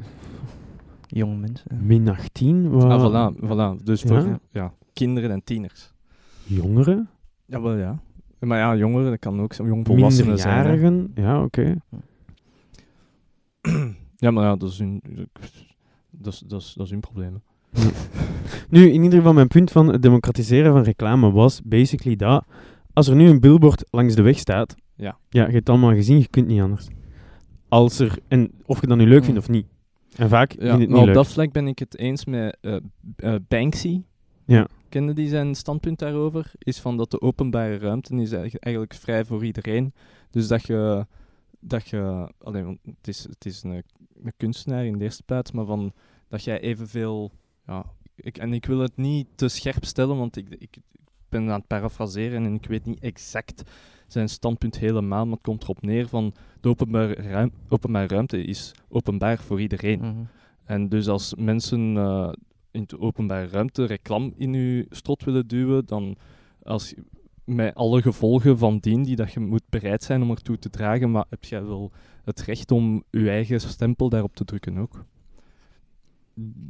Jonge 1.07 1.37
mensen. 1.37 1.81
Min 1.83 2.09
18? 2.09 2.71
Wat? 2.71 2.83
Ah, 2.85 3.33
voilà, 3.33 3.37
voilà. 3.45 3.83
Dus 3.85 4.03
voor 4.03 4.17
Ja? 4.17 4.39
ja. 4.51 4.73
kinderen 4.93 5.31
en 5.31 5.45
tieners. 5.45 5.93
Jongeren? 6.45 7.09
Ja, 7.47 7.61
wel 7.61 7.77
ja. 7.77 7.99
Maar 8.41 8.59
ja, 8.59 8.77
jongeren, 8.77 9.11
dat 9.11 9.19
kan 9.19 9.41
ook 9.41 9.53
jongvolwassenen 9.55 10.39
zijn. 10.39 10.55
Minderjarigen? 10.69 11.11
Ja, 11.15 11.43
oké. 11.43 11.75
Ja, 14.21 14.31
maar 14.31 14.45
ja, 14.45 14.57
dat 14.57 14.71
is 14.71 14.79
hun, 14.79 15.03
dat 16.11 16.33
is, 16.33 16.45
dat 16.47 16.61
is, 16.61 16.73
dat 16.77 16.85
is 16.87 16.91
hun 16.91 17.01
probleem. 17.01 17.43
Nu, 18.69 18.87
in 18.91 19.03
ieder 19.03 19.19
geval, 19.19 19.33
mijn 19.33 19.49
punt 19.49 19.71
van 19.71 19.89
het 19.93 20.03
democratiseren 20.03 20.73
van 20.73 20.83
reclame 20.83 21.31
was 21.33 21.61
basically 21.65 22.17
dat 22.17 22.45
als 22.93 23.09
er 23.09 23.17
nu 23.17 23.29
een 23.29 23.41
billboard 23.41 23.85
langs 23.91 24.15
de 24.15 24.23
weg 24.23 24.39
staat, 24.39 24.75
Ja. 24.95 25.05
ja, 25.05 25.19
je 25.29 25.39
hebt 25.41 25.53
het 25.55 25.69
allemaal 25.69 25.93
gezien, 25.95 26.19
je 26.19 26.29
kunt 26.29 26.47
niet 26.47 26.61
anders. 26.61 26.87
Als 27.69 27.99
er, 27.99 28.19
en 28.29 28.51
of 28.67 28.81
je 28.81 28.87
dat 28.87 28.97
nu 28.97 29.07
leuk 29.07 29.25
vindt 29.25 29.39
of 29.41 29.49
niet. 29.49 29.67
En 30.17 30.29
vaak 30.29 30.53
Ja, 30.53 30.59
vind 30.59 30.71
het 30.71 30.79
maar 30.79 30.89
niet 30.89 30.99
op 30.99 31.05
leuk. 31.05 31.15
dat 31.15 31.29
vlak 31.33 31.53
ben 31.53 31.67
ik 31.67 31.79
het 31.79 31.99
eens 31.99 32.25
met 32.25 32.57
eh, 32.61 32.77
eh, 33.17 33.35
Banksy. 33.49 34.03
Ja. 34.45 34.67
Kende 34.89 35.13
die 35.13 35.29
zijn 35.29 35.55
standpunt 35.55 35.99
daarover? 35.99 36.53
Is 36.59 36.81
van 36.81 36.97
dat 36.97 37.11
de 37.11 37.21
openbare 37.21 37.79
ruimte 37.79 38.15
is 38.15 38.33
eigenlijk- 38.33 38.95
vrij 38.95 39.25
voor 39.25 39.45
iedereen. 39.45 39.93
Dus 40.31 40.49
dat 40.49 40.67
je... 40.67 41.07
Dat 41.61 41.89
je 41.89 42.33
allee, 42.39 42.63
want 42.63 42.79
het 42.85 43.09
is, 43.09 43.23
het 43.23 43.47
is 43.47 43.63
een, 43.63 43.83
een 44.23 44.33
kunstenaar 44.37 44.85
in 44.85 44.99
de 44.99 45.05
eerste 45.05 45.23
plaats, 45.23 45.53
maar 45.53 45.65
van 45.65 45.93
dat 46.29 46.45
jij 46.45 46.61
evenveel... 46.61 47.33
Ja, 47.67 47.85
ik, 48.15 48.39
en 48.39 48.53
ik 48.53 48.67
wil 48.67 48.79
het 48.79 48.97
niet 48.97 49.27
te 49.35 49.49
scherp 49.49 49.85
stellen, 49.85 50.17
want 50.17 50.37
ik, 50.37 50.49
ik, 50.49 50.77
ik 50.77 50.83
ben 51.29 51.51
aan 51.51 51.59
het 51.59 51.67
parafraseren 51.67 52.45
en 52.45 52.55
ik 52.55 52.67
weet 52.67 52.85
niet 52.85 53.01
exact 53.01 53.63
zijn 54.07 54.29
standpunt 54.29 54.79
helemaal, 54.79 55.25
maar 55.25 55.35
het 55.35 55.43
komt 55.43 55.63
erop 55.63 55.83
neer 55.83 56.09
van 56.09 56.35
de 56.61 56.69
openbare, 56.69 57.15
ruim, 57.15 57.53
openbare 57.69 58.07
ruimte 58.07 58.45
is 58.45 58.75
openbaar 58.89 59.39
voor 59.39 59.61
iedereen. 59.61 59.99
Mhm. 59.99 60.23
En 60.65 60.89
dus 60.89 61.09
als 61.09 61.35
mensen 61.35 61.97
eh, 61.97 62.33
in 62.71 62.85
de 62.87 63.01
openbare 63.01 63.47
ruimte 63.47 63.85
reclame 63.85 64.33
in 64.37 64.53
je 64.53 64.87
strot 64.91 65.25
willen 65.25 65.47
duwen, 65.47 65.87
dan 65.87 66.17
als, 66.63 66.95
met 67.45 67.75
alle 67.75 68.03
gevolgen 68.03 68.59
van 68.59 68.79
dien 68.79 69.03
die 69.03 69.17
dat 69.17 69.33
je 69.33 69.41
moet 69.41 69.63
bereid 69.69 70.03
zijn 70.03 70.23
om 70.23 70.31
ertoe 70.31 70.59
te 70.59 70.71
dragen, 70.71 71.11
maar 71.11 71.25
heb 71.29 71.45
jij 71.45 71.65
wel 71.65 71.93
het 72.25 72.41
recht 72.41 72.71
om 72.71 73.03
je 73.11 73.31
eigen 73.31 73.61
stempel 73.61 74.09
daarop 74.09 74.35
te 74.35 74.45
drukken 74.45 74.79
ook. 74.79 75.05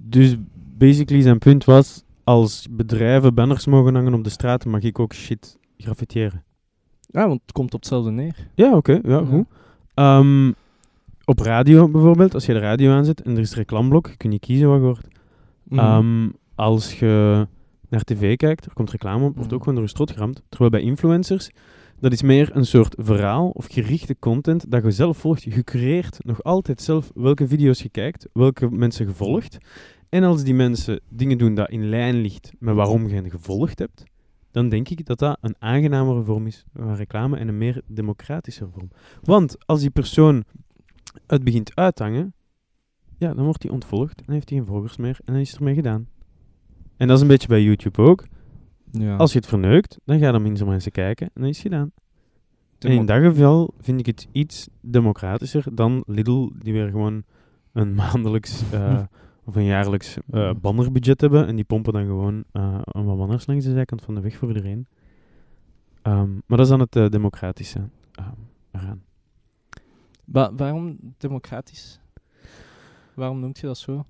Dus 0.08 0.36
basically 0.78 1.22
zijn 1.22 1.38
punt 1.38 1.64
was, 1.64 2.02
als 2.24 2.66
bedrijven 2.70 3.34
banners 3.34 3.66
mogen 3.66 3.94
hangen 3.94 4.14
op 4.14 4.24
de 4.24 4.30
straat, 4.30 4.64
mag 4.64 4.82
ik 4.82 4.98
ook 4.98 5.14
shit 5.14 5.58
graffitiëren. 5.76 6.44
Ja, 7.00 7.28
want 7.28 7.40
het 7.40 7.52
komt 7.52 7.74
op 7.74 7.80
hetzelfde 7.80 8.10
neer. 8.10 8.48
Ja, 8.54 8.76
oké, 8.76 8.92
ja, 8.92 9.00
Ja. 9.04 9.24
goed. 9.24 9.46
Ehm, 9.94 10.52
op 11.24 11.38
radio 11.38 11.88
bijvoorbeeld, 11.88 12.34
als 12.34 12.46
je 12.46 12.52
de 12.52 12.58
radio 12.58 12.92
aanzet 12.92 13.22
en 13.22 13.32
er 13.32 13.38
is 13.38 13.54
reclameblok, 13.54 14.10
kun 14.16 14.32
je 14.32 14.38
kiezen 14.38 14.68
wat 14.68 14.78
je 14.78 14.84
hoort. 14.84 15.06
Mhm. 15.68 15.78
Ehm, 15.80 16.28
als 16.54 16.98
je 16.98 17.46
naar 17.88 18.02
tv 18.02 18.36
kijkt, 18.36 18.64
er 18.64 18.72
komt 18.72 18.90
reclame 18.90 19.24
op, 19.24 19.36
wordt 19.36 19.52
ook 19.52 19.58
gewoon 19.58 19.74
door 19.74 19.84
je 19.84 19.90
strot 19.90 20.10
geramd. 20.10 20.42
Terwijl 20.48 20.70
bij 20.70 20.80
influencers, 20.80 21.50
dat 22.00 22.12
is 22.12 22.22
meer 22.22 22.56
een 22.56 22.66
soort 22.66 22.94
verhaal 22.98 23.48
of 23.48 23.66
gerichte 23.66 24.16
content 24.18 24.70
dat 24.70 24.82
je 24.82 24.90
zelf 24.90 25.18
volgt. 25.18 25.42
Je 25.42 25.64
creëert 25.64 26.18
nog 26.24 26.42
altijd 26.42 26.82
zelf 26.82 27.10
welke 27.14 27.48
video's 27.48 27.82
je 27.82 27.88
kijkt, 27.88 28.28
welke 28.32 28.70
mensen 28.70 29.06
je 29.06 29.12
volgt. 29.12 29.58
En 30.08 30.24
als 30.24 30.44
die 30.44 30.54
mensen 30.54 31.00
dingen 31.08 31.38
doen 31.38 31.54
dat 31.54 31.70
in 31.70 31.88
lijn 31.88 32.20
ligt 32.20 32.52
met 32.58 32.74
waarom 32.74 33.08
je 33.08 33.14
hen 33.14 33.30
gevolgd 33.30 33.78
hebt, 33.78 34.04
dan 34.50 34.68
denk 34.68 34.88
ik 34.88 35.06
dat 35.06 35.18
dat 35.18 35.38
een 35.40 35.54
aangenamere 35.58 36.22
vorm 36.22 36.46
is 36.46 36.64
van 36.74 36.94
reclame 36.94 37.36
en 37.36 37.48
een 37.48 37.58
meer 37.58 37.82
democratische 37.86 38.68
vorm. 38.72 38.90
Want 39.22 39.56
als 39.66 39.80
die 39.80 39.90
persoon 39.90 40.44
het 41.26 41.44
begint 41.44 41.74
uit 41.74 41.96
te 41.96 42.02
hangen, 42.02 42.34
ja, 43.18 43.34
dan 43.34 43.44
wordt 43.44 43.62
hij 43.62 43.72
ontvolgd 43.72 44.22
en 44.26 44.32
heeft 44.32 44.48
hij 44.48 44.58
geen 44.58 44.66
volgers 44.66 44.96
meer 44.96 45.18
en 45.24 45.32
dan 45.32 45.42
is 45.42 45.50
het 45.50 45.58
ermee 45.58 45.74
gedaan. 45.74 46.08
En 46.96 47.06
dat 47.06 47.16
is 47.16 47.22
een 47.22 47.28
beetje 47.28 47.48
bij 47.48 47.62
YouTube 47.62 48.02
ook. 48.02 48.26
ja. 48.92 49.16
Als 49.16 49.32
je 49.32 49.38
het 49.38 49.48
verneukt, 49.48 49.98
dan 50.04 50.18
gaan 50.18 50.34
er 50.34 50.40
minder 50.42 50.66
mensen 50.66 50.92
kijken 50.92 51.26
en 51.26 51.40
dan 51.40 51.50
is 51.50 51.56
het 51.62 51.66
gedaan. 51.72 51.92
En 52.78 52.90
in 52.90 53.06
dat 53.06 53.22
geval 53.22 53.74
vind 53.80 54.00
ik 54.00 54.06
het 54.06 54.28
iets 54.32 54.68
democratischer 54.80 55.74
dan 55.74 56.02
Lidl, 56.06 56.50
die 56.58 56.72
weer 56.72 56.88
gewoon 56.90 57.22
een 57.72 57.94
maandelijks 58.02 58.62
eh, 58.72 59.02
of 59.44 59.56
een 59.56 59.64
jaarlijks 59.64 60.16
eh, 60.30 60.50
bannerbudget 60.60 61.20
hebben. 61.20 61.46
En 61.46 61.56
die 61.56 61.64
pompen 61.64 61.92
dan 61.92 62.04
gewoon 62.06 62.44
eh 62.52 62.78
een 62.84 63.04
wat 63.04 63.16
banners 63.16 63.46
langs 63.46 63.64
de 63.64 63.70
zijkant 63.72 64.02
van 64.02 64.14
de 64.14 64.20
weg 64.20 64.36
voor 64.36 64.48
iedereen. 64.48 64.86
Ehm, 66.02 66.32
maar 66.32 66.58
dat 66.58 66.60
is 66.60 66.68
dan 66.68 66.80
het 66.80 67.12
democratische 67.12 67.88
ehm, 68.12 68.30
eraan. 68.70 69.02
Wa- 70.24 70.54
waarom 70.54 70.98
democratisch? 71.18 72.00
Waarom 73.18 73.40
noemt 73.40 73.58
je 73.58 73.66
dat 73.66 73.78
zo? 73.78 74.04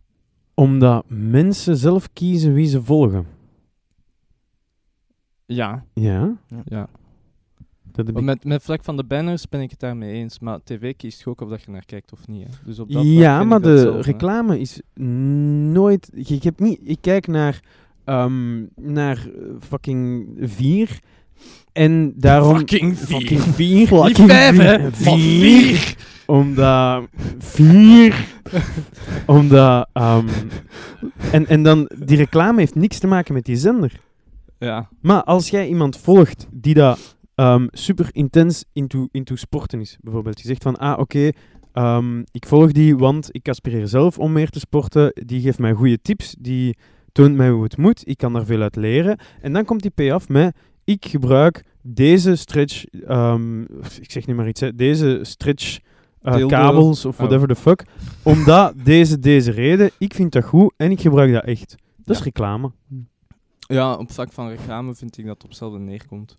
Omdat 0.55 1.05
mensen 1.09 1.77
zelf 1.77 2.13
kiezen 2.13 2.53
wie 2.55 2.67
ze 2.67 2.83
volgen. 2.83 3.27
Ja, 5.47 5.85
Ja, 5.95 6.37
ja. 6.65 6.89
dat 7.83 8.07
heb 8.07 8.11
Maar 8.11 8.23
ik 8.23 8.29
Met, 8.29 8.45
met 8.45 8.63
vlak 8.63 8.85
van 8.85 8.97
de 8.97 9.05
banners 9.05 9.49
ben 9.49 9.61
ik 9.61 9.71
het 9.71 9.81
daarmee 9.81 10.13
eens. 10.13 10.39
Maar 10.39 10.63
tv 10.65 10.97
kiest 10.97 11.27
ook 11.27 11.41
of 11.41 11.49
dat 11.49 11.63
je 11.63 11.71
naar 11.71 11.85
kijkt 11.85 12.13
of 12.13 12.27
niet. 12.27 12.47
Hè. 12.47 12.51
Dus 12.65 12.79
op 12.79 12.91
dat 12.91 13.05
Ja, 13.05 13.45
maar 13.45 13.61
de 13.61 13.69
hè. 13.69 14.01
reclame 14.01 14.61
is 14.61 14.81
nooit. 15.73 16.11
Je, 16.15 16.35
je 16.35 16.41
hebt 16.43 16.61
niet. 16.61 16.81
Ik 16.83 16.99
kijk 17.01 17.27
naar, 17.27 17.61
ehm, 18.05 18.65
naar 18.75 19.17
eh, 19.17 19.55
fucking 19.61 20.29
vier. 20.41 21.01
En 21.79 22.13
daarom. 22.17 22.57
Fucking 22.57 22.99
vier. 22.99 23.19
Fucking 23.19 23.41
vier. 23.41 23.77
Niet 23.77 23.89
Fucking 23.89 24.31
vijf, 24.31 24.57
hè? 24.57 24.93
Vier. 24.93 25.97
Omdat. 26.27 27.05
Vier. 27.39 28.27
Omdat. 29.27 29.89
ehm, 29.93 30.27
en, 31.33 31.47
en 31.47 31.63
dan. 31.63 31.91
Die 32.05 32.17
reclame 32.17 32.59
heeft 32.59 32.75
niks 32.75 32.99
te 32.99 33.07
maken 33.07 33.35
met 33.35 33.45
die 33.45 33.57
zender. 33.57 33.93
Ja, 34.59 34.89
Maar 35.01 35.25
als 35.25 35.49
jij 35.49 35.69
iemand 35.69 35.97
volgt 35.97 36.47
die 36.53 36.75
dat 36.75 37.17
ehm, 37.35 37.67
super 37.71 38.09
intens 38.13 38.65
into, 38.73 39.09
into 39.11 39.37
sporten 39.37 39.81
is, 39.81 39.99
bijvoorbeeld. 40.01 40.41
Je 40.41 40.47
zegt 40.47 40.63
van, 40.63 40.77
ah 40.77 40.99
oké, 40.99 41.31
ehm, 41.73 42.19
ik 42.31 42.47
volg 42.47 42.73
die, 42.73 42.97
want 42.97 43.29
ik 43.33 43.49
aspireer 43.49 43.89
zelf 43.89 44.19
om 44.19 44.33
meer 44.33 44.51
te 44.51 44.59
sporten. 44.59 45.13
Die 45.27 45.41
geeft 45.41 45.59
mij 45.59 45.73
goede 45.73 46.01
tips, 46.03 46.37
die 46.39 46.77
toont 47.13 47.37
mij 47.37 47.51
hoe 47.51 47.63
het 47.63 47.77
moet, 47.77 48.03
ik 48.09 48.17
kan 48.17 48.33
daar 48.33 48.45
veel 48.45 48.63
uit 48.63 48.77
leren. 48.77 49.19
En 49.41 49.53
dan 49.53 49.65
komt 49.65 49.83
die 49.83 49.91
payoff 49.91 50.29
met, 50.29 50.57
ik 50.89 51.07
gebruik 51.07 51.65
deze 51.83 52.37
stretch, 52.37 52.85
ehm, 52.85 53.61
ik 54.01 54.11
zeg 54.11 54.27
nu 54.27 54.35
maar 54.35 54.49
iets, 54.49 54.61
hè, 54.61 54.75
deze 54.75 55.19
stretch 55.23 55.79
eh, 56.21 56.47
kabels 56.47 57.05
of 57.05 57.13
Oh. 57.15 57.21
whatever 57.21 57.49
the 57.49 57.55
fuck, 57.55 57.85
omdat 58.23 58.73
deze, 58.85 59.19
deze 59.19 59.51
reden, 59.51 59.91
ik 59.99 60.15
vind 60.15 60.33
dat 60.33 60.45
goed 60.45 60.73
en 60.77 60.91
ik 60.91 61.01
gebruik 61.01 61.33
dat 61.33 61.45
echt. 61.45 61.75
Dat 61.97 62.17
is 62.17 62.23
reclame. 62.23 62.73
Ja, 63.59 63.95
op 63.95 64.13
vlak 64.13 64.33
van 64.33 64.49
reclame 64.49 64.95
vind 64.95 65.19
ik 65.19 65.25
dat 65.25 65.35
het 65.35 65.43
op 65.43 65.49
hetzelfde 65.49 65.79
neerkomt. 65.79 66.39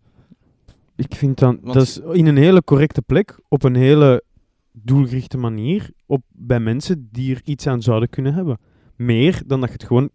Ik 0.95 1.15
vind 1.15 1.37
dan, 1.39 1.59
Want- 1.61 1.73
dat 1.73 1.83
is 1.83 1.97
in 1.97 2.25
een 2.27 2.37
hele 2.37 2.63
correcte 2.63 3.01
plek, 3.01 3.39
op 3.47 3.63
een 3.63 3.75
hele 3.75 4.23
doelgerichte 4.71 5.37
manier, 5.37 5.89
op, 6.05 6.21
bij 6.31 6.59
mensen 6.59 7.09
die 7.11 7.35
er 7.35 7.41
iets 7.43 7.67
aan 7.67 7.81
zouden 7.81 8.09
kunnen 8.09 8.33
hebben. 8.33 8.57
Meer 8.95 9.41
dan 9.45 9.59
dat 9.59 9.69
je 9.69 9.75
het 9.75 9.83
gewoon... 9.85 10.09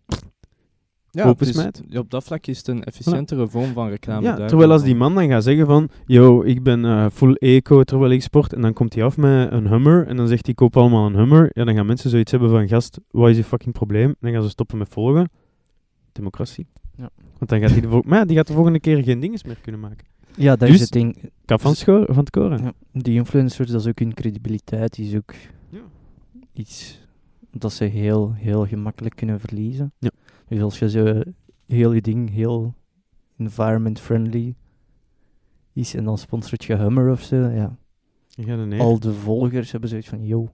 Ja, 1.16 1.32
dus, 1.32 1.64
ja, 1.88 1.98
op 2.00 2.10
dat 2.10 2.24
vlak 2.24 2.46
is 2.46 2.58
het 2.58 2.68
een 2.68 2.84
efficiëntere 2.84 3.48
vorm 3.48 3.72
van 3.72 3.88
reclame. 3.88 4.22
ja, 4.26 4.36
daar 4.36 4.48
terwijl 4.48 4.72
als 4.72 4.82
die 4.82 4.94
man 4.94 5.14
dan 5.14 5.28
gaat 5.28 5.42
zeggen 5.44 5.66
van, 5.66 5.88
yo, 6.06 6.42
ik 6.42 6.62
ben 6.62 6.84
eh, 6.84 7.06
full 7.12 7.34
eco 7.34 7.82
terwijl 7.82 8.10
ik 8.12 8.22
sport, 8.22 8.52
en 8.52 8.60
dan 8.60 8.72
komt 8.72 8.94
hij 8.94 9.04
af 9.04 9.16
met 9.16 9.52
een 9.52 9.66
Hummer, 9.68 10.06
en 10.06 10.16
dan 10.16 10.28
zegt 10.28 10.46
hij, 10.46 10.54
koop 10.54 10.76
allemaal 10.76 11.06
een 11.06 11.14
Hummer, 11.14 11.50
ja, 11.52 11.64
dan 11.64 11.74
gaan 11.74 11.86
mensen 11.86 12.10
zoiets 12.10 12.30
hebben 12.30 12.50
van, 12.50 12.68
gast, 12.68 12.98
wat 13.10 13.30
is 13.30 13.36
je 13.36 13.44
fucking 13.44 13.74
probleem? 13.74 14.08
En 14.08 14.16
dan 14.20 14.32
gaan 14.32 14.42
ze 14.42 14.48
stoppen 14.48 14.78
met 14.78 14.88
volgen. 14.88 15.30
Democratie. 16.12 16.66
Ja. 16.96 17.10
Want 17.38 17.50
dan 17.50 17.60
gaat 17.60 17.70
hij 17.70 17.80
de, 17.80 17.88
vol- 17.88 18.02
maar 18.06 18.18
ja, 18.18 18.24
die 18.24 18.36
gaat 18.36 18.46
de 18.46 18.52
volgende 18.52 18.80
keer 18.80 19.02
geen 19.02 19.20
dinges 19.20 19.44
meer 19.44 19.58
kunnen 19.62 19.80
maken. 19.80 20.06
Ja, 20.36 20.56
dat 20.56 20.68
Dus- 20.68 20.76
is 20.76 20.80
het 20.82 20.90
ding. 20.92 21.30
Kap 21.44 21.60
van, 21.60 21.74
van 21.76 22.16
het 22.16 22.30
koren. 22.30 22.62
Ja, 22.62 22.72
die 22.92 23.14
influencers, 23.14 23.70
dat 23.70 23.80
is 23.80 23.86
ook 23.86 23.98
hun 23.98 24.14
credibiliteit, 24.14 24.94
die 24.94 25.06
is 25.08 25.16
ook 25.16 25.34
Ja. 25.70 25.78
iets 26.52 27.02
dat 27.50 27.72
ze 27.72 27.84
heel, 27.84 28.32
heel 28.36 28.66
gemakkelijk 28.66 29.16
kunnen 29.16 29.40
verliezen. 29.40 29.92
Ja. 29.98 30.10
Dus 30.49 30.61
als 30.61 30.78
je 30.78 30.90
zo 30.90 31.22
heel 31.66 31.92
je 31.92 32.01
ding 32.01 32.30
heel 32.30 32.74
environment-friendly 33.38 34.55
is 35.72 35.95
en 35.95 36.05
dan 36.05 36.18
sponsort 36.18 36.64
je 36.64 36.76
Hummer 36.76 37.11
of 37.11 37.22
zo, 37.22 37.36
ja. 37.36 37.76
Neer. 38.36 38.80
Al 38.80 38.99
de 38.99 39.12
volgers 39.12 39.70
hebben 39.70 39.88
zoiets 39.90 40.09
van, 40.09 40.26
yo, 40.26 40.53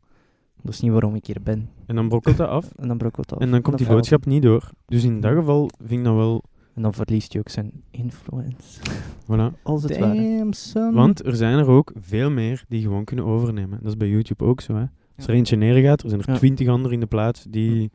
dat 0.62 0.72
is 0.72 0.80
niet 0.80 0.90
waarom 0.90 1.14
ik 1.14 1.26
hier 1.26 1.42
ben. 1.42 1.68
En 1.86 1.94
dan 1.94 2.08
brokkelt 2.08 2.36
dat 2.36 2.48
af. 2.48 2.72
En 2.76 2.88
dan 2.88 2.98
brokkelt 2.98 3.28
dat 3.28 3.38
af. 3.38 3.44
En 3.44 3.50
dan 3.50 3.62
komt 3.62 3.78
die 3.78 3.86
boodschap 3.86 4.26
niet 4.26 4.42
door. 4.42 4.70
Dus 4.86 5.04
in 5.04 5.20
dat 5.20 5.34
geval 5.34 5.70
vind 5.78 5.98
ik 5.98 6.04
dat 6.04 6.14
wel... 6.14 6.42
En 6.74 6.82
dan 6.82 6.94
verliest 6.94 7.32
hij 7.32 7.40
ook 7.40 7.48
zijn 7.48 7.82
influence. 7.90 8.80
Voilà. 9.30 9.62
Als 9.62 9.82
het. 9.82 9.98
Damn. 9.98 10.94
Want 10.94 11.26
er 11.26 11.36
zijn 11.36 11.58
er 11.58 11.68
ook 11.68 11.92
veel 12.00 12.30
meer 12.30 12.64
die 12.68 12.82
gewoon 12.82 13.04
kunnen 13.04 13.24
overnemen. 13.24 13.78
Dat 13.82 13.88
is 13.88 13.96
bij 13.96 14.08
YouTube 14.08 14.44
ook 14.44 14.60
zo. 14.60 14.74
Hè. 14.74 14.84
Als 15.16 15.26
er 15.26 15.34
eentje 15.34 15.56
neergaat, 15.56 16.02
er 16.02 16.08
zijn 16.08 16.20
er 16.20 16.30
Ja. 16.30 16.36
twintig 16.36 16.68
anderen 16.68 16.92
in 16.92 17.00
de 17.00 17.06
plaats 17.06 17.44
die 17.48 17.90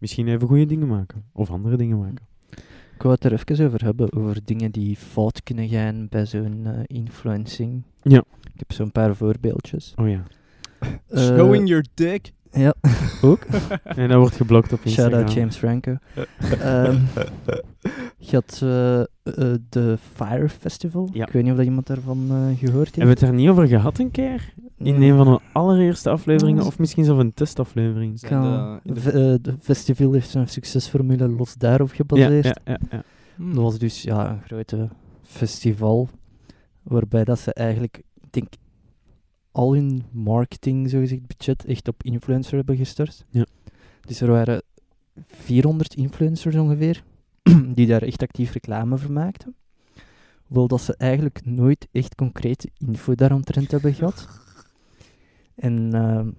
misschien 0.00 0.28
even 0.28 0.48
goede 0.48 0.66
dingen 0.66 0.88
maken. 0.88 1.24
Of 1.32 1.50
andere 1.50 1.76
dingen 1.76 1.98
maken. 1.98 2.28
Ik 2.94 3.06
wou 3.06 3.14
het 3.14 3.24
er 3.24 3.32
even 3.32 3.66
over 3.66 3.84
hebben, 3.84 4.12
over 4.12 4.38
dingen 4.44 4.70
die 4.70 4.96
fout 4.96 5.42
kunnen 5.42 5.68
gaan 5.68 6.06
bij 6.08 6.26
zo'n 6.26 6.60
eh, 6.64 6.80
influencing. 6.86 7.82
Ja. 8.02 8.24
Ik 8.52 8.58
heb 8.58 8.72
zo'n 8.72 8.92
paar 8.92 9.16
voorbeeldjes. 9.16 9.94
Oh 9.96 10.08
ja. 10.08 10.24
Eh, 11.08 11.22
Showing 11.22 11.68
your 11.68 11.84
dick. 11.94 12.32
Ja, 12.52 12.74
Ook? 13.22 13.42
En 13.84 14.08
dat 14.08 14.18
wordt 14.18 14.36
geblokt 14.36 14.72
op 14.72 14.80
Instagram. 14.82 15.12
shout-out 15.12 15.32
James 15.34 15.56
Franco. 15.56 15.96
Ehm, 16.60 16.98
je 18.18 18.34
had 18.36 18.60
eh, 18.62 19.00
eh, 19.00 19.06
de 19.68 19.96
Fire 20.14 20.48
Festival. 20.48 21.08
Ja. 21.12 21.26
Ik 21.26 21.32
weet 21.32 21.42
niet 21.42 21.50
of 21.50 21.56
dat 21.58 21.66
iemand 21.66 21.86
daarvan 21.86 22.18
eh, 22.30 22.58
gehoord 22.58 22.74
heeft. 22.76 22.96
Hebben 22.96 23.04
we 23.04 23.08
het 23.10 23.20
daar 23.20 23.32
niet 23.32 23.48
over 23.48 23.66
gehad 23.68 23.98
een 23.98 24.10
keer? 24.10 24.52
In 24.78 24.98
Nee. 24.98 25.10
een 25.10 25.16
van 25.16 25.26
de 25.26 25.40
allereerste 25.52 26.10
afleveringen? 26.10 26.66
Of 26.66 26.78
misschien 26.78 27.04
zelfs 27.04 27.20
een 27.22 27.34
testaflevering? 27.34 28.20
Kan- 28.20 28.80
de- 28.82 28.92
de- 29.12 29.38
de 29.42 29.54
festival 29.60 30.12
heeft 30.12 30.30
zijn 30.30 30.48
succesformule 30.48 31.28
los 31.28 31.54
daarop 31.54 31.88
Ja, 31.88 31.94
gebaseerd. 31.94 32.44
ja, 32.44 32.54
ja, 32.64 32.78
ja. 32.90 33.02
Hmm. 33.36 33.54
Dat 33.54 33.62
was 33.62 33.78
dus 33.78 34.02
ja, 34.02 34.30
een 34.30 34.42
grote 34.42 34.88
festival, 35.22 36.08
waarbij 36.82 37.24
dat 37.24 37.38
ze 37.38 37.52
eigenlijk, 37.54 37.96
ik 38.20 38.32
denk, 38.32 38.48
al 39.52 39.74
hun 39.74 40.04
marketing, 40.10 40.90
zogezegd, 40.90 41.26
budget 41.26 41.64
echt 41.64 41.88
op 41.88 42.02
influencer 42.02 42.56
hebben 42.56 42.76
gestort. 42.76 43.24
Ja. 43.30 43.46
Dus 44.00 44.20
er 44.20 44.30
waren 44.30 44.62
400 45.26 45.94
influencers 45.94 46.56
ongeveer, 46.56 47.02
die 47.74 47.86
daar 47.86 48.02
echt 48.02 48.22
actief 48.22 48.52
reclame 48.52 48.98
voor 48.98 49.12
maakten. 49.12 49.54
Hoewel 50.42 50.68
dat 50.68 50.80
ze 50.80 50.94
eigenlijk 50.96 51.44
nooit 51.44 51.88
echt 51.92 52.14
concrete 52.14 52.70
info 52.78 53.14
daaromtrent 53.14 53.70
hebben 53.70 53.94
gehad. 53.94 54.28
En 55.54 55.94
ehm, 55.94 56.30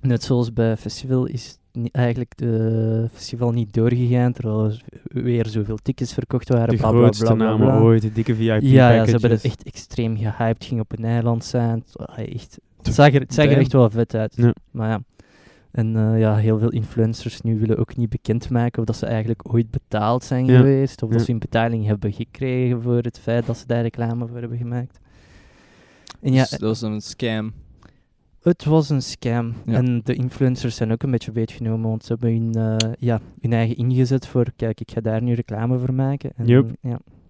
net 0.00 0.22
zoals 0.22 0.52
bij 0.52 0.76
festival 0.76 1.26
is 1.26 1.58
eigenlijk 1.92 2.36
de 2.36 3.08
festival 3.12 3.50
niet 3.52 3.72
doorgegaan, 3.74 4.32
terwijl 4.32 4.64
er 4.64 4.82
weer 5.08 5.46
zoveel 5.46 5.76
tickets 5.82 6.12
verkocht 6.12 6.48
waren. 6.48 6.68
De 6.68 6.76
bla, 6.76 6.90
bla, 6.90 6.98
grootste 7.00 7.24
bla, 7.24 7.34
bla, 7.34 7.44
namen 7.44 7.66
bla. 7.66 7.78
ooit, 7.78 8.02
de 8.02 8.12
dikke 8.12 8.34
VIP 8.34 8.60
Ja, 8.62 8.90
ja, 8.90 9.04
ze 9.04 9.10
hebben 9.10 9.12
het 9.12 9.20
packages. 9.20 9.42
echt 9.44 9.62
extreem 9.62 10.16
gehyped, 10.16 10.64
ging 10.64 10.80
op 10.80 10.98
een 10.98 11.04
eiland 11.04 11.44
zijn. 11.44 11.84
Echt, 12.16 12.58
het 12.82 12.94
zag 12.94 13.12
er, 13.14 13.20
het 13.20 13.34
zag 13.34 13.44
er 13.46 13.58
echt 13.58 13.72
wel 13.72 13.90
vet 13.90 14.14
uit. 14.14 14.34
Ja. 14.36 14.52
Maar 14.70 14.88
ja. 14.88 15.00
En 15.70 15.96
eh, 15.96 16.18
ja, 16.20 16.36
heel 16.36 16.58
veel 16.58 16.70
influencers 16.70 17.40
nu 17.40 17.58
willen 17.58 17.78
ook 17.78 17.96
niet 17.96 18.08
bekendmaken 18.08 18.78
of 18.80 18.84
dat 18.86 18.96
ze 18.96 19.06
eigenlijk 19.06 19.52
ooit 19.54 19.70
betaald 19.70 20.24
zijn 20.24 20.46
Ja. 20.46 20.56
geweest, 20.56 21.02
of 21.02 21.10
dat 21.10 21.22
ze 21.22 21.30
een 21.30 21.38
betaling 21.38 21.86
hebben 21.86 22.12
gekregen 22.12 22.82
voor 22.82 22.96
het 23.00 23.18
feit 23.18 23.46
dat 23.46 23.56
ze 23.58 23.66
daar 23.66 23.82
reclame 23.82 24.26
voor 24.26 24.38
hebben 24.38 24.58
gemaakt. 24.58 24.98
En 26.20 26.32
ja, 26.32 26.40
Dus 26.40 26.50
dat 26.50 26.60
was 26.60 26.82
een 26.82 27.00
scam. 27.00 27.52
Het 28.46 28.64
was 28.64 28.88
een 28.88 29.02
scam. 29.02 29.52
Ja. 29.66 29.72
En 29.74 30.00
de 30.04 30.14
influencers 30.14 30.76
zijn 30.76 30.92
ook 30.92 31.02
een 31.02 31.10
beetje 31.10 31.32
beetgenomen, 31.32 31.88
want 31.88 32.04
ze 32.04 32.12
hebben 32.12 32.30
hun, 32.32 32.54
eh, 32.78 32.90
ja, 32.98 33.20
hun 33.40 33.52
eigen 33.52 33.76
ingezet 33.76 34.26
voor, 34.26 34.46
kijk, 34.56 34.80
ik 34.80 34.90
ga 34.90 35.00
daar 35.00 35.22
nu 35.22 35.32
reclame 35.34 35.78
voor 35.78 35.94
maken. 35.94 36.30
En 36.36 36.46
ja, 36.46 36.62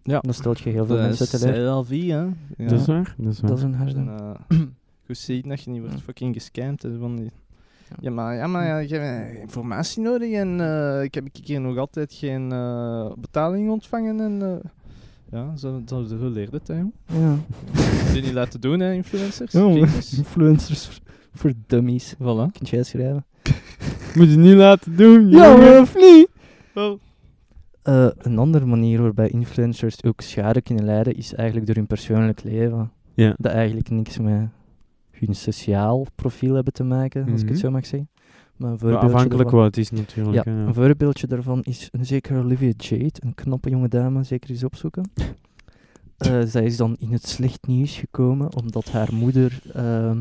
Ja. 0.02 0.20
dan 0.20 0.34
stelt 0.34 0.58
je 0.60 0.70
heel 0.70 0.86
veel 0.86 0.96
Dat 0.96 1.04
mensen 1.04 1.24
is 1.24 1.40
teleur. 1.40 1.64
la 1.64 1.82
vie, 1.82 2.12
hè. 2.12 2.18
Ja. 2.22 2.32
Dat 2.56 2.80
is 2.80 2.86
waar, 2.86 3.14
dat 3.18 3.32
is 3.32 3.40
waar. 3.40 3.50
Dat 3.50 3.58
is 3.58 3.64
een 3.64 3.74
harde. 3.74 3.94
En, 3.94 4.08
eh, 4.48 4.58
goed 5.06 5.18
zien 5.18 5.42
dat 5.48 5.62
je 5.62 5.70
niet 5.70 5.80
wordt 5.80 6.00
fucking 6.02 6.34
gescamd. 6.34 6.82
hè, 6.82 6.98
Van 6.98 7.16
die... 7.16 7.30
Ja, 8.00 8.10
maar, 8.10 8.34
ja, 8.34 8.46
maar 8.46 8.66
ja, 8.66 8.78
ik 8.78 8.88
heb 8.88 9.00
eh, 9.00 9.40
informatie 9.40 10.02
nodig 10.02 10.32
en 10.32 10.60
eh, 10.60 11.02
ik 11.02 11.14
heb 11.14 11.24
ik 11.32 11.36
hier 11.46 11.60
nog 11.60 11.76
altijd 11.76 12.12
geen 12.12 12.52
eh, 12.52 13.12
betaling 13.18 13.70
ontvangen. 13.70 14.20
En, 14.20 14.42
eh, 14.42 14.70
ja, 15.30 15.56
zo, 15.56 15.82
zo, 15.86 16.04
zo 16.04 16.28
leert 16.28 16.52
het, 16.52 16.68
hè. 16.68 16.82
Ja. 17.06 17.36
Die 18.12 18.22
niet 18.22 18.32
laten 18.32 18.60
doen, 18.60 18.80
hè, 18.80 18.92
influencers. 18.92 19.52
Ja. 19.52 19.60
Influencers 20.18 21.00
voor, 21.36 21.52
dummies. 21.66 22.14
Voilà. 22.14 22.50
Kun 22.52 22.62
jij 22.62 22.82
schrijven? 22.82 23.24
Moet 24.16 24.30
je 24.30 24.36
niet 24.36 24.54
laten 24.54 24.96
doen, 24.96 25.28
Ja, 25.30 25.50
jongen. 25.52 25.80
of 25.80 25.94
niet? 25.94 26.28
Eh, 27.82 28.06
een 28.18 28.38
andere 28.38 28.66
manier 28.66 29.02
waarbij 29.02 29.28
influencers 29.28 30.02
ook 30.04 30.20
schade 30.20 30.60
kunnen 30.60 30.84
leiden, 30.84 31.14
is 31.16 31.34
eigenlijk 31.34 31.66
door 31.66 31.76
hun 31.76 31.86
persoonlijk 31.86 32.42
leven. 32.42 32.90
Ja. 33.14 33.34
Dat 33.38 33.52
eigenlijk 33.52 33.90
niks 33.90 34.18
met 34.18 34.48
hun 35.10 35.34
sociaal 35.34 36.06
profiel 36.14 36.54
hebben 36.54 36.72
te 36.72 36.84
maken, 36.84 37.22
als 37.32 37.40
ik 37.40 37.48
het 37.48 37.56
Mhm. 37.56 37.66
zo 37.66 37.70
mag 37.70 37.86
zeggen. 37.86 38.08
Maar 38.56 38.70
een 38.70 38.78
Maar 38.82 38.94
afhankelijk 38.96 39.30
daarvan- 39.42 39.58
wat 39.58 39.64
het 39.66 39.76
is 39.76 39.90
natuurlijk. 39.90 40.44
Ja, 40.44 40.52
ja. 40.52 40.58
een 40.66 40.74
voorbeeldje 40.74 41.26
daarvan 41.26 41.62
is 41.62 41.88
een 41.92 42.06
zekere 42.06 42.38
Olivia 42.38 42.72
Jade, 42.76 43.12
een 43.18 43.34
knappe 43.34 43.70
jonge 43.70 43.88
dame, 43.88 44.22
zeker 44.24 44.50
eens 44.50 44.64
opzoeken. 44.64 45.10
Eh, 46.16 46.40
zij 46.44 46.64
is 46.64 46.76
dan 46.76 46.96
in 46.98 47.12
het 47.12 47.26
slecht 47.28 47.66
nieuws 47.66 47.96
gekomen 47.96 48.54
omdat 48.56 48.90
haar 48.90 49.08
moeder 49.14 49.60
ehm, 49.74 50.20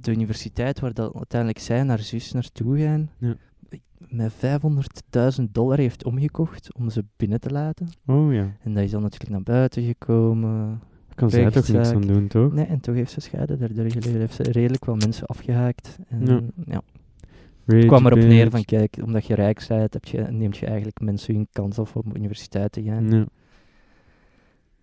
de 0.00 0.10
universiteit 0.10 0.80
waar 0.80 0.92
dat 0.94 1.14
uiteindelijk 1.14 1.60
zij 1.60 1.78
en 1.78 1.88
haar 1.88 1.98
zus 1.98 2.32
naartoe 2.32 2.78
gaan, 2.80 3.10
Ja. 3.18 3.34
met 4.08 4.32
500.000 4.32 5.52
dollar 5.52 5.78
heeft 5.78 6.04
omgekocht 6.04 6.74
om 6.74 6.90
ze 6.90 7.04
binnen 7.16 7.40
te 7.40 7.50
laten. 7.50 7.88
Oh 8.06 8.32
ja. 8.32 8.56
En 8.62 8.74
dat 8.74 8.84
is 8.84 8.90
dan 8.90 9.02
natuurlijk 9.02 9.30
naar 9.32 9.42
buiten 9.42 9.82
gekomen. 9.82 10.68
Daar 11.06 11.14
kan 11.14 11.30
zij 11.30 11.50
toch 11.50 11.68
niks 11.68 11.90
aan 11.92 12.00
doen, 12.00 12.26
toch? 12.26 12.52
Nee, 12.52 12.64
en 12.64 12.80
toch 12.80 12.94
heeft 12.94 13.10
ze 13.12 13.20
schade 13.20 13.56
daardoor. 13.56 13.84
Heeft 13.84 14.34
ze 14.34 14.42
redelijk 14.42 14.84
wat 14.84 15.00
mensen 15.04 15.26
afgehaakt. 15.26 15.98
En, 16.08 16.26
Ja. 16.26 16.40
ja. 16.66 16.82
Het 17.64 17.86
kwam 17.86 18.06
erop 18.06 18.18
neer 18.18 18.50
van, 18.50 18.64
kijk, 18.64 18.96
omdat 19.04 19.26
je 19.26 19.34
rijk 19.34 19.64
bent, 19.68 19.92
heb 19.92 20.04
je, 20.04 20.20
neemt 20.30 20.56
je 20.56 20.66
eigenlijk 20.66 21.00
mensen 21.00 21.34
hun 21.34 21.48
kans 21.52 21.78
af 21.78 21.96
om 21.96 22.02
op 22.10 22.16
universiteit 22.16 22.72
te 22.72 22.82
gaan. 22.82 23.10
Ja. 23.10 23.26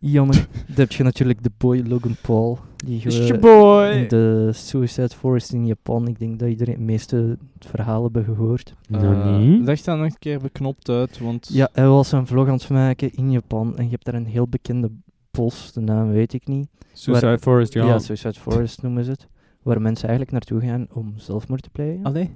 Jammer. 0.04 0.36
Dan 0.68 0.76
heb 0.76 0.92
je 0.92 1.04
natuurlijk 1.04 1.44
de 1.44 1.52
boy 1.58 1.84
Logan 1.88 2.16
Paul, 2.22 2.60
die 2.86 3.02
Is 3.06 3.16
ge- 3.18 3.24
je 3.26 3.38
boy. 3.40 3.86
in 3.86 4.08
de 4.08 4.50
Suicide 4.54 5.10
Forest 5.10 5.54
in 5.54 5.66
Japan, 5.66 6.08
ik 6.08 6.20
denk 6.20 6.40
dat 6.40 6.50
iedereen 6.50 6.74
het 6.76 6.84
meeste 6.84 7.38
het 7.54 7.66
verhaal 7.70 8.04
hebben 8.04 8.24
gehoord. 8.24 8.74
Niet. 8.90 9.64
Leg 9.66 9.82
dat 9.82 9.98
nog 9.98 10.06
een 10.06 10.18
keer 10.20 10.40
beknopt 10.40 10.90
uit, 10.90 11.20
want... 11.20 11.50
Ja, 11.52 11.70
hij 11.74 11.88
was 11.88 12.12
een 12.12 12.28
vlog 12.28 12.48
aan 12.48 12.54
het 12.54 12.70
maken 12.70 13.12
in 13.14 13.32
Japan 13.32 13.78
en 13.78 13.84
je 13.84 13.90
hebt 13.92 14.06
daar 14.06 14.14
een 14.14 14.26
heel 14.26 14.48
bekende 14.48 14.92
bos, 15.32 15.72
de 15.74 15.82
naam 15.82 16.12
weet 16.12 16.34
ik 16.34 16.48
niet. 16.48 16.68
Suicide 16.94 17.28
Waar- 17.28 17.40
Forest, 17.40 17.74
ja. 17.74 17.86
Ja, 17.86 18.00
Suicide 18.00 18.34
Forest 18.40 18.82
noemen 18.82 19.04
ze 19.04 19.12
het. 19.12 19.28
Waar 19.62 19.82
mensen 19.82 20.08
eigenlijk 20.08 20.32
naartoe 20.38 20.70
gaan 20.70 20.88
om 20.94 21.14
zelfmoord 21.16 21.62
te 21.64 21.70
plegen. 21.70 22.04
Allee? 22.04 22.30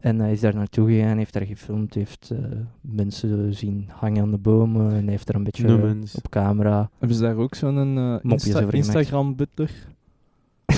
En 0.00 0.18
hij 0.18 0.32
is 0.32 0.40
daar 0.40 0.54
naartoe 0.54 0.88
gegaan, 0.88 1.16
heeft 1.16 1.32
daar 1.32 1.46
gefilmd, 1.46 1.94
heeft 1.94 2.30
eh, 2.30 2.38
mensen 2.80 3.54
zien 3.54 3.88
hangen 3.92 4.22
aan 4.22 4.30
de 4.30 4.38
bomen 4.38 4.92
en 4.92 5.08
heeft 5.08 5.26
daar 5.26 5.36
een 5.36 5.44
beetje 5.44 5.66
No 5.66 5.94
op 6.14 6.28
camera. 6.30 6.90
Hebben 6.98 7.16
ze 7.16 7.22
daar 7.22 7.36
ook 7.36 7.54
zo'n 7.54 7.76
eh, 7.98 8.30
Insta 8.30 8.48
over 8.48 8.60
gemaakt. 8.60 8.72
Instagram-butler? 8.74 9.70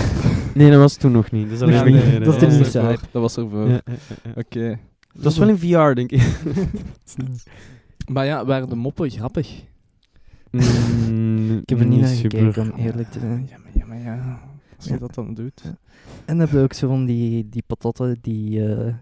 Nee, 0.54 0.70
dat 0.70 0.78
was 0.80 0.96
toen 0.96 1.12
nog 1.12 1.30
niet. 1.30 1.50
Dat 1.58 1.68
is 1.68 1.74
Ja, 1.74 1.84
nee, 1.84 2.20
dat 2.20 2.42
is 2.42 2.72
hype. 2.74 3.00
Dat 3.10 3.22
was 3.22 3.36
ervoor. 3.36 3.68
Ja, 3.68 3.72
ja, 3.72 3.80
ja, 3.84 4.16
ja. 4.22 4.30
Oké. 4.36 4.78
Dat 5.12 5.32
is 5.32 5.38
wel 5.38 5.48
in 5.48 5.58
VR, 5.58 5.94
denk 5.94 6.10
ik. 6.10 6.22
Maar 8.12 8.24
ja, 8.26 8.44
waren 8.44 8.68
de 8.68 8.74
moppen 8.74 9.10
grappig? 9.10 9.62
Mm, 10.50 11.58
Ik 11.58 11.68
heb 11.68 11.80
er 11.80 11.86
niet 11.86 12.00
naar 12.00 12.08
super. 12.08 12.38
gekeken, 12.38 12.72
om 12.72 12.78
eerlijk 12.78 13.10
te 13.10 13.18
zijn. 13.18 13.46
Ja, 13.50 13.56
maar 13.58 13.70
ja, 13.74 13.86
maar 13.86 14.00
ja. 14.00 14.40
Als 14.80 14.88
je 14.88 14.94
Ja. 14.94 14.98
dat 14.98 15.14
dan 15.14 15.34
doet. 15.34 15.60
En 15.64 15.76
dan 16.26 16.38
hebben 16.38 16.56
we 16.56 16.62
ook 16.62 16.72
zo 16.72 16.88
van 16.88 17.04
die, 17.04 17.48
die 17.48 17.62
patatten 17.66 18.18
die 18.20 18.66
eh, 18.74 18.94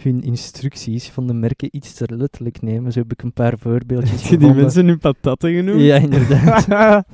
hun 0.00 0.22
instructies 0.22 1.08
van 1.10 1.26
de 1.26 1.32
merken 1.32 1.68
iets 1.76 1.94
te 1.94 2.16
letterlijk 2.16 2.62
nemen. 2.62 2.92
Zo 2.92 3.00
heb 3.00 3.12
ik 3.12 3.22
een 3.22 3.32
paar 3.32 3.58
voorbeeldjes 3.58 4.10
Heb 4.20 4.20
je 4.20 4.26
gevonden. 4.26 4.52
die 4.52 4.60
mensen 4.62 4.84
nu 4.84 4.96
patatten 4.96 5.54
genoemd? 5.54 5.80
Ja, 5.80 5.96
inderdaad. 5.96 6.62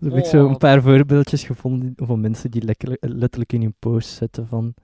Zo 0.00 0.08
heb 0.08 0.16
ik 0.18 0.24
zo 0.24 0.44
Oh. 0.44 0.50
een 0.50 0.56
paar 0.58 0.82
voorbeeldjes 0.82 1.44
gevonden 1.44 1.92
van 1.96 2.20
mensen 2.20 2.50
die 2.50 2.62
lekker, 2.62 2.96
letterlijk 3.00 3.52
in 3.52 3.60
hun 3.62 3.74
post 3.78 4.08
zetten 4.08 4.48
van... 4.48 4.74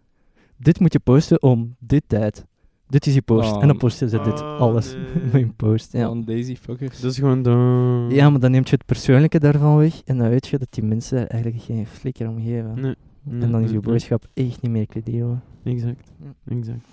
Dit 0.57 0.81
moet 0.81 0.93
je 0.93 0.99
posten 0.99 1.43
om 1.43 1.77
dit 1.79 2.03
tijd. 2.07 2.45
Dit 2.89 3.07
is 3.07 3.15
je 3.15 3.23
post. 3.23 3.53
Oh. 3.53 3.63
En 3.63 3.69
dan 3.69 3.77
posten 3.77 4.09
ze 4.09 4.21
dit, 4.21 4.41
Oh, 4.41 4.59
alles 4.59 4.95
nee. 4.95 5.03
met 5.25 5.33
hun 5.33 5.55
post. 5.57 5.93
Ja. 5.93 6.07
Van 6.07 6.25
Daisy 6.25 6.57
fuckers. 6.57 7.01
Dat 7.01 7.11
is 7.11 7.19
gewoon 7.19 7.43
de... 7.43 8.07
ja, 8.09 8.31
maar 8.31 8.41
dan 8.41 8.51
neemt 8.51 8.69
je 8.69 8.75
het 8.75 8.87
persoonlijke 8.87 9.39
daarvan 9.39 9.77
weg. 9.77 10.03
En 10.05 10.19
dan 10.19 10.29
weet 10.29 10.47
je 10.47 10.59
dat 10.59 10.69
die 10.71 10.85
mensen 10.85 11.19
er 11.19 11.27
eigenlijk 11.27 11.63
geen 11.63 11.87
flikker 11.87 12.29
om 12.29 12.43
geven. 12.43 12.75
Nee, 12.75 12.95
nee, 13.23 13.43
en 13.43 13.51
dan 13.51 13.63
is 13.63 13.71
je 13.71 13.81
boodschap 13.81 14.27
echt 14.35 14.63
niet 14.63 14.71
meer 14.71 14.87
credibel. 14.87 15.39
Exact, 15.65 16.13
exact. 16.49 16.85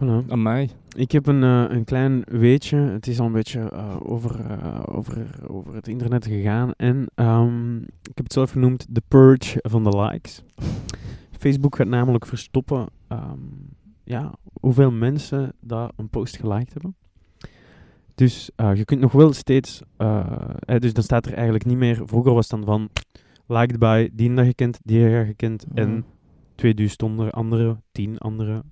Voilà. 0.00 0.24
Amai. 0.28 0.70
Ik 0.96 1.12
heb 1.12 1.26
een, 1.26 1.42
eh, 1.42 1.64
een 1.68 1.84
klein 1.84 2.22
weetje. 2.26 2.76
Het 2.76 3.06
is 3.06 3.20
al 3.20 3.26
een 3.26 3.32
beetje 3.32 3.60
eh, 3.60 3.96
over, 4.02 4.40
eh, 4.50 4.82
over, 4.84 5.26
over 5.48 5.74
het 5.74 5.88
internet 5.88 6.26
gegaan. 6.26 6.72
En 6.76 7.06
ehm, 7.14 7.76
ik 7.82 8.14
heb 8.14 8.24
het 8.24 8.32
zelf 8.32 8.50
genoemd 8.50 8.86
The 8.92 9.02
Purge 9.08 9.58
van 9.62 9.84
de 9.84 9.96
likes. 9.98 10.42
Facebook 11.38 11.76
gaat 11.76 11.86
namelijk 11.86 12.26
verstoppen 12.26 12.86
ehm, 13.08 13.38
ja, 14.04 14.34
hoeveel 14.60 14.90
mensen 14.90 15.52
dat 15.60 15.92
een 15.96 16.08
post 16.08 16.36
geliked 16.36 16.72
hebben. 16.72 16.96
Dus 18.14 18.50
eh, 18.56 18.74
je 18.74 18.84
kunt 18.84 19.00
nog 19.00 19.12
wel 19.12 19.32
steeds... 19.32 19.82
eh, 19.96 20.26
eh, 20.58 20.80
dus 20.80 20.92
dan 20.92 21.02
staat 21.02 21.26
er 21.26 21.34
eigenlijk 21.34 21.64
niet 21.64 21.76
meer... 21.76 22.02
Vroeger 22.04 22.34
was 22.34 22.50
het 22.50 22.60
dan 22.60 22.68
van... 22.68 22.88
Liked 23.46 23.78
by 23.78 24.08
die 24.12 24.34
dat 24.34 24.46
je 24.46 24.54
kent, 24.54 24.80
die 24.84 24.98
je 24.98 25.24
gekend. 25.24 25.66
Mhm. 25.68 25.78
En 25.78 26.04
2000 26.54 27.02
andere, 27.02 27.30
andere, 27.30 27.76
10 27.92 28.18
andere, 28.18 28.62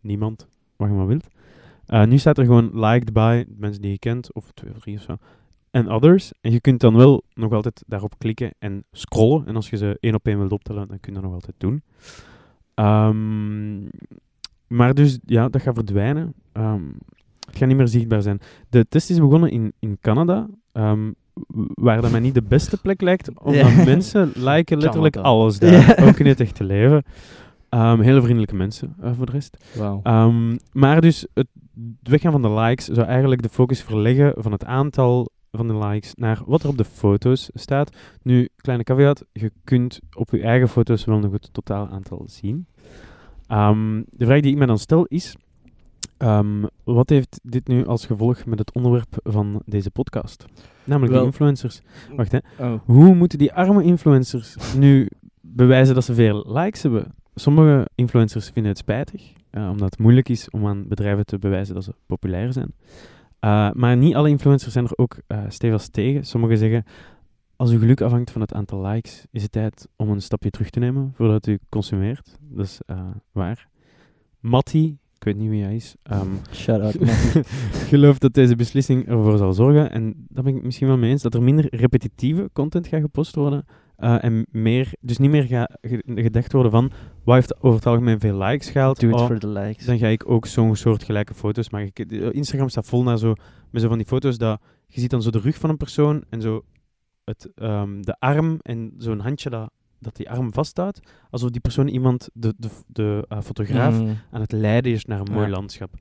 niemand, 0.00 0.48
wat 0.76 0.88
je 0.88 0.94
maar 0.94 1.06
wilt. 1.06 1.28
Eh, 1.86 2.04
nu 2.04 2.18
staat 2.18 2.38
er 2.38 2.44
gewoon 2.44 2.80
liked 2.80 3.12
by 3.12 3.44
mensen 3.56 3.82
die 3.82 3.90
je 3.90 3.98
kent, 3.98 4.34
of 4.34 4.50
twee 4.54 4.70
of 4.72 4.78
drie 4.78 4.96
of 4.96 5.02
zo. 5.02 5.16
En 5.70 5.88
others. 5.88 6.32
En 6.40 6.52
je 6.52 6.60
kunt 6.60 6.80
dan 6.80 6.96
wel 6.96 7.22
nog 7.34 7.52
altijd 7.52 7.84
daarop 7.86 8.18
klikken 8.18 8.54
en 8.58 8.84
scrollen. 8.92 9.46
En 9.46 9.56
als 9.56 9.70
je 9.70 9.76
ze 9.76 9.96
één 10.00 10.14
op 10.14 10.26
één 10.26 10.38
wilt 10.38 10.52
optellen, 10.52 10.88
dan 10.88 11.00
kun 11.00 11.12
je 11.12 11.20
dat 11.20 11.28
nog 11.28 11.34
altijd 11.34 11.54
doen. 11.58 11.82
Ehm, 12.74 13.84
maar 14.68 14.94
dus, 14.94 15.18
ja, 15.24 15.48
dat 15.48 15.62
gaat 15.62 15.74
verdwijnen. 15.74 16.34
Ehm, 16.52 16.82
het 17.46 17.56
gaat 17.56 17.68
niet 17.68 17.76
meer 17.76 17.88
zichtbaar 17.88 18.22
zijn. 18.22 18.40
De 18.68 18.86
test 18.88 19.10
is 19.10 19.18
begonnen 19.18 19.50
in, 19.50 19.72
in 19.78 19.98
Canada, 20.00 20.46
ehm, 20.72 21.10
waar 21.74 22.00
dat 22.02 22.10
mij 22.10 22.20
niet 22.20 22.34
de 22.34 22.42
beste 22.42 22.80
plek 22.80 23.00
lijkt, 23.00 23.38
omdat 23.38 23.70
Ja. 23.70 23.84
mensen 23.84 24.32
liken 24.34 24.78
letterlijk 24.82 25.14
Canada. 25.14 25.32
alles 25.34 25.58
daar. 25.58 26.00
Ja. 26.00 26.06
Ook 26.08 26.18
in 26.18 26.26
het 26.26 26.40
echte 26.40 26.64
leven. 26.64 27.02
Ehm, 27.68 28.00
hele 28.00 28.20
vriendelijke 28.20 28.54
mensen, 28.54 28.94
eh, 29.00 29.10
voor 29.16 29.26
de 29.26 29.32
rest. 29.32 29.56
Maar 30.72 31.00
dus 31.00 31.26
het 31.34 31.46
weggaan 32.02 32.32
van 32.32 32.42
de 32.42 32.50
likes 32.50 32.84
zou 32.86 33.06
eigenlijk 33.06 33.42
de 33.42 33.48
focus 33.48 33.82
verleggen 33.82 34.34
van 34.36 34.52
het 34.52 34.64
aantal 34.64 35.28
van 35.50 35.66
de 35.68 35.76
likes 35.76 36.14
naar 36.14 36.40
wat 36.46 36.62
er 36.62 36.68
op 36.68 36.76
de 36.76 36.84
foto's 36.84 37.50
staat. 37.54 37.96
Nu, 38.22 38.48
kleine 38.56 38.84
caveat, 38.84 39.24
je 39.32 39.50
kunt 39.64 40.00
op 40.16 40.30
je 40.30 40.42
eigen 40.42 40.68
foto's 40.68 41.04
wel 41.04 41.18
nog 41.18 41.32
het 41.32 41.48
totaal 41.52 41.88
aantal 41.88 42.22
zien. 42.26 42.66
Ehm, 43.48 44.02
de 44.10 44.24
vraag 44.26 44.40
die 44.40 44.52
ik 44.52 44.58
me 44.58 44.66
dan 44.66 44.78
stel 44.78 45.04
is, 45.04 45.36
ehm, 46.16 46.64
wat 46.84 47.08
heeft 47.10 47.40
dit 47.42 47.68
nu 47.68 47.86
als 47.86 48.06
gevolg 48.06 48.44
met 48.44 48.58
het 48.58 48.72
onderwerp 48.72 49.16
van 49.22 49.62
deze 49.66 49.90
podcast? 49.90 50.44
Namelijk 50.84 51.12
de 51.12 51.22
influencers. 51.24 51.80
Wacht 52.16 52.32
hè, 52.32 52.38
Oh. 52.60 52.72
hoe 52.84 53.14
moeten 53.14 53.38
die 53.38 53.52
arme 53.52 53.82
influencers 53.82 54.74
nu 54.78 55.08
bewijzen 55.40 55.94
dat 55.94 56.04
ze 56.04 56.14
veel 56.14 56.52
likes 56.52 56.82
hebben? 56.82 57.14
Sommige 57.34 57.88
influencers 57.94 58.50
vinden 58.50 58.70
het 58.70 58.80
spijtig, 58.80 59.32
eh, 59.50 59.68
omdat 59.70 59.90
het 59.90 59.98
moeilijk 59.98 60.28
is 60.28 60.50
om 60.50 60.66
aan 60.66 60.88
bedrijven 60.88 61.26
te 61.26 61.38
bewijzen 61.38 61.74
dat 61.74 61.84
ze 61.84 61.94
populair 62.06 62.52
zijn. 62.52 62.74
Eh, 63.40 63.70
maar 63.72 63.96
niet 63.96 64.14
alle 64.14 64.28
influencers 64.28 64.72
zijn 64.72 64.84
er 64.84 64.96
ook 64.96 65.16
eh 65.26 65.38
stevig 65.48 65.88
tegen. 65.88 66.24
Sommigen 66.26 66.58
zeggen, 66.58 66.84
als 67.56 67.70
uw 67.70 67.78
geluk 67.78 68.00
afhangt 68.00 68.30
van 68.30 68.40
het 68.40 68.52
aantal 68.54 68.86
likes, 68.86 69.24
is 69.30 69.42
het 69.42 69.52
tijd 69.52 69.88
om 69.96 70.08
een 70.10 70.22
stapje 70.22 70.50
terug 70.50 70.70
te 70.70 70.78
nemen 70.78 71.12
voordat 71.14 71.46
u 71.46 71.58
consumeert. 71.68 72.36
Dat 72.40 72.64
is 72.64 72.80
eh, 72.86 73.00
waar. 73.32 73.68
Matti, 74.40 74.98
ik 75.18 75.24
weet 75.24 75.36
niet 75.36 75.48
wie 75.50 75.62
hij 75.62 75.74
is, 75.74 75.94
ehm, 76.02 76.28
Shout 76.52 76.80
out, 76.80 76.96
geloof 77.90 78.18
dat 78.18 78.34
deze 78.34 78.56
beslissing 78.56 79.08
ervoor 79.08 79.38
zal 79.38 79.52
zorgen, 79.52 79.90
en 79.90 80.26
daar 80.28 80.44
ben 80.44 80.56
ik 80.56 80.62
misschien 80.62 80.86
wel 80.88 80.96
mee 80.98 81.10
eens, 81.10 81.22
dat 81.22 81.34
er 81.34 81.42
minder 81.42 81.66
repetitieve 81.76 82.50
content 82.52 82.86
gaat 82.86 83.00
gepost 83.00 83.34
worden. 83.34 83.64
eh, 83.96 84.24
en 84.24 84.46
meer, 84.50 84.92
dus 85.00 85.18
niet 85.18 85.30
meer 85.30 85.42
gaat 85.42 85.78
ge- 85.80 86.02
gedacht 86.14 86.52
worden 86.52 86.70
van, 86.70 86.90
wat 87.24 87.34
heeft 87.34 87.56
over 87.62 87.76
het 87.76 87.86
algemeen 87.86 88.20
veel 88.20 88.38
likes 88.38 88.70
gehaald? 88.70 89.00
Doe 89.00 89.10
het 89.10 89.20
Oh, 89.20 89.26
voor 89.26 89.38
de 89.38 89.48
likes. 89.48 89.84
dan 89.84 89.98
ga 89.98 90.06
ik 90.06 90.30
ook 90.30 90.46
zo'n 90.46 90.76
soort 90.76 91.02
gelijke 91.04 91.34
foto's 91.34 91.70
maken. 91.70 92.08
Eh, 92.08 92.28
Instagram 92.32 92.68
staat 92.68 92.86
vol 92.86 93.02
naar 93.02 93.18
zo, 93.18 93.32
met 93.70 93.82
zo 93.82 93.88
van 93.88 93.96
die 93.98 94.06
foto's 94.06 94.38
dat 94.38 94.60
je 94.86 95.00
ziet 95.00 95.10
dan 95.10 95.22
zo 95.22 95.30
de 95.30 95.38
rug 95.38 95.56
van 95.58 95.70
een 95.70 95.76
persoon 95.76 96.22
en 96.28 96.40
zo 96.40 96.64
het, 97.26 97.50
ehm, 97.54 98.00
de 98.02 98.16
arm 98.18 98.58
en 98.62 98.92
zo'n 98.98 99.20
handje 99.20 99.50
dat, 99.50 99.70
dat 99.98 100.16
die 100.16 100.30
arm 100.30 100.52
vasthoudt. 100.52 101.00
Alsof 101.30 101.50
die 101.50 101.60
persoon 101.60 101.88
iemand, 101.88 102.28
de, 102.32 102.54
de, 102.56 102.68
de 102.86 103.24
eh, 103.28 103.40
fotograaf, 103.40 104.00
Mm. 104.00 104.16
aan 104.30 104.40
het 104.40 104.52
leiden 104.52 104.92
is 104.92 105.04
naar 105.04 105.20
een 105.20 105.32
mooi 105.32 105.46
Ja. 105.46 105.52
landschap. 105.52 105.94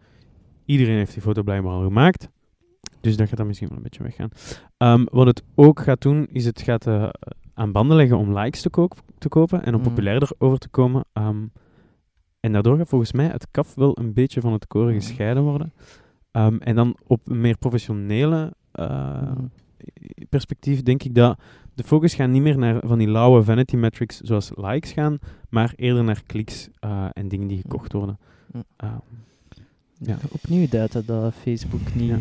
Iedereen 0.65 0.95
heeft 0.95 1.13
die 1.13 1.21
foto 1.21 1.43
blijkbaar 1.43 1.71
al 1.73 1.83
gemaakt. 1.83 2.29
Dus 3.01 3.17
dat 3.17 3.27
gaat 3.27 3.37
dan 3.37 3.47
misschien 3.47 3.67
wel 3.67 3.77
een 3.77 3.83
beetje 3.83 4.03
weggaan. 4.03 4.29
Ehm, 4.77 5.05
wat 5.11 5.25
het 5.27 5.43
ook 5.55 5.79
gaat 5.79 6.01
doen, 6.01 6.27
is 6.31 6.45
het 6.45 6.61
gaat 6.61 6.87
eh, 6.87 7.09
aan 7.53 7.71
banden 7.71 7.97
leggen 7.97 8.17
om 8.17 8.37
likes 8.37 8.61
te, 8.61 8.87
te 9.17 9.29
kopen 9.29 9.63
en 9.63 9.73
om 9.73 9.79
Mm. 9.81 9.87
populairder 9.87 10.29
over 10.37 10.57
te 10.57 10.69
komen. 10.69 11.05
Ehm, 11.13 11.45
en 12.39 12.51
daardoor 12.51 12.77
gaat 12.77 12.89
volgens 12.89 13.11
mij 13.11 13.25
het 13.27 13.47
kaf 13.51 13.75
wel 13.75 13.99
een 13.99 14.13
beetje 14.13 14.41
van 14.41 14.53
het 14.53 14.67
koren 14.67 14.93
Mm. 14.93 14.99
gescheiden 14.99 15.43
worden. 15.43 15.73
En 16.59 16.75
dan 16.75 16.95
op 17.07 17.27
een 17.29 17.41
meer 17.41 17.57
professionele 17.57 18.53
Mm. 18.79 19.51
Perspectief 20.29 20.81
denk 20.83 21.03
ik 21.03 21.15
dat 21.15 21.39
de 21.73 21.83
focus 21.83 22.13
gaat 22.13 22.29
niet 22.29 22.41
meer 22.41 22.57
naar 22.57 22.79
van 22.85 22.97
die 22.97 23.07
lauwe 23.09 23.43
vanity 23.43 23.75
metrics 23.75 24.19
zoals 24.19 24.51
likes 24.55 24.91
gaan, 24.91 25.17
maar 25.49 25.73
eerder 25.75 26.03
naar 26.03 26.23
kliks 26.25 26.69
eh, 26.79 27.05
en 27.13 27.27
dingen 27.27 27.47
die 27.47 27.57
gekocht 27.61 27.93
worden. 27.93 28.17
Ehm, 28.75 28.93
Ja. 29.99 30.17
Opnieuw 30.31 30.67
data 30.69 31.01
dat 31.05 31.33
Facebook 31.33 31.93
niet, 31.95 32.09
Ja. 32.09 32.19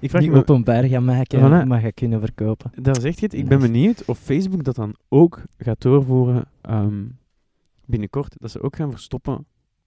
ik 0.00 0.10
vraag 0.10 0.22
niet 0.22 0.30
me, 0.30 0.38
openbaar 0.38 0.84
gaat 0.84 1.02
maken, 1.02 1.38
Voilà. 1.38 1.66
maar 1.66 1.80
gaat 1.80 1.94
kunnen 1.94 2.20
verkopen. 2.20 2.70
daar 2.82 3.00
zeg 3.00 3.14
je 3.18 3.24
het, 3.24 3.34
ik 3.34 3.48
ben 3.48 3.60
benieuwd 3.60 4.04
of 4.04 4.18
Facebook 4.18 4.64
dat 4.64 4.74
dan 4.74 4.94
ook 5.08 5.42
gaat 5.58 5.80
doorvoeren 5.82 6.44
ehm, 6.60 7.04
binnenkort, 7.84 8.34
dat 8.38 8.50
ze 8.50 8.62
ook 8.62 8.76
gaan 8.76 8.90
verstoppen 8.90 9.46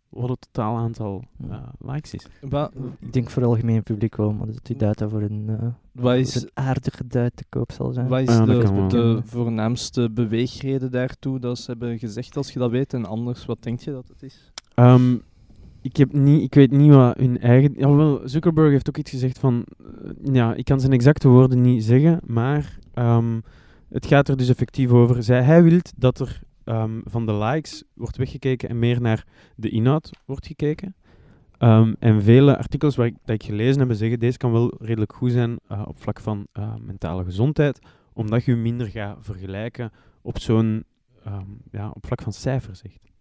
wat 0.10 0.30
het 0.30 0.47
totaal 0.51 0.78
aantal 0.78 1.24
eh, 1.49 1.57
likes 1.80 2.14
is. 2.14 2.26
Ik 2.99 3.14
denk 3.14 3.30
voor 3.30 3.41
het 3.41 3.51
algemeen 3.51 3.84
publiek 3.84 4.16
wel, 4.16 4.32
maar 4.32 4.47
dat 4.47 4.60
die 4.64 4.76
data 4.76 5.10
voor 5.10 5.22
een, 5.22 5.45
eh, 5.60 5.68
Wat 5.91 6.16
is, 6.16 6.36
een 6.36 6.49
aardige 6.53 7.07
duit 7.07 7.36
te 7.36 7.43
koop 7.49 7.72
zal 7.72 7.91
zijn. 7.91 8.07
wat 8.07 8.20
is 8.20 8.26
Ja, 8.26 8.45
de, 8.88 9.22
voornaamste 9.24 10.10
beweegreden 10.10 10.91
daartoe 10.91 11.39
dat 11.39 11.60
ze 11.60 11.72
hebben 11.72 11.99
gezegd, 11.99 12.38
als 12.38 12.51
je 12.51 12.60
dat 12.60 12.72
weet? 12.72 12.93
En 12.93 13.05
anders, 13.05 13.45
wat 13.45 13.64
denk 13.64 13.80
je 13.80 13.91
dat 13.91 14.07
het 14.07 14.24
is? 14.24 14.51
Ehm, 14.74 15.14
ik, 15.82 15.97
heb 15.97 16.14
niet, 16.14 16.41
ik 16.41 16.53
weet 16.53 16.72
niet 16.72 16.91
wat 16.91 17.18
hun 17.18 17.39
eigen... 17.39 17.74
Jawel, 17.74 18.22
Zuckerberg 18.24 18.72
heeft 18.72 18.89
ook 18.89 18.97
iets 18.97 19.12
gezegd 19.12 19.39
van... 19.39 19.66
eh, 19.78 20.34
ja, 20.34 20.53
ik 20.53 20.66
kan 20.66 20.80
zijn 20.80 20.93
exacte 20.93 21.28
woorden 21.28 21.62
niet 21.62 21.84
zeggen, 21.84 22.20
maar 22.26 22.80
ehm, 22.93 23.39
het 23.89 24.05
gaat 24.05 24.28
er 24.28 24.38
dus 24.38 24.49
effectief 24.49 24.91
over. 24.91 25.24
Zij, 25.24 25.43
hij 25.43 25.64
wil 25.64 25.80
dat 25.97 26.20
er 26.20 26.41
ehm, 26.70 26.99
van 27.03 27.26
de 27.26 27.34
likes 27.34 27.84
wordt 27.93 28.17
weggekeken 28.17 28.70
en 28.70 28.80
meer 28.80 29.01
naar 29.01 29.26
de 29.55 29.70
inhoud 29.70 30.09
wordt 30.26 30.47
gekeken. 30.47 30.95
Ehm, 31.57 31.93
en 31.99 32.22
vele 32.22 32.57
artikels 32.57 32.95
waar 32.95 33.05
ik, 33.05 33.15
dat 33.26 33.36
ik 33.36 33.43
gelezen 33.43 33.80
heb 33.80 33.97
zeggen, 33.97 34.20
deze 34.20 34.38
kan 34.38 34.51
wel 34.51 34.76
redelijk 34.80 35.13
goed 35.13 35.32
zijn 35.32 35.59
eh, 35.67 35.84
op 35.88 35.99
vlak 36.01 36.20
van 36.20 36.47
eh, 36.51 36.76
mentale 36.80 37.24
gezondheid, 37.24 37.80
omdat 38.13 38.45
je 38.45 38.55
minder 38.55 38.88
gaat 38.88 39.17
vergelijken 39.20 39.91
op 40.22 40.39
zo'n, 40.39 40.84
ehm, 41.24 41.45
ja, 41.72 41.89
op 41.89 42.05
vlak 42.05 42.22
van 42.22 42.34
cijfers 42.34 42.82
echt. 42.82 43.11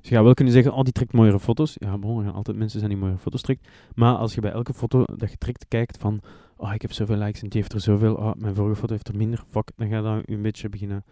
Dus 0.00 0.08
je 0.08 0.14
gaat 0.14 0.24
wel 0.24 0.34
kunnen 0.34 0.54
zeggen, 0.54 0.72
oh, 0.72 0.82
die 0.82 0.92
trekt 0.92 1.12
mooiere 1.12 1.40
foto's. 1.40 1.76
Ja, 1.78 1.98
bon, 1.98 2.18
er 2.18 2.24
gaan 2.24 2.34
altijd 2.34 2.56
mensen 2.56 2.78
zijn 2.78 2.90
die 2.90 3.00
mooie 3.00 3.18
foto's 3.18 3.42
trekt. 3.42 3.68
Maar 3.94 4.14
als 4.14 4.34
je 4.34 4.40
bij 4.40 4.52
elke 4.52 4.74
foto 4.74 5.04
dat 5.16 5.30
je 5.30 5.36
trekt 5.36 5.68
kijkt 5.68 5.98
van, 5.98 6.20
oh, 6.56 6.74
ik 6.74 6.82
heb 6.82 6.92
zoveel 6.92 7.16
likes 7.16 7.42
en 7.42 7.48
die 7.48 7.60
heeft 7.60 7.72
er 7.72 7.80
zoveel, 7.80 8.14
oh, 8.14 8.32
mijn 8.36 8.54
vorige 8.54 8.80
foto 8.80 8.92
heeft 8.92 9.08
er 9.08 9.16
minder, 9.16 9.44
fuck, 9.48 9.70
dan 9.76 9.88
ga 9.88 9.96
je 9.96 10.02
dat 10.02 10.22
een 10.24 10.42
beetje 10.42 10.68
beginnen 10.68 11.04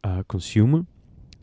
eh 0.00 0.18
consumen. 0.26 0.88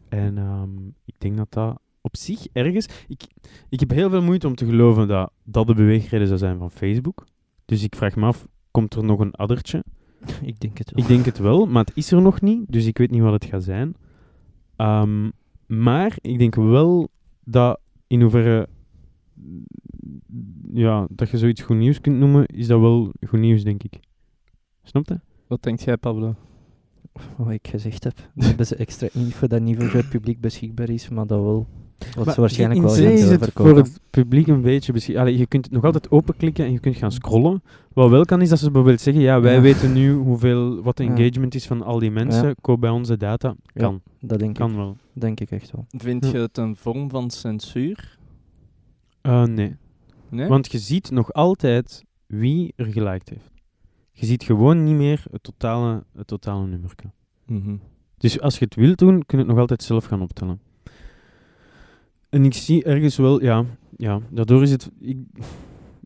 En 0.10 0.38
ehm, 0.38 0.88
ik 1.06 1.16
denk 1.18 1.38
dat 1.38 1.52
dat 1.52 1.80
op 2.02 2.18
zich 2.18 2.48
ergens... 2.52 2.88
Ik, 3.08 3.24
ik 3.70 3.80
heb 3.80 3.90
heel 3.90 4.10
veel 4.10 4.22
moeite 4.22 4.48
om 4.48 4.56
te 4.56 4.66
geloven 4.66 5.08
dat 5.08 5.32
dat 5.44 5.68
de 5.68 5.74
beweegreden 5.74 6.28
zou 6.28 6.40
zijn 6.40 6.58
van 6.58 6.72
Facebook. 6.72 7.26
Dus 7.66 7.84
ik 7.84 7.96
vraag 7.96 8.16
me 8.16 8.26
af, 8.26 8.48
komt 8.72 8.94
er 8.94 9.04
nog 9.04 9.20
een 9.20 9.34
addertje? 9.34 9.84
Ik 10.42 10.60
denk 10.60 10.78
het 10.78 10.92
wel. 10.92 11.04
Ik 11.04 11.10
denk 11.10 11.26
het 11.26 11.38
wel, 11.38 11.66
maar 11.66 11.86
het 11.86 11.96
is 11.96 12.12
er 12.12 12.22
nog 12.22 12.42
niet, 12.42 12.72
dus 12.72 12.86
ik 12.86 12.98
weet 12.98 13.12
niet 13.12 13.22
wat 13.22 13.34
het 13.34 13.46
gaat 13.46 13.64
zijn. 13.64 13.96
Ehm, 14.76 15.30
maar 15.66 16.16
ik 16.22 16.40
denk 16.40 16.56
wel 16.56 17.08
dat 17.44 17.80
in 18.08 18.22
hoeverre 18.22 18.68
ja, 20.74 21.08
dat 21.10 21.30
je 21.30 21.38
zoiets 21.38 21.62
goed 21.62 21.78
nieuws 21.78 22.02
kunt 22.02 22.18
noemen, 22.18 22.46
is 22.46 22.68
dat 22.68 22.80
wel 22.80 23.12
goed 23.28 23.40
nieuws, 23.40 23.64
denk 23.64 23.84
ik. 23.84 24.00
Snap 24.84 25.08
je? 25.08 25.20
Wat 25.48 25.64
denkt 25.64 25.84
jij, 25.84 25.98
Pablo? 25.98 26.36
Wat 27.38 27.50
ik 27.50 27.68
gezegd 27.68 28.04
heb. 28.04 28.14
We 28.34 28.46
hebben 28.46 28.66
ze 28.66 28.76
extra 28.76 29.08
info 29.14 29.48
dat 29.48 29.62
niet 29.62 29.78
voor 29.84 29.94
het 30.00 30.10
publiek 30.10 30.40
beschikbaar 30.42 30.90
is, 30.90 31.10
maar 31.10 31.28
dat 31.28 31.42
wel. 31.44 31.68
Wat 32.16 32.26
Maar 32.26 32.34
ze 32.34 32.40
waarschijnlijk 32.40 32.80
in 32.80 32.86
wel 32.86 32.96
gaan 32.96 33.04
is 33.12 33.30
het 33.30 33.52
voor 33.54 33.78
het 33.78 34.00
publiek 34.10 34.48
een 34.48 34.62
beetje 34.62 34.94
beschikbaar. 34.94 35.32
Je 35.32 35.46
kunt 35.48 35.66
het 35.66 35.74
nog 35.74 35.84
altijd 35.84 36.12
openklikken 36.12 36.66
en 36.66 36.72
je 36.72 36.80
kunt 36.80 36.96
gaan 36.96 37.12
scrollen. 37.12 37.64
Wat 37.94 38.10
wel 38.10 38.26
kan, 38.26 38.42
is 38.42 38.50
dat 38.50 38.60
ze 38.60 38.66
bijvoorbeeld 38.66 39.02
zeggen, 39.02 39.24
ja, 39.24 39.42
wij 39.42 39.54
Ja. 39.56 39.62
weten 39.62 39.94
nu 39.94 40.14
hoeveel, 40.14 40.82
wat 40.82 40.98
de 40.98 41.04
Ja. 41.04 41.10
engagement 41.10 41.56
is 41.56 41.66
van 41.68 41.82
al 41.84 42.00
die 42.00 42.12
mensen. 42.12 42.48
Ja. 42.48 42.54
Koop 42.62 42.80
bij 42.82 42.90
onze 42.90 43.18
data. 43.18 43.56
Ja. 43.64 43.82
Kan. 43.82 44.02
Dat 44.20 44.40
denk, 44.40 44.56
Kan 44.56 44.70
ik, 44.70 44.76
wel. 44.76 44.98
denk 45.14 45.40
ik 45.40 45.52
echt 45.52 45.72
wel. 45.72 45.86
Vind 45.90 46.26
Ja. 46.26 46.32
je 46.32 46.38
het 46.38 46.58
een 46.58 46.76
vorm 46.76 47.10
van 47.10 47.30
censuur? 47.32 48.18
Eh, 49.22 49.44
nee. 49.44 49.76
Nee? 50.30 50.48
Want 50.48 50.72
je 50.72 50.78
ziet 50.80 51.12
nog 51.12 51.34
altijd 51.34 52.04
wie 52.28 52.74
er 52.76 52.86
geliked 52.86 53.30
heeft. 53.30 53.52
Je 54.18 54.26
ziet 54.26 54.44
gewoon 54.44 54.84
niet 54.84 54.96
meer 54.96 55.24
het 55.32 55.44
totale, 55.44 56.04
het 56.16 56.28
totale 56.28 56.68
nummer. 56.68 56.94
Mhm. 57.46 57.76
Dus 58.18 58.40
als 58.40 58.58
je 58.58 58.66
het 58.66 58.76
wilt 58.76 58.98
doen, 58.98 59.26
kun 59.26 59.38
je 59.38 59.44
het 59.44 59.48
nog 59.48 59.58
altijd 59.60 59.84
zelf 59.84 60.06
gaan 60.06 60.22
optellen. 60.22 60.60
En 62.30 62.46
ik 62.46 62.54
zie 62.54 62.84
ergens 62.84 63.18
wel, 63.18 63.42
ja, 63.42 63.66
ja 63.98 64.20
daardoor 64.30 64.62
is 64.62 64.72
het... 64.72 64.92
Ik, 65.00 65.18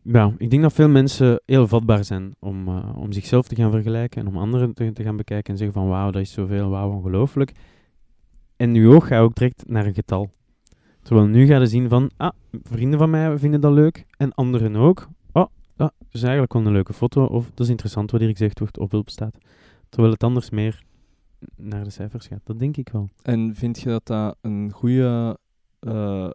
ja, 0.02 0.34
ik 0.38 0.50
denk 0.50 0.62
dat 0.62 0.72
veel 0.72 0.88
mensen 0.88 1.42
heel 1.46 1.66
vatbaar 1.66 2.04
zijn 2.04 2.34
om, 2.38 2.68
eh, 2.68 2.96
om 2.96 3.12
zichzelf 3.12 3.48
te 3.48 3.54
gaan 3.54 3.70
vergelijken 3.70 4.20
en 4.20 4.28
om 4.28 4.36
anderen 4.36 4.74
te, 4.74 4.92
te 4.92 5.02
gaan 5.02 5.16
bekijken 5.16 5.52
en 5.52 5.58
zeggen 5.58 5.80
van 5.80 5.88
wauw, 5.88 6.10
dat 6.10 6.22
is 6.22 6.32
zoveel, 6.32 6.68
wauw, 6.68 6.90
ongelooflijk. 6.90 7.52
En 8.56 8.74
je 8.74 8.88
oog 8.88 9.06
gaat 9.06 9.20
ook 9.20 9.34
direct 9.34 9.68
naar 9.68 9.86
een 9.86 9.94
getal. 9.94 10.30
Terwijl 11.02 11.26
nu 11.26 11.46
ga 11.46 11.58
je 11.58 11.66
zien 11.66 11.88
van, 11.88 12.10
ah, 12.16 12.30
vrienden 12.62 12.98
van 12.98 13.10
mij 13.10 13.38
vinden 13.38 13.60
dat 13.60 13.72
leuk 13.72 14.06
en 14.16 14.34
anderen 14.34 14.76
ook. 14.76 15.08
Oh, 15.80 15.88
dat 15.98 16.08
is 16.10 16.22
eigenlijk 16.22 16.52
wel 16.52 16.66
een 16.66 16.72
leuke 16.72 16.92
foto 16.92 17.24
of 17.24 17.50
dat 17.50 17.60
is 17.60 17.68
interessant 17.68 18.10
wat 18.10 18.20
hier 18.20 18.30
gezegd 18.30 18.58
wordt 18.58 18.78
of 18.78 18.94
op 18.94 19.10
staat. 19.10 19.38
Terwijl 19.88 20.12
het 20.12 20.24
anders 20.24 20.50
meer 20.50 20.82
naar 21.56 21.84
de 21.84 21.90
cijfers 21.90 22.26
gaat. 22.26 22.40
Dat 22.44 22.58
denk 22.58 22.76
ik 22.76 22.88
wel. 22.88 23.08
En 23.22 23.54
vind 23.54 23.80
je 23.80 23.88
dat 23.88 24.06
dat 24.06 24.36
een 24.40 24.70
goede 24.70 25.38
eh, 25.80 26.30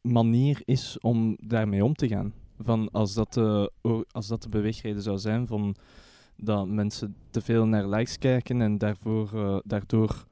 manier 0.00 0.62
is 0.64 0.98
om 1.00 1.36
daarmee 1.40 1.84
om 1.84 1.94
te 1.94 2.08
gaan? 2.08 2.32
Van 2.58 2.90
als, 2.90 3.14
dat 3.14 3.32
de, 3.32 3.72
als 4.10 4.26
dat 4.26 4.42
de 4.42 4.48
beweegreden 4.48 5.02
zou 5.02 5.18
zijn 5.18 5.46
van 5.46 5.76
dat 6.36 6.68
mensen 6.68 7.16
te 7.30 7.40
veel 7.40 7.66
naar 7.66 7.88
likes 7.88 8.18
kijken 8.18 8.60
en 8.60 8.78
daarvoor, 8.78 9.30
eh, 9.34 9.58
daardoor, 9.64 10.26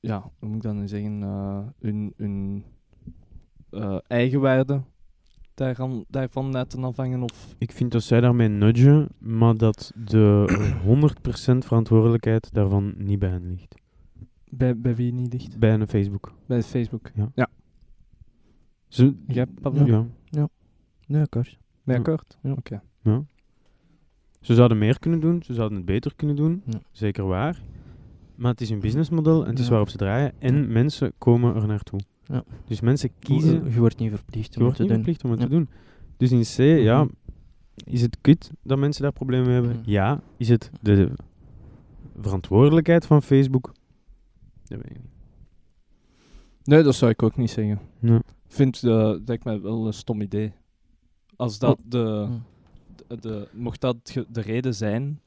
ja, 0.00 0.30
hoe 0.38 0.48
moet 0.48 0.56
ik 0.56 0.62
dat 0.62 0.74
nu 0.74 0.88
zeggen, 0.88 1.22
eh, 1.22 1.60
hun, 1.78 2.12
hun 2.16 2.64
eh, 3.70 3.98
eigenwaarde 4.06 4.82
daarvan, 5.58 6.04
daarvan 6.08 6.50
laten 6.50 6.84
afhangen? 6.84 7.22
Of 7.22 7.54
Ik 7.58 7.72
vind 7.72 7.92
dat 7.92 8.02
zij 8.02 8.20
daarmee 8.20 8.48
nudgen, 8.48 9.08
maar 9.18 9.54
dat 9.56 9.92
de 10.04 10.44
100% 11.56 11.58
verantwoordelijkheid 11.58 12.52
daarvan 12.54 12.94
niet 12.96 13.18
bij 13.18 13.28
hen 13.28 13.48
ligt. 13.48 13.74
bij, 14.50 14.78
bij 14.78 14.94
wie 14.96 15.12
niet 15.12 15.32
ligt? 15.32 15.58
Bij 15.58 15.74
een 15.74 15.88
Facebook. 15.88 16.32
Bij 16.46 16.62
Facebook. 16.62 17.10
Ze, 18.88 19.14
Jij, 19.26 19.46
Pablo? 19.46 20.06
ja. 20.30 20.48
Nee, 21.06 21.22
akkoord. 21.22 21.58
Ben 21.84 21.84
je 21.84 21.92
Ja. 21.92 21.98
akkoord? 21.98 22.38
Ja. 22.42 22.52
Oké. 22.52 22.80
Ja. 23.02 23.22
Ze 24.40 24.54
zouden 24.54 24.78
meer 24.78 24.98
kunnen 24.98 25.20
doen, 25.20 25.42
ze 25.42 25.54
zouden 25.54 25.76
het 25.76 25.86
beter 25.86 26.12
kunnen 26.16 26.36
doen, 26.36 26.62
Ja. 26.66 26.80
zeker 26.92 27.24
waar. 27.26 27.60
Maar 28.34 28.50
het 28.50 28.60
is 28.60 28.70
een 28.70 28.80
businessmodel 28.80 29.42
en 29.44 29.48
het 29.50 29.58
is 29.58 29.64
Ja. 29.64 29.70
waarop 29.70 29.88
ze 29.88 29.96
draaien 29.96 30.32
en 30.38 30.72
mensen 30.72 31.12
komen 31.18 31.54
er 31.54 31.66
naartoe. 31.66 32.00
Ja. 32.28 32.44
Dus 32.66 32.80
mensen 32.80 33.10
kiezen, 33.18 33.64
Je 33.72 33.78
wordt 33.78 33.98
niet 33.98 34.10
verplicht 34.10 34.56
om 34.56 34.64
het 34.66 34.74
te 34.74 34.82
niet 34.82 34.90
doen. 34.90 34.96
verplicht 34.96 35.24
om 35.24 35.30
het 35.30 35.40
Ja. 35.40 35.46
te 35.46 35.50
doen. 35.52 35.68
Dus 36.16 36.32
in 36.32 36.42
C, 36.42 36.82
ja, 36.82 37.04
Mhm. 37.04 37.12
is 37.84 38.02
het 38.02 38.18
kut 38.20 38.50
dat 38.62 38.78
mensen 38.78 39.02
daar 39.02 39.12
problemen 39.12 39.46
mee 39.46 39.54
hebben? 39.54 39.76
Mhm. 39.80 39.90
Ja. 39.90 40.20
Is 40.36 40.48
het 40.48 40.70
de 40.80 41.10
verantwoordelijkheid 42.20 43.06
van 43.06 43.22
Facebook? 43.22 43.72
Dat 44.64 44.78
weet 44.80 44.90
ik 44.90 44.96
niet. 44.96 45.12
Nee, 46.64 46.82
dat 46.82 46.94
zou 46.94 47.10
ik 47.10 47.22
ook 47.22 47.36
niet 47.36 47.50
zeggen. 47.50 47.80
Ja. 48.00 48.22
vind 48.46 48.82
uh, 48.82 48.92
dat 48.92 49.20
lijkt 49.26 49.44
mij 49.44 49.60
wel 49.60 49.86
een 49.86 49.92
stom 49.92 50.20
idee. 50.20 50.52
Als 51.36 51.58
dat 51.58 51.78
de, 51.84 52.26
Hm. 52.28 52.32
de, 53.06 53.20
de- 53.20 53.48
mocht 53.52 53.80
dat 53.80 54.24
de 54.28 54.40
reden 54.40 54.74
zijn 54.74 55.20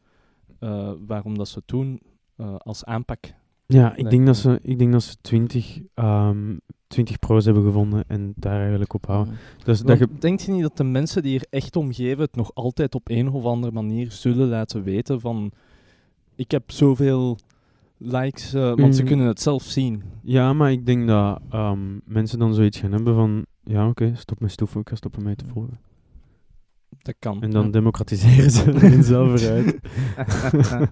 eh, 0.60 0.92
waarom 1.08 1.38
dat 1.38 1.48
ze 1.48 1.58
het 1.58 1.68
doen 1.68 2.02
eh, 2.36 2.56
als 2.56 2.86
aanpak. 2.86 3.34
Ja, 3.74 3.96
ik 3.96 4.10
denk 4.10 4.26
dat 4.26 4.38
ze, 4.38 4.60
ik 4.62 4.80
denk 4.80 4.92
dat 4.92 5.04
ze 5.04 5.16
20, 5.22 5.80
ehm 5.94 6.58
20 6.88 7.20
pro's 7.20 7.46
hebben 7.46 7.64
gevonden 7.64 8.04
en 8.08 8.34
daar 8.36 8.60
eigenlijk 8.60 8.94
op 8.94 9.06
houden. 9.06 9.34
Dus 9.64 9.82
dat 9.82 10.00
je, 10.00 10.08
Denkt 10.20 10.42
je 10.44 10.52
niet 10.52 10.62
dat 10.62 10.78
de 10.78 10.84
mensen 10.84 11.24
die 11.24 11.40
er 11.40 11.46
echt 11.50 11.76
om 11.76 11.94
geven 11.94 12.22
het 12.22 12.36
nog 12.36 12.52
altijd 12.54 12.96
op 12.96 13.10
een 13.10 13.30
of 13.30 13.44
andere 13.44 13.74
manier 13.74 14.12
zullen 14.12 14.48
laten 14.48 14.84
weten 14.84 15.20
van 15.20 15.52
ik 16.36 16.52
heb 16.52 16.72
zoveel 16.72 17.38
likes, 17.98 18.54
eh, 18.54 18.74
want 18.76 18.96
ze 18.96 19.02
Mm. 19.02 19.08
kunnen 19.08 19.28
het 19.28 19.42
zelf 19.42 19.64
zien. 19.64 20.04
ja, 20.24 20.54
maar 20.54 20.72
ik 20.72 20.86
denk 20.86 21.08
dat 21.08 21.42
ehm, 21.50 21.98
mensen 22.06 22.40
dan 22.40 22.54
zoiets 22.54 22.80
gaan 22.80 22.92
hebben 22.92 23.16
van, 23.16 23.46
ja 23.64 23.88
oké, 23.88 24.12
stop 24.16 24.40
met 24.40 24.52
stoeven, 24.52 24.82
ik 24.82 24.90
ga 24.90 24.96
stoppen 24.96 25.24
mee 25.24 25.36
te 25.36 25.46
volgen. 25.48 25.80
Dat 27.02 27.16
kan. 27.20 27.42
En 27.42 27.50
dan 27.50 27.72
democratiseren 27.72 28.52
ze 28.52 28.72
hunzelf 28.88 29.42
eruit. 29.42 29.80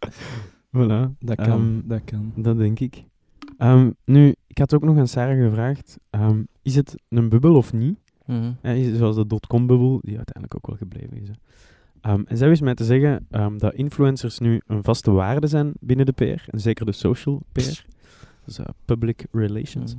voilà. 0.76 1.10
dat 1.18 1.36
kan. 1.36 1.46
Ehm, 1.60 1.80
dat 1.88 2.00
kan. 2.04 2.32
Dat 2.36 2.58
denk 2.58 2.80
ik. 2.80 3.04
Ehm, 3.58 3.90
nu, 4.04 4.34
ik 4.46 4.58
had 4.58 4.74
ook 4.74 4.82
nog 4.84 4.98
aan 4.98 5.08
Sarah 5.08 5.44
gevraagd, 5.48 5.98
ehm, 6.10 6.42
is 6.62 6.74
het 6.74 6.94
een 7.08 7.28
bubbel 7.28 7.54
of 7.56 7.72
niet? 7.72 7.98
Ja, 8.62 8.70
is- 8.70 8.96
zoals 8.96 9.16
de 9.16 9.26
dotcom-bubbel, 9.26 10.00
die 10.02 10.16
uiteindelijk 10.16 10.54
ook 10.54 10.66
wel 10.66 10.76
gebleven 10.76 11.16
is. 11.20 11.28
hè. 11.28 11.34
En 12.24 12.36
zij 12.36 12.48
wist 12.48 12.62
mij 12.62 12.74
te 12.74 12.84
zeggen 12.84 13.26
dat 13.58 13.74
influencers 13.74 14.38
nu 14.38 14.60
een 14.66 14.84
vaste 14.84 15.10
waarde 15.10 15.46
zijn 15.46 15.72
binnen 15.80 16.06
de 16.06 16.12
PR, 16.12 16.44
en 16.50 16.60
zeker 16.60 16.86
de 16.86 16.92
social 16.92 17.42
PR, 17.52 17.60
dus 18.44 18.58
eh, 18.58 18.64
public 18.84 19.26
relations. 19.32 19.94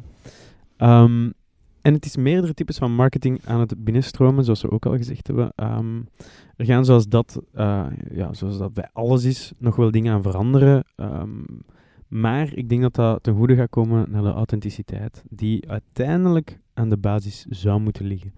Ehm, 0.78 1.30
en 1.84 1.94
het 1.94 2.06
is 2.06 2.16
meerdere 2.18 2.54
types 2.54 2.78
van 2.78 2.96
marketing 2.96 3.42
aan 3.46 3.60
het 3.60 3.84
binnenstromen, 3.84 4.44
zoals 4.44 4.62
we 4.62 4.72
ook 4.72 4.86
al 4.86 4.98
gezegd 4.98 5.28
hebben. 5.28 5.52
Ehm, 5.56 5.98
er 6.56 6.66
gaan 6.66 6.86
zoals 6.86 7.08
dat, 7.08 7.42
eh, 7.54 7.86
ja, 8.12 8.34
zoals 8.34 8.58
dat 8.58 8.74
bij 8.74 8.90
alles 8.94 9.24
is, 9.24 9.52
nog 9.58 9.76
wel 9.76 9.92
dingen 9.92 10.14
aan 10.14 10.22
veranderen. 10.22 10.84
Ehm, 10.96 11.44
maar 12.08 12.54
ik 12.54 12.70
denk 12.70 12.82
dat 12.82 12.94
dat 12.96 13.24
ten 13.24 13.36
goede 13.36 13.56
gaat 13.56 13.70
komen 13.70 14.12
naar 14.12 14.22
de 14.24 14.32
authenticiteit, 14.32 15.24
die 15.30 15.70
uiteindelijk 15.70 16.60
aan 16.74 16.90
de 16.90 16.98
basis 16.98 17.46
zou 17.50 17.80
moeten 17.82 18.06
liggen. 18.06 18.34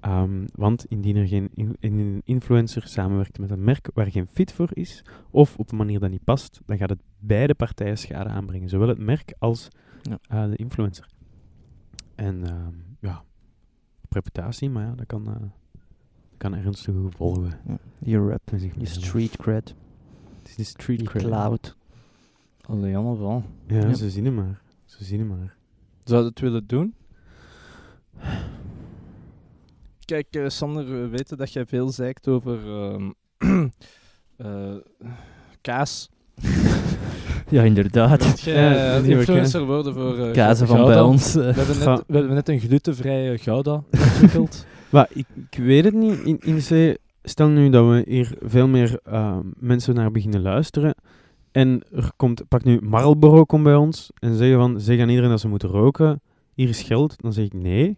Ehm, 0.00 0.46
want 0.54 0.84
indien 0.84 1.16
er 1.16 1.26
geen 1.28 1.48
in- 1.54 1.76
een 1.80 2.20
influencer 2.24 2.86
samenwerkt 2.86 3.38
met 3.38 3.50
een 3.50 3.64
merk 3.64 3.90
waar 3.94 4.10
geen 4.10 4.26
fit 4.26 4.52
voor 4.52 4.68
is, 4.72 5.04
of 5.30 5.56
op 5.56 5.70
een 5.70 5.76
manier 5.76 6.00
dat 6.00 6.10
niet 6.10 6.24
past, 6.24 6.60
dan 6.66 6.76
gaat 6.76 6.90
het 6.90 7.02
beide 7.18 7.54
partijen 7.54 7.98
schade 7.98 8.28
aanbrengen. 8.28 8.68
Zowel 8.68 8.88
het 8.88 8.98
merk 8.98 9.34
als 9.38 9.68
Ja. 10.02 10.18
eh, 10.28 10.50
de 10.50 10.56
influencer. 10.56 11.06
En 12.20 12.44
ehm, 12.46 12.74
ja, 12.98 13.24
op 14.04 14.12
reputatie, 14.12 14.70
maar 14.70 14.86
ja, 14.86 14.92
dat 14.94 15.06
kan, 15.06 15.26
eh, 15.26 15.40
dat 15.40 15.50
kan 16.36 16.54
ernstige 16.54 17.00
gevolgen. 17.10 17.58
Ja. 17.66 17.78
Je 17.98 18.18
rap, 18.28 18.50
je 18.76 18.86
street 18.86 19.36
cred, 19.36 19.74
Het 20.38 20.48
is 20.48 20.54
de 20.56 20.64
street 20.64 21.02
cred. 21.02 21.22
cloud. 21.22 21.76
Allee, 22.60 22.96
allemaal. 22.96 23.42
Ja, 23.66 23.76
Ja. 23.80 23.94
ze 23.94 24.10
zien 24.10 24.24
hem 24.24 24.34
maar. 24.34 24.62
Ze 24.84 25.04
zien 25.04 25.18
hem 25.18 25.28
maar. 25.28 25.56
Zou 26.04 26.22
je 26.22 26.28
het 26.28 26.40
willen 26.40 26.66
doen? 26.66 26.94
Kijk, 30.04 30.26
eh, 30.30 30.48
Sander, 30.48 30.86
we 30.86 31.08
weten 31.08 31.36
dat 31.36 31.52
jij 31.52 31.66
veel 31.66 31.88
zeikt 31.88 32.28
over 32.28 32.66
ehm, 32.66 33.10
eh, 34.36 34.76
kaas. 35.60 36.08
Ja, 37.50 37.62
inderdaad. 37.62 38.40
Ja, 38.40 38.94
eh, 38.96 39.02
die 39.02 39.16
influencer 39.16 39.64
worden 39.64 39.94
voor 39.94 40.18
eh, 40.18 40.32
Kazen 40.32 40.66
van 40.66 40.76
Gouda? 40.76 40.94
bij 40.94 41.02
ons. 41.02 41.34
eh. 41.34 41.42
We 41.54 41.60
hebben, 41.60 41.78
net, 41.78 42.02
we 42.06 42.16
hebben 42.16 42.34
net 42.34 42.48
een 42.48 42.60
glutenvrije 42.60 43.38
Gouda 43.38 43.72
ontwikkeld. 44.12 44.66
Maar 44.90 45.08
ik, 45.12 45.26
ik 45.50 45.58
weet 45.58 45.84
het 45.84 45.94
niet. 45.94 46.18
In, 46.24 46.38
in 46.40 46.56
C, 46.58 46.96
stel 47.22 47.48
nu 47.48 47.70
dat 47.70 47.88
we 47.88 48.04
hier 48.08 48.34
veel 48.40 48.68
meer 48.68 49.00
ehm, 49.04 49.40
mensen 49.58 49.94
naar 49.94 50.10
beginnen 50.10 50.42
luisteren. 50.42 50.94
En 51.52 51.82
er 51.94 52.10
komt, 52.16 52.42
pak 52.48 52.64
nu 52.64 52.78
Marlboro 52.82 53.44
komt 53.44 53.62
bij 53.62 53.74
ons 53.74 54.10
en 54.18 54.34
zeggen 54.34 54.58
van, 54.58 54.80
zeg 54.80 55.00
aan 55.00 55.08
iedereen 55.08 55.30
dat 55.30 55.40
ze 55.40 55.48
moeten 55.48 55.68
roken. 55.68 56.20
Hier 56.54 56.68
is 56.68 56.82
geld. 56.82 57.14
Dan 57.22 57.32
zeg 57.32 57.44
ik 57.44 57.52
nee. 57.52 57.96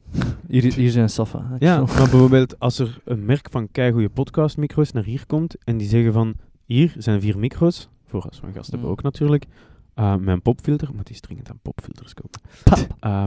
Hier, 0.49 0.75
hier 0.75 0.91
zijn 0.91 1.09
Safa. 1.09 1.57
Ja, 1.59 1.79
maar 1.79 1.87
bijvoorbeeld 2.11 2.59
als 2.59 2.79
er 2.79 3.01
een 3.05 3.25
merk 3.25 3.47
van 3.51 3.69
keigoede 3.73 4.09
podcastmicro's 4.09 4.93
naar 4.93 5.05
hier 5.05 5.27
komt 5.27 5.57
en 5.65 5.77
die 5.77 5.89
zeggen 5.89 6.13
van, 6.13 6.35
hier 6.67 6.95
zijn 6.99 7.21
vier 7.21 7.39
micro's, 7.39 7.89
voor 8.13 8.23
als 8.23 8.41
we 8.41 8.47
een 8.47 8.53
gast 8.53 8.71
hebben 8.71 8.87
Mm. 8.89 8.95
ook 8.95 9.03
natuurlijk, 9.03 9.47
uh, 9.97 10.17
mijn 10.17 10.43
popfilter, 10.43 10.95
moet 10.95 11.07
die 11.07 11.21
dringend 11.21 11.51
aan 11.51 11.59
popfilters 11.63 12.15
kopen. 12.15 12.41
Pap, 12.65 12.79
Uh, 13.05 13.25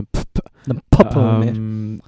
dan 0.64 0.82
pappen 0.88 1.38
we 1.40 1.44
meer. 1.52 2.00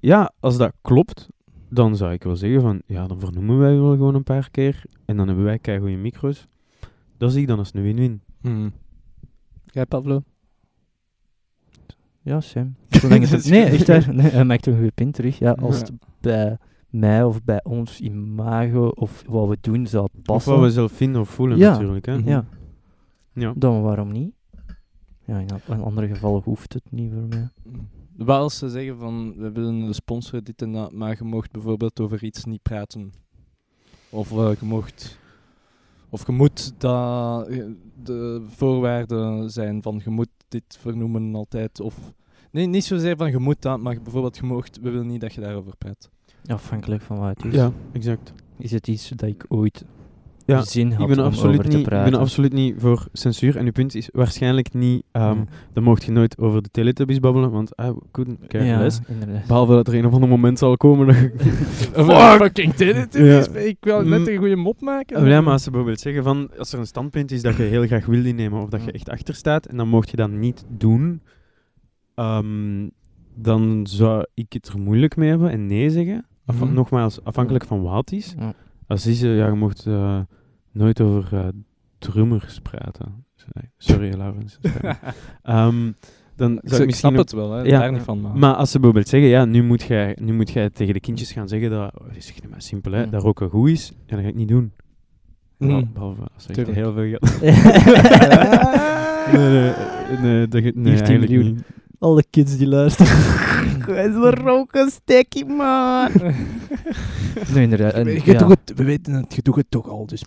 Ja, 0.00 0.32
als 0.40 0.56
dat 0.56 0.72
klopt, 0.82 1.28
dan 1.68 1.96
zou 1.96 2.12
ik 2.12 2.22
wel 2.22 2.36
zeggen 2.36 2.60
van, 2.60 2.82
ja, 2.86 3.06
dan 3.06 3.20
vernoemen 3.20 3.58
wij 3.58 3.76
wel 3.76 3.90
gewoon 3.90 4.14
een 4.14 4.22
paar 4.24 4.50
keer 4.50 4.82
en 5.04 5.16
dan 5.16 5.26
hebben 5.26 5.44
wij 5.44 5.58
keigoede 5.58 5.96
micro's. 5.96 6.46
Dat 7.16 7.32
zie 7.32 7.40
ik 7.40 7.46
dan 7.48 7.58
als 7.58 7.74
een 7.74 7.82
win-win. 7.82 8.22
Hmm. 8.40 8.72
Jij, 9.64 9.86
Pablo? 9.86 10.22
Ja, 12.22 12.40
het 13.30 13.48
nee, 13.50 13.64
echt. 13.64 14.12
Nee, 14.12 14.26
hij 14.30 14.44
maakt 14.44 14.66
een 14.66 14.74
goede 14.74 14.90
punt 14.94 15.14
terug. 15.14 15.38
Ja, 15.38 15.52
als 15.52 15.78
Ja. 15.78 15.84
het 15.84 15.92
bij 16.20 16.58
mij 16.90 17.24
of 17.24 17.42
bij 17.44 17.64
ons 17.64 18.00
imago 18.00 18.88
of 18.88 19.24
wat 19.26 19.48
we 19.48 19.58
doen 19.60 19.86
zou 19.86 20.04
Of 20.14 20.22
passen, 20.22 20.52
wat 20.52 20.60
we 20.62 20.70
zelf 20.70 20.92
vinden 20.92 21.20
of 21.20 21.28
voelen 21.30 21.58
Ja. 21.58 21.70
natuurlijk. 21.72 22.06
Hè? 22.06 22.18
Mhm. 22.18 22.28
ja, 22.28 22.44
Ja. 23.32 23.52
dan 23.56 23.82
waarom 23.82 24.12
niet? 24.12 24.32
Ja, 25.24 25.38
in 25.68 25.80
andere 25.82 26.06
gevallen 26.08 26.42
hoeft 26.42 26.72
het 26.72 26.82
niet 26.90 27.12
voor 27.12 27.26
mij. 27.28 27.48
Wel 28.16 28.38
als 28.38 28.58
ze 28.58 28.68
zeggen 28.68 28.98
van, 28.98 29.34
we 29.36 29.52
willen 29.52 29.86
de 29.86 29.92
sponsor 29.92 30.42
dit 30.42 30.62
en 30.62 30.72
dat, 30.72 30.92
maar 30.92 31.16
je 31.18 31.24
mocht 31.24 31.50
bijvoorbeeld 31.52 32.00
over 32.00 32.24
iets 32.24 32.44
niet 32.44 32.62
praten. 32.62 33.12
Of 34.10 34.30
eh, 34.32 34.50
je 34.60 34.66
mocht... 34.66 35.18
Of 36.10 36.26
je 36.26 36.32
moet 36.32 36.80
dat... 36.80 37.48
eh, 37.48 37.64
De 38.02 38.42
voorwaarden 38.46 39.50
zijn 39.50 39.82
van, 39.82 40.00
je 40.04 40.10
moet 40.10 40.28
dit 40.48 40.76
vernoemen 40.80 41.34
altijd. 41.34 41.80
Of... 41.80 42.12
Nee, 42.50 42.66
niet 42.66 42.84
zozeer 42.84 43.16
van, 43.16 43.30
je 43.30 43.38
moet 43.38 43.62
dat, 43.62 43.80
maar 43.80 44.02
bijvoorbeeld, 44.02 44.36
je 44.36 44.42
mocht... 44.46 44.80
We 44.80 44.90
willen 44.90 45.06
niet 45.06 45.20
dat 45.20 45.34
je 45.34 45.40
daarover 45.40 45.76
praat. 45.76 46.10
Afhankelijk 46.46 47.02
van 47.02 47.18
wat 47.18 47.28
het 47.28 47.44
is. 47.44 47.54
Ja, 47.54 47.72
exact. 47.92 48.32
Is 48.58 48.70
het 48.70 48.88
iets 48.88 49.08
dat 49.08 49.28
ik 49.28 49.44
ooit 49.48 49.84
Ja, 50.44 50.62
zin 50.62 50.92
had 50.92 51.00
Ik 51.08 51.14
ben, 51.14 51.18
om 51.18 51.24
absoluut 51.24 51.58
over 51.58 51.64
te 51.70 51.76
niet, 51.76 51.78
ik 51.86 51.92
praten? 51.92 52.10
ben 52.10 52.20
absoluut 52.20 52.52
niet 52.52 52.74
voor 52.78 53.06
censuur. 53.12 53.56
En 53.56 53.64
uw 53.64 53.72
punt 53.72 53.94
is 53.94 54.08
waarschijnlijk 54.12 54.72
niet... 54.74 55.02
ehm 55.12 55.36
Ja. 55.38 55.44
Dan 55.72 55.82
mocht 55.82 56.04
je 56.04 56.12
nooit 56.12 56.38
over 56.38 56.62
de 56.62 56.68
Teletubbies 56.72 57.20
babbelen, 57.20 57.50
want 57.50 57.70
I 57.82 57.92
couldn't 58.10 58.46
care 58.46 58.64
ja, 58.64 58.78
less. 58.80 59.00
inderdaad. 59.08 59.46
Behalve 59.46 59.72
dat 59.72 59.88
er 59.88 59.94
een 59.94 60.06
of 60.06 60.12
ander 60.12 60.28
moment 60.28 60.58
zal 60.58 60.76
komen 60.76 61.06
dat! 61.06 61.16
Fucking 62.40 62.74
Teletubbies! 62.74 63.46
Ja. 63.52 63.58
Ik 63.60 63.76
wil 63.80 64.02
net 64.02 64.20
Mm. 64.20 64.26
een 64.28 64.36
goede 64.36 64.56
mop 64.56 64.80
maken. 64.80 65.26
Ja, 65.26 65.40
maar 65.40 65.52
als 65.52 65.62
ze 65.62 65.70
bijvoorbeeld 65.70 66.00
zeggen 66.00 66.22
van... 66.22 66.50
Als 66.58 66.72
er 66.72 66.78
een 66.78 66.86
standpunt 66.86 67.30
is 67.30 67.42
dat 67.42 67.56
je 67.56 67.62
heel 67.62 67.86
graag 67.86 68.06
wil 68.06 68.24
innemen 68.24 68.62
of 68.62 68.68
dat 68.68 68.84
je 68.84 68.92
echt 68.92 69.08
achter 69.08 69.34
staat, 69.34 69.66
en 69.66 69.76
dan 69.76 69.88
mocht 69.88 70.10
je 70.10 70.16
dat 70.16 70.30
niet 70.30 70.64
doen, 70.68 71.20
ehm, 72.14 72.88
dan 73.40 73.86
zou 73.90 74.24
ik 74.34 74.52
het 74.52 74.68
er 74.68 74.78
moeilijk 74.78 75.16
mee 75.16 75.28
hebben 75.28 75.50
en 75.50 75.66
nee 75.66 75.90
zeggen. 75.90 76.26
Mhm. 76.46 76.72
Nogmaals, 76.74 77.24
afhankelijk 77.24 77.64
van 77.64 77.82
wat 77.82 78.12
is. 78.12 78.34
Ja. 78.38 78.54
Als 78.86 79.02
die 79.02 79.14
ze, 79.14 79.28
ja, 79.28 79.46
je 79.46 79.52
mocht 79.52 79.86
eh, 79.86 80.20
nooit 80.72 81.00
over 81.00 81.28
eh, 81.38 81.48
drummers 81.98 82.60
praten. 82.60 83.26
Sorry, 83.76 84.14
Laurens. 84.16 84.58
Ehm, 85.42 85.92
dan 86.36 86.52
Ik, 86.52 86.60
zou 86.62 86.74
ik 86.74 86.80
ik 86.80 86.86
misschien 86.86 86.90
snap 86.92 87.16
het 87.16 87.32
wel, 87.32 87.52
hè. 87.52 87.62
Ja. 87.62 87.78
daar 87.78 87.92
niet 87.92 88.02
van. 88.02 88.20
Maar, 88.20 88.36
Maar 88.38 88.54
als 88.54 88.70
ze 88.70 88.76
bijvoorbeeld 88.76 89.08
zeggen, 89.08 89.28
ja, 89.30 89.44
nu 89.44 89.62
moet 89.62 89.82
jij, 89.82 90.16
nu 90.20 90.32
moet 90.32 90.50
jij 90.50 90.70
tegen 90.70 90.94
de 90.94 91.00
kindjes 91.00 91.32
gaan 91.32 91.48
zeggen 91.48 91.70
dat, 91.70 91.92
oh, 92.00 92.06
zeg 92.18 92.34
het 92.34 92.50
maar 92.50 92.62
simpel, 92.62 92.92
hè, 92.92 93.04
Mm. 93.04 93.10
dat 93.10 93.22
roken 93.22 93.48
goed 93.50 93.68
is, 93.68 93.92
ja, 94.06 94.14
dat 94.14 94.24
ga 94.24 94.28
ik 94.30 94.34
niet 94.34 94.48
doen. 94.48 94.72
Mm. 95.58 95.66
Behal- 95.68 95.86
Behalve 95.92 96.22
als 96.34 96.44
Tuurlijk. 96.46 96.76
heel 96.76 96.92
veel 96.92 97.08
geld... 97.08 97.40
nee, 99.32 99.50
nee, 99.50 100.18
nee, 100.22 100.48
dat, 100.48 100.62
nee, 100.62 100.72
19 100.72 100.84
eigenlijk 101.06 101.30
niet. 101.42 101.62
Alle 101.98 102.24
kids 102.30 102.56
die 102.56 102.66
luisteren. 102.66 103.46
We 103.88 104.30
roken 104.30 104.90
stekkie, 104.90 105.44
man. 105.44 106.10
nee, 107.52 107.62
inderdaad. 107.62 107.92
En, 107.92 108.06
je 108.06 108.22
ja, 108.24 108.48
het, 108.48 108.72
we 108.74 108.84
weten 108.84 109.12
het, 109.12 109.34
je 109.34 109.42
doet 109.42 109.56
het 109.56 109.70
toch 109.70 109.88
al, 109.88 110.06
dus... 110.06 110.24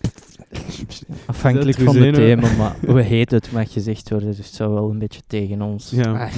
afhankelijk 1.25 1.77
van 1.77 1.95
het 1.95 2.13
thema, 2.13 2.55
maar 2.55 2.75
hoe 2.85 3.01
heet 3.01 3.31
het 3.31 3.51
mag 3.51 3.71
gezegd 3.71 4.09
worden, 4.09 4.27
dus 4.27 4.37
het 4.37 4.55
zou 4.55 4.73
wel 4.73 4.89
een 4.89 4.99
beetje 4.99 5.21
tegen 5.27 5.61
ons 5.61 5.89
Ja. 5.89 6.29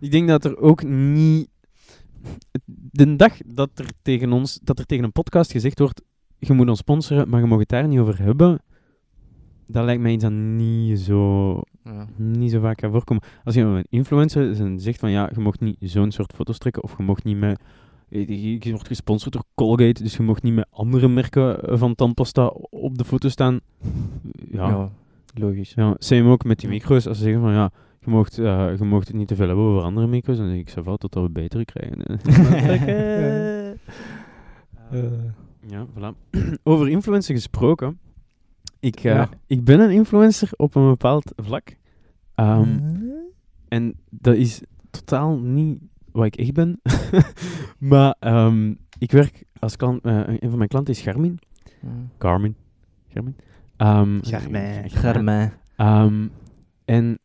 Ik 0.00 0.10
denk 0.10 0.28
dat 0.28 0.44
er 0.44 0.58
ook 0.58 0.82
niet... 0.82 1.48
De 2.90 3.16
dag 3.16 3.32
dat 3.46 3.70
er 3.74 3.86
tegen 4.02 4.32
ons, 4.32 4.58
dat 4.62 4.78
er 4.78 4.86
tegen 4.86 5.04
een 5.04 5.12
podcast 5.12 5.50
gezegd 5.50 5.78
wordt, 5.78 6.02
je 6.38 6.52
moet 6.52 6.68
ons 6.68 6.78
sponsoren, 6.78 7.28
maar 7.28 7.40
je 7.40 7.46
mag 7.46 7.58
het 7.58 7.68
daar 7.68 7.88
niet 7.88 7.98
over 7.98 8.22
hebben, 8.22 8.60
dat 9.66 9.84
lijkt 9.84 10.02
mij 10.02 10.12
iets 10.12 10.22
dat 10.22 10.32
niet 10.32 10.98
zo, 10.98 11.60
Ja. 11.86 12.06
niet 12.16 12.50
zo 12.50 12.60
vaak 12.60 12.80
gaat 12.80 12.90
voorkomen. 12.90 13.22
Als 13.44 13.54
je 13.54 13.60
een 13.60 13.86
influencer 13.90 14.50
is 14.50 14.58
en 14.58 14.80
zegt 14.80 14.98
van 14.98 15.10
ja, 15.10 15.30
je 15.34 15.40
mocht 15.40 15.60
niet 15.60 15.76
zo'n 15.80 16.10
soort 16.10 16.32
foto's 16.32 16.58
trekken, 16.58 16.82
of 16.82 16.94
je 16.96 17.02
mocht 17.02 17.24
niet 17.24 17.38
met... 17.38 17.60
Je 18.08 18.56
je 18.60 18.70
wordt 18.70 18.86
gesponsord 18.86 19.32
door 19.32 19.44
Colgate, 19.54 20.02
dus 20.02 20.16
je 20.16 20.22
mocht 20.22 20.42
niet 20.42 20.54
met 20.54 20.66
andere 20.70 21.08
merken 21.08 21.62
eh, 21.62 21.78
van 21.78 21.94
tandpasta 21.94 22.46
op 22.70 22.98
de 22.98 23.04
foto 23.04 23.28
staan. 23.28 23.60
Ja, 24.50 24.68
Ja, 24.68 24.90
logisch. 25.34 25.72
ja, 25.76 25.94
same 25.98 26.30
ook 26.30 26.44
met 26.44 26.58
die 26.60 26.68
micro's. 26.68 27.06
Als 27.06 27.16
ze 27.16 27.22
zeggen 27.22 27.42
van 27.42 27.52
ja, 27.52 27.70
je 28.00 28.10
mocht, 28.10 28.38
eh, 28.38 28.78
je 28.78 28.84
mocht 28.84 29.06
het 29.06 29.16
niet 29.16 29.28
te 29.28 29.34
veel 29.36 29.46
hebben 29.46 29.64
over 29.64 29.82
andere 29.82 30.06
micro's, 30.06 30.36
dan 30.36 30.46
denk 30.48 30.60
ik 30.60 30.68
zo 30.68 30.82
wel 30.82 30.96
tot 30.96 31.14
we 31.14 31.28
betere 31.30 31.64
krijgen. 31.64 32.02
Eh, 34.90 35.00
ja, 35.72 35.86
voilà. 35.86 36.30
over 36.62 36.88
influencer 36.88 37.34
gesproken. 37.34 37.98
Ik, 38.86 38.96
eh, 38.96 39.02
Ja. 39.04 39.28
ik 39.46 39.64
ben 39.64 39.80
een 39.80 39.90
influencer 39.90 40.48
op 40.56 40.74
een 40.74 40.88
bepaald 40.88 41.32
vlak. 41.36 41.76
Ehm, 42.34 42.78
En 43.68 43.94
dat 44.10 44.34
is 44.34 44.62
totaal 44.90 45.38
niet 45.38 45.78
wat 46.12 46.24
ik 46.24 46.36
echt 46.36 46.52
ben. 46.52 46.80
maar 47.78 48.16
ehm, 48.20 48.74
ik 48.98 49.10
werk 49.12 49.44
als 49.58 49.76
klant, 49.76 50.04
eh, 50.04 50.22
een 50.26 50.48
van 50.48 50.56
mijn 50.56 50.68
klanten 50.68 50.94
is 50.94 51.00
Garmin. 51.00 51.38
Ja. 51.82 51.88
Garmin. 52.18 52.54
Garmin. 53.12 53.42
Ehm, 55.76 56.26
en 56.84 57.18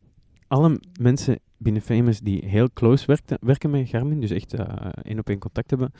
alle 0.48 0.80
mensen 1.00 1.38
binnen 1.56 1.82
Famous 1.82 2.20
die 2.20 2.44
heel 2.46 2.68
close 2.74 3.06
werkten, 3.06 3.38
werken 3.40 3.70
met 3.70 3.88
Garmin, 3.88 4.20
dus 4.20 4.30
echt 4.30 4.54
eh, 4.54 4.66
één 5.02 5.18
op 5.18 5.28
één 5.28 5.38
contact 5.38 5.70
hebben 5.70 5.92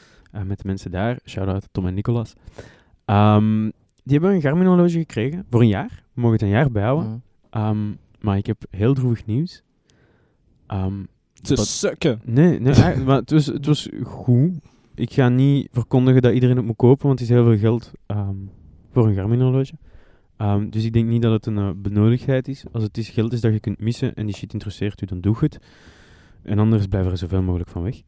met 0.47 0.59
de 0.59 0.67
mensen 0.67 0.91
daar, 0.91 1.19
shout-out 1.25 1.69
Tom 1.73 1.87
en 1.87 1.95
Nicolas, 1.95 2.33
die 4.03 4.19
hebben 4.19 4.35
een 4.35 4.41
Garmin 4.41 4.67
horloge 4.67 4.99
gekregen 4.99 5.47
voor 5.51 5.61
een 5.61 5.69
jaar. 5.69 6.05
We 6.15 6.21
mogen 6.21 6.33
het 6.33 6.43
een 6.43 6.49
jaar 6.49 6.71
bijhouden. 6.71 7.23
Ja. 7.51 7.69
Ehm, 7.69 7.93
maar 8.21 8.37
ik 8.37 8.47
heb 8.47 8.65
heel 8.71 8.95
droevig 8.95 9.27
nieuws. 9.27 9.63
Ehm, 10.67 11.03
Te 11.43 11.57
sukken. 11.57 12.21
nee, 12.25 12.61
nee 12.61 12.97
maar 13.05 13.17
het 13.17 13.31
was, 13.31 13.47
het 13.47 13.67
was 13.67 13.89
goed. 14.03 14.53
Ik 14.95 15.13
ga 15.13 15.29
niet 15.29 15.69
verkondigen 15.73 16.23
dat 16.23 16.35
iedereen 16.35 16.57
het 16.57 16.65
moet 16.67 16.77
kopen, 16.77 17.07
want 17.07 17.19
het 17.19 17.29
is 17.29 17.35
heel 17.35 17.45
veel 17.45 17.59
geld 17.59 17.93
ehm, 18.07 18.37
voor 18.93 19.07
een 19.07 19.15
Garmin 19.15 19.41
horloge. 19.41 19.75
Dus 20.71 20.85
ik 20.85 20.93
denk 20.93 21.09
niet 21.09 21.23
dat 21.23 21.33
het 21.33 21.47
een 21.47 21.59
eh, 21.59 21.71
benodigdheid 21.77 22.49
is. 22.49 22.65
Als 22.73 22.83
het 22.83 22.99
is 22.99 23.09
geld 23.09 23.33
is 23.33 23.41
dat 23.41 23.53
je 23.53 23.61
kunt 23.61 23.81
missen 23.81 24.15
en 24.15 24.27
die 24.27 24.35
shit 24.35 24.53
interesseert 24.53 25.03
u, 25.03 25.07
dan 25.07 25.21
doe 25.21 25.37
het. 25.39 25.59
En 26.43 26.59
anders 26.59 26.87
blijf 26.87 27.07
er 27.07 27.17
zoveel 27.19 27.43
mogelijk 27.43 27.71
van 27.71 27.83
weg. 27.83 28.03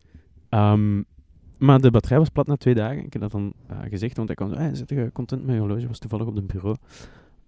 Maar 1.59 1.81
de 1.81 1.91
batterij 1.91 2.19
was 2.19 2.29
plat 2.29 2.47
na 2.47 2.57
twee 2.57 2.75
dagen. 2.75 3.05
Ik 3.05 3.13
heb 3.13 3.23
dat 3.23 3.31
dan 3.31 3.53
eh, 3.67 3.77
gezegd, 3.89 4.17
want 4.17 4.29
hij 4.29 4.37
kwam 4.37 4.51
zo, 4.51 4.57
hey, 4.57 4.75
zit 4.75 4.89
je 4.89 5.11
content 5.13 5.47
met 5.47 5.55
je 5.55 5.61
horloge? 5.61 5.87
Was 5.87 5.99
toevallig 5.99 6.27
op 6.27 6.35
het 6.35 6.47
bureau. 6.47 6.77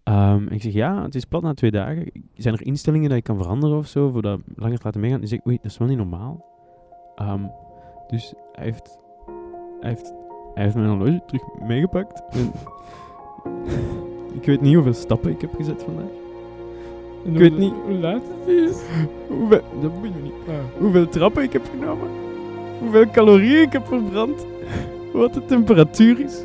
Ehm, 0.03 0.47
en 0.47 0.53
ik 0.53 0.63
zeg, 0.63 0.73
ja, 0.73 1.03
het 1.03 1.15
is 1.15 1.25
plat 1.25 1.43
na 1.43 1.55
twee 1.55 1.71
dagen. 1.71 2.11
Zijn 2.35 2.55
er 2.55 2.67
instellingen 2.67 3.09
dat 3.09 3.19
ik 3.19 3.25
kan 3.25 3.37
veranderen 3.37 3.77
of 3.77 3.87
zo, 3.87 4.11
voor 4.11 4.23
dat 4.23 4.41
langer 4.57 4.79
te 4.79 4.85
laten 4.85 5.01
meegaan? 5.01 5.21
Die 5.21 5.29
zegt, 5.29 5.47
oei, 5.47 5.57
dat 5.63 5.71
is 5.71 5.79
wel 5.79 5.89
niet 5.89 5.97
normaal. 5.97 6.45
Ehm, 7.15 7.43
dus 8.09 8.35
hij 8.53 8.65
heeft, 8.65 8.99
hij, 9.81 9.91
heeft, 9.91 10.13
hij 10.55 10.63
heeft 10.63 10.75
mijn 10.75 10.89
horloge 10.89 11.23
terug 11.27 11.43
meegepakt. 11.61 12.23
En 13.45 14.43
ik 14.43 14.47
weet 14.47 14.61
niet 14.61 14.75
hoeveel 14.75 14.93
stappen 14.95 15.31
ik 15.31 15.41
heb 15.41 15.55
gezet 15.55 15.83
vandaag. 15.83 16.11
Ik 17.25 17.37
weet 17.37 17.59
niet. 17.59 17.73
Hoe 17.85 17.95
laat 17.95 18.23
het 18.23 18.49
is. 18.49 18.83
Hoeveel, 19.39 19.63
dat 19.81 19.95
moet 19.99 20.09
je 20.15 20.21
niet. 20.23 20.33
Hoeveel 20.79 21.09
trappen 21.09 21.43
ik 21.43 21.53
heb 21.53 21.69
genomen. 21.71 22.26
Hoeveel 22.79 23.11
calorieën 23.11 23.63
ik 23.63 23.73
heb 23.73 23.87
verbrand. 23.87 24.47
Wat 25.13 25.35
de 25.35 25.45
temperatuur 25.45 26.21
is. 26.21 26.45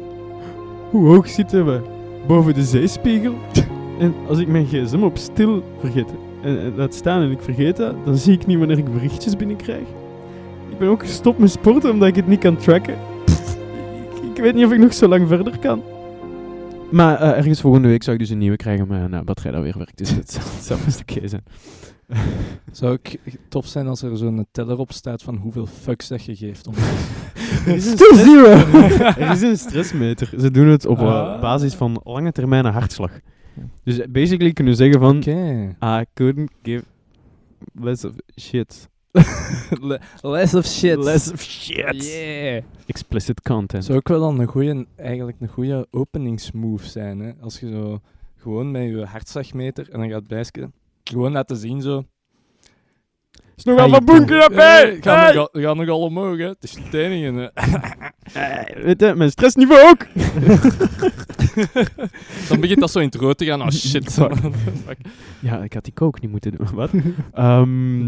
Hoe 0.90 1.08
hoog 1.08 1.30
zitten 1.30 1.66
we 1.66 1.82
boven 2.28 2.54
de 2.54 2.64
zeespiegel. 2.64 3.34
En 4.00 4.14
als 4.28 4.40
ik 4.40 4.48
mijn 4.48 4.66
gsm 4.66 5.04
op 5.04 5.18
stil 5.18 5.64
vergeet 5.80 6.14
en, 6.42 6.76
laat 6.76 6.94
staan 6.94 7.22
en 7.22 7.32
ik 7.32 7.42
vergeet 7.42 7.78
dat, 7.78 7.96
dan 8.06 8.18
zie 8.18 8.34
ik 8.34 8.46
niet 8.46 8.58
wanneer 8.58 8.78
ik 8.78 8.94
berichtjes 8.94 9.36
binnenkrijg. 9.36 9.88
Ik 10.70 10.78
ben 10.78 10.88
ook 10.88 11.02
gestopt 11.02 11.40
met 11.40 11.52
sporten 11.52 11.92
omdat 11.92 12.08
ik 12.08 12.16
het 12.16 12.28
niet 12.28 12.40
kan 12.40 12.58
tracken. 12.58 12.96
Ik, 14.34 14.42
weet 14.42 14.54
niet 14.54 14.66
of 14.66 14.72
ik 14.72 14.80
nog 14.80 14.94
zo 14.94 15.08
lang 15.08 15.28
verder 15.28 15.60
kan. 15.60 15.84
Maar 16.92 17.20
eh, 17.20 17.38
ergens 17.38 17.62
volgende 17.62 17.88
week 17.88 18.04
zou 18.04 18.16
ik 18.16 18.22
dus 18.22 18.32
een 18.32 18.38
nieuwe 18.38 18.56
krijgen, 18.56 18.88
maar 18.88 19.10
nou, 19.10 19.24
batterij 19.24 19.52
dat 19.52 19.64
weer 19.64 19.78
werkt, 19.78 19.98
dus 19.98 20.16
dat 20.16 20.32
zou 20.62 20.80
best 20.86 21.02
oké 21.02 21.28
zijn. 21.28 21.44
Zou 22.72 22.92
ook 22.94 23.08
tof 23.50 23.66
zijn 23.68 23.88
als 23.88 24.02
er 24.02 24.18
zo'n 24.18 24.48
teller 24.52 24.78
op 24.78 24.92
staat 24.92 25.24
van 25.24 25.36
hoeveel 25.36 25.66
fucks 25.66 26.08
dat 26.08 26.24
je 26.26 26.36
geeft. 26.36 26.68
Om 26.68 26.74
is 27.66 27.66
een 27.66 27.82
Still 27.82 27.96
stress- 27.96 28.24
zero! 28.24 28.50
Er 29.22 29.32
is 29.32 29.42
een 29.42 29.58
stressmeter. 29.58 30.30
Ze 30.40 30.52
doen 30.52 30.68
het 30.68 30.86
op 30.86 30.98
eh, 30.98 31.04
Ah. 31.06 31.42
basis 31.42 31.74
van 31.74 32.02
lange 32.04 32.32
termijn 32.32 32.66
hartslag. 32.66 33.12
Dus 33.84 34.00
basically 34.10 34.54
kunnen 34.54 34.74
we 34.74 34.80
zeggen 34.80 35.00
van... 35.00 35.18
Oké. 35.18 35.76
I 36.02 36.06
couldn't 36.14 36.52
give 36.64 36.84
less 37.74 38.04
of 38.06 38.14
shit. 38.40 38.90
Le- 39.82 40.00
Less 40.22 40.54
of 40.54 40.66
shit. 40.66 41.04
Less 41.04 41.32
of 41.32 41.42
shit. 41.42 42.06
Yeah. 42.14 42.64
Explicit 42.86 43.42
content. 43.42 43.86
Zou 43.86 43.98
ook 43.98 44.08
wel 44.08 44.20
dan 44.20 44.40
een 44.40 44.48
goeie, 44.48 44.88
eigenlijk 44.96 45.38
een 45.42 45.48
goede 45.48 45.88
openingsmove 45.92 46.88
zijn. 46.90 47.20
Hè? 47.20 47.32
Als 47.42 47.60
je 47.60 47.70
zo 47.72 48.00
gewoon 48.38 48.72
met 48.72 48.82
je 48.84 49.06
hartslagmeter 49.06 49.90
en 49.92 50.00
dan 50.00 50.10
gaat 50.10 50.28
bijsken. 50.28 50.74
Gewoon 51.04 51.32
laten 51.32 51.58
zien 51.58 51.82
zo. 51.82 52.04
is 53.56 53.64
nog 53.64 53.76
wel 53.76 53.90
wat 53.90 54.06
boenke 54.06 54.50
Hey, 54.54 54.98
Ga 55.02 55.32
nog, 55.34 55.50
al- 55.52 55.62
ga 55.62 55.74
nog 55.74 55.88
al 55.90 56.02
omhoog, 56.02 56.38
hè. 56.38 56.48
Het 56.48 56.64
is 56.64 56.76
het 56.84 56.94
enige, 56.94 57.52
hè. 57.54 57.78
Eh, 58.34 58.84
weet 58.84 59.00
je, 59.02 59.14
mijn 59.16 59.32
stressniveau 59.32 59.90
ook. 59.90 60.06
Dan 62.50 62.60
begint 62.60 62.80
dat 62.80 62.92
zo 62.92 63.00
in 63.00 63.06
het 63.06 63.16
rood 63.16 63.38
te 63.38 63.46
gaan. 63.46 63.62
Oh 63.62 63.70
shit. 63.70 64.14
Fuck. 64.14 64.98
Ja, 65.40 65.64
ik 65.64 65.74
had 65.74 65.84
die 65.84 65.94
coke 65.94 66.20
niet 66.22 66.32
moeten 66.32 66.52
doen. 66.58 66.68
Wat? 66.74 66.90
Ehm, 67.34 68.08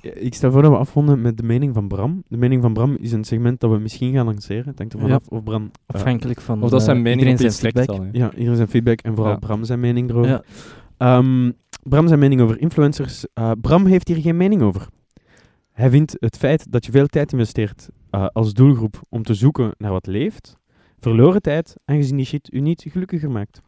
ik 0.00 0.34
stel 0.34 0.50
voor 0.52 0.62
dat 0.62 0.70
we 0.70 0.76
afronden 0.76 1.20
met 1.20 1.36
de 1.36 1.42
mening 1.42 1.74
van 1.74 1.88
Bram. 1.88 2.22
De 2.28 2.36
mening 2.36 2.62
van 2.62 2.72
Bram 2.72 2.96
is 3.00 3.12
een 3.12 3.24
segment 3.24 3.60
dat 3.60 3.70
we 3.70 3.78
misschien 3.78 4.14
gaan 4.14 4.26
lanceren. 4.26 4.72
Hangt 4.76 4.92
ervan 4.92 5.08
Ja. 5.08 5.14
af 5.14 5.26
of 5.28 5.42
Bram... 5.42 5.70
eh, 5.86 5.96
Afhankelijk 5.96 6.40
van 6.40 6.62
Of 6.62 6.70
dat 6.70 6.80
eh, 6.80 6.84
zijn 6.86 7.02
mening 7.02 7.20
iedereen 7.28 7.46
op 7.46 7.52
zijn 7.54 7.72
feedback. 7.74 7.98
ja, 8.12 8.30
iedereen 8.32 8.56
zijn 8.56 8.68
feedback 8.68 9.00
en 9.00 9.14
vooral 9.14 9.32
Ja. 9.32 9.38
Bram 9.38 9.64
zijn 9.64 9.80
mening 9.80 10.10
erover. 10.10 10.30
Ja. 10.30 10.42
Ehm, 10.98 11.50
Bram 11.82 12.06
zijn 12.06 12.18
mening 12.18 12.40
over 12.40 12.60
influencers. 12.60 13.24
Eh, 13.34 13.52
Bram 13.60 13.86
heeft 13.86 14.08
hier 14.08 14.20
geen 14.20 14.36
mening 14.36 14.62
over. 14.62 14.88
Hij 15.72 15.90
vindt 15.90 16.16
het 16.18 16.36
feit 16.36 16.72
dat 16.72 16.84
je 16.86 16.92
veel 16.92 17.06
tijd 17.06 17.32
investeert 17.32 17.88
eh, 18.10 18.26
als 18.26 18.54
doelgroep 18.54 19.00
om 19.08 19.22
te 19.22 19.34
zoeken 19.34 19.74
naar 19.78 19.90
wat 19.90 20.06
leeft, 20.06 20.56
verloren 20.98 21.42
tijd, 21.42 21.76
aangezien 21.84 22.16
die 22.16 22.26
shit 22.26 22.52
u 22.52 22.60
niet 22.60 22.84
gelukkiger 22.88 23.30
maakt. 23.30 23.60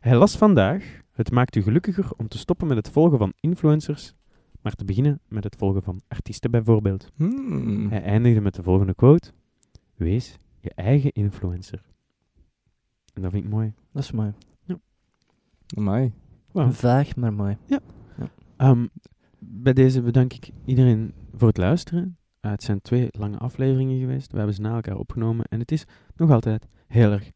Hij 0.00 0.16
las 0.16 0.36
vandaag, 0.36 1.00
het 1.12 1.30
maakt 1.30 1.56
u 1.56 1.62
gelukkiger 1.62 2.10
om 2.16 2.28
te 2.28 2.38
stoppen 2.38 2.66
met 2.66 2.76
het 2.76 2.90
volgen 2.90 3.18
van 3.18 3.32
influencers, 3.40 4.14
maar 4.60 4.72
te 4.72 4.84
beginnen 4.84 5.20
met 5.28 5.44
het 5.44 5.56
volgen 5.56 5.82
van 5.82 6.02
artiesten 6.08 6.50
bijvoorbeeld. 6.50 7.10
Hmm. 7.14 7.88
Hij 7.88 8.02
eindigde 8.02 8.40
met 8.40 8.54
de 8.54 8.62
volgende 8.62 8.94
quote. 8.94 9.30
Wees 9.94 10.38
je 10.60 10.70
eigen 10.74 11.12
influencer. 11.12 11.82
En 13.12 13.22
dat 13.22 13.30
vind 13.30 13.44
ik 13.44 13.50
mooi. 13.50 13.72
Dat 13.92 14.02
is 14.02 14.10
mooi. 14.10 14.32
Amai. 15.76 16.12
Vaag, 16.54 17.16
maar 17.16 17.32
mooi. 17.32 17.56
Ehm, 18.56 18.86
bij 19.38 19.72
deze 19.72 20.02
bedank 20.02 20.32
ik 20.32 20.50
iedereen 20.64 21.12
voor 21.36 21.48
het 21.48 21.56
luisteren. 21.56 22.16
Eh, 22.40 22.50
het 22.50 22.62
zijn 22.62 22.80
twee 22.82 23.08
lange 23.10 23.38
afleveringen 23.38 23.98
geweest. 24.00 24.30
We 24.30 24.36
hebben 24.36 24.54
ze 24.54 24.60
na 24.60 24.74
elkaar 24.74 24.96
opgenomen. 24.96 25.44
En 25.48 25.58
het 25.60 25.72
is 25.72 25.84
nog 26.16 26.30
altijd 26.30 26.66
heel 26.86 27.12
erg, 27.12 27.30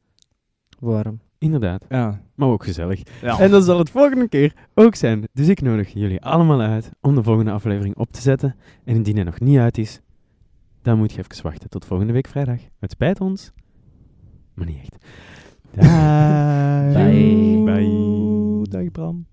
Warm. 0.79 1.21
inderdaad, 1.39 1.85
Ja. 1.89 2.21
maar 2.35 2.49
ook 2.49 2.65
gezellig. 2.65 3.03
ja. 3.23 3.39
En 3.41 3.51
dat 3.51 3.65
zal 3.65 3.79
het 3.79 3.91
volgende 3.91 4.29
keer 4.29 4.55
ook 4.75 4.95
zijn. 4.95 5.29
Dus 5.33 5.49
ik 5.49 5.61
nodig 5.61 5.93
jullie 5.93 6.23
allemaal 6.23 6.61
uit 6.61 6.91
om 7.01 7.15
de 7.15 7.23
volgende 7.23 7.51
aflevering 7.51 7.97
op 7.97 8.13
te 8.13 8.21
zetten. 8.21 8.55
En 8.85 8.95
indien 8.95 9.15
hij 9.15 9.25
nog 9.25 9.41
niet 9.41 9.59
uit 9.59 9.79
is, 9.79 10.01
dan 10.83 10.99
moet 10.99 11.13
je 11.13 11.19
even 11.19 11.43
wachten 11.43 11.69
tot 11.71 11.85
volgende 11.85 12.13
week 12.13 12.27
vrijdag. 12.27 12.61
Het 12.79 12.91
spijt 12.91 13.21
ons, 13.21 13.53
maar 14.55 14.67
niet 14.67 14.79
echt. 14.79 14.97
Bye. 16.95 17.63
Bye. 17.65 18.38
Doei, 18.65 18.91
dag 18.91 18.93
Bram. 18.93 19.27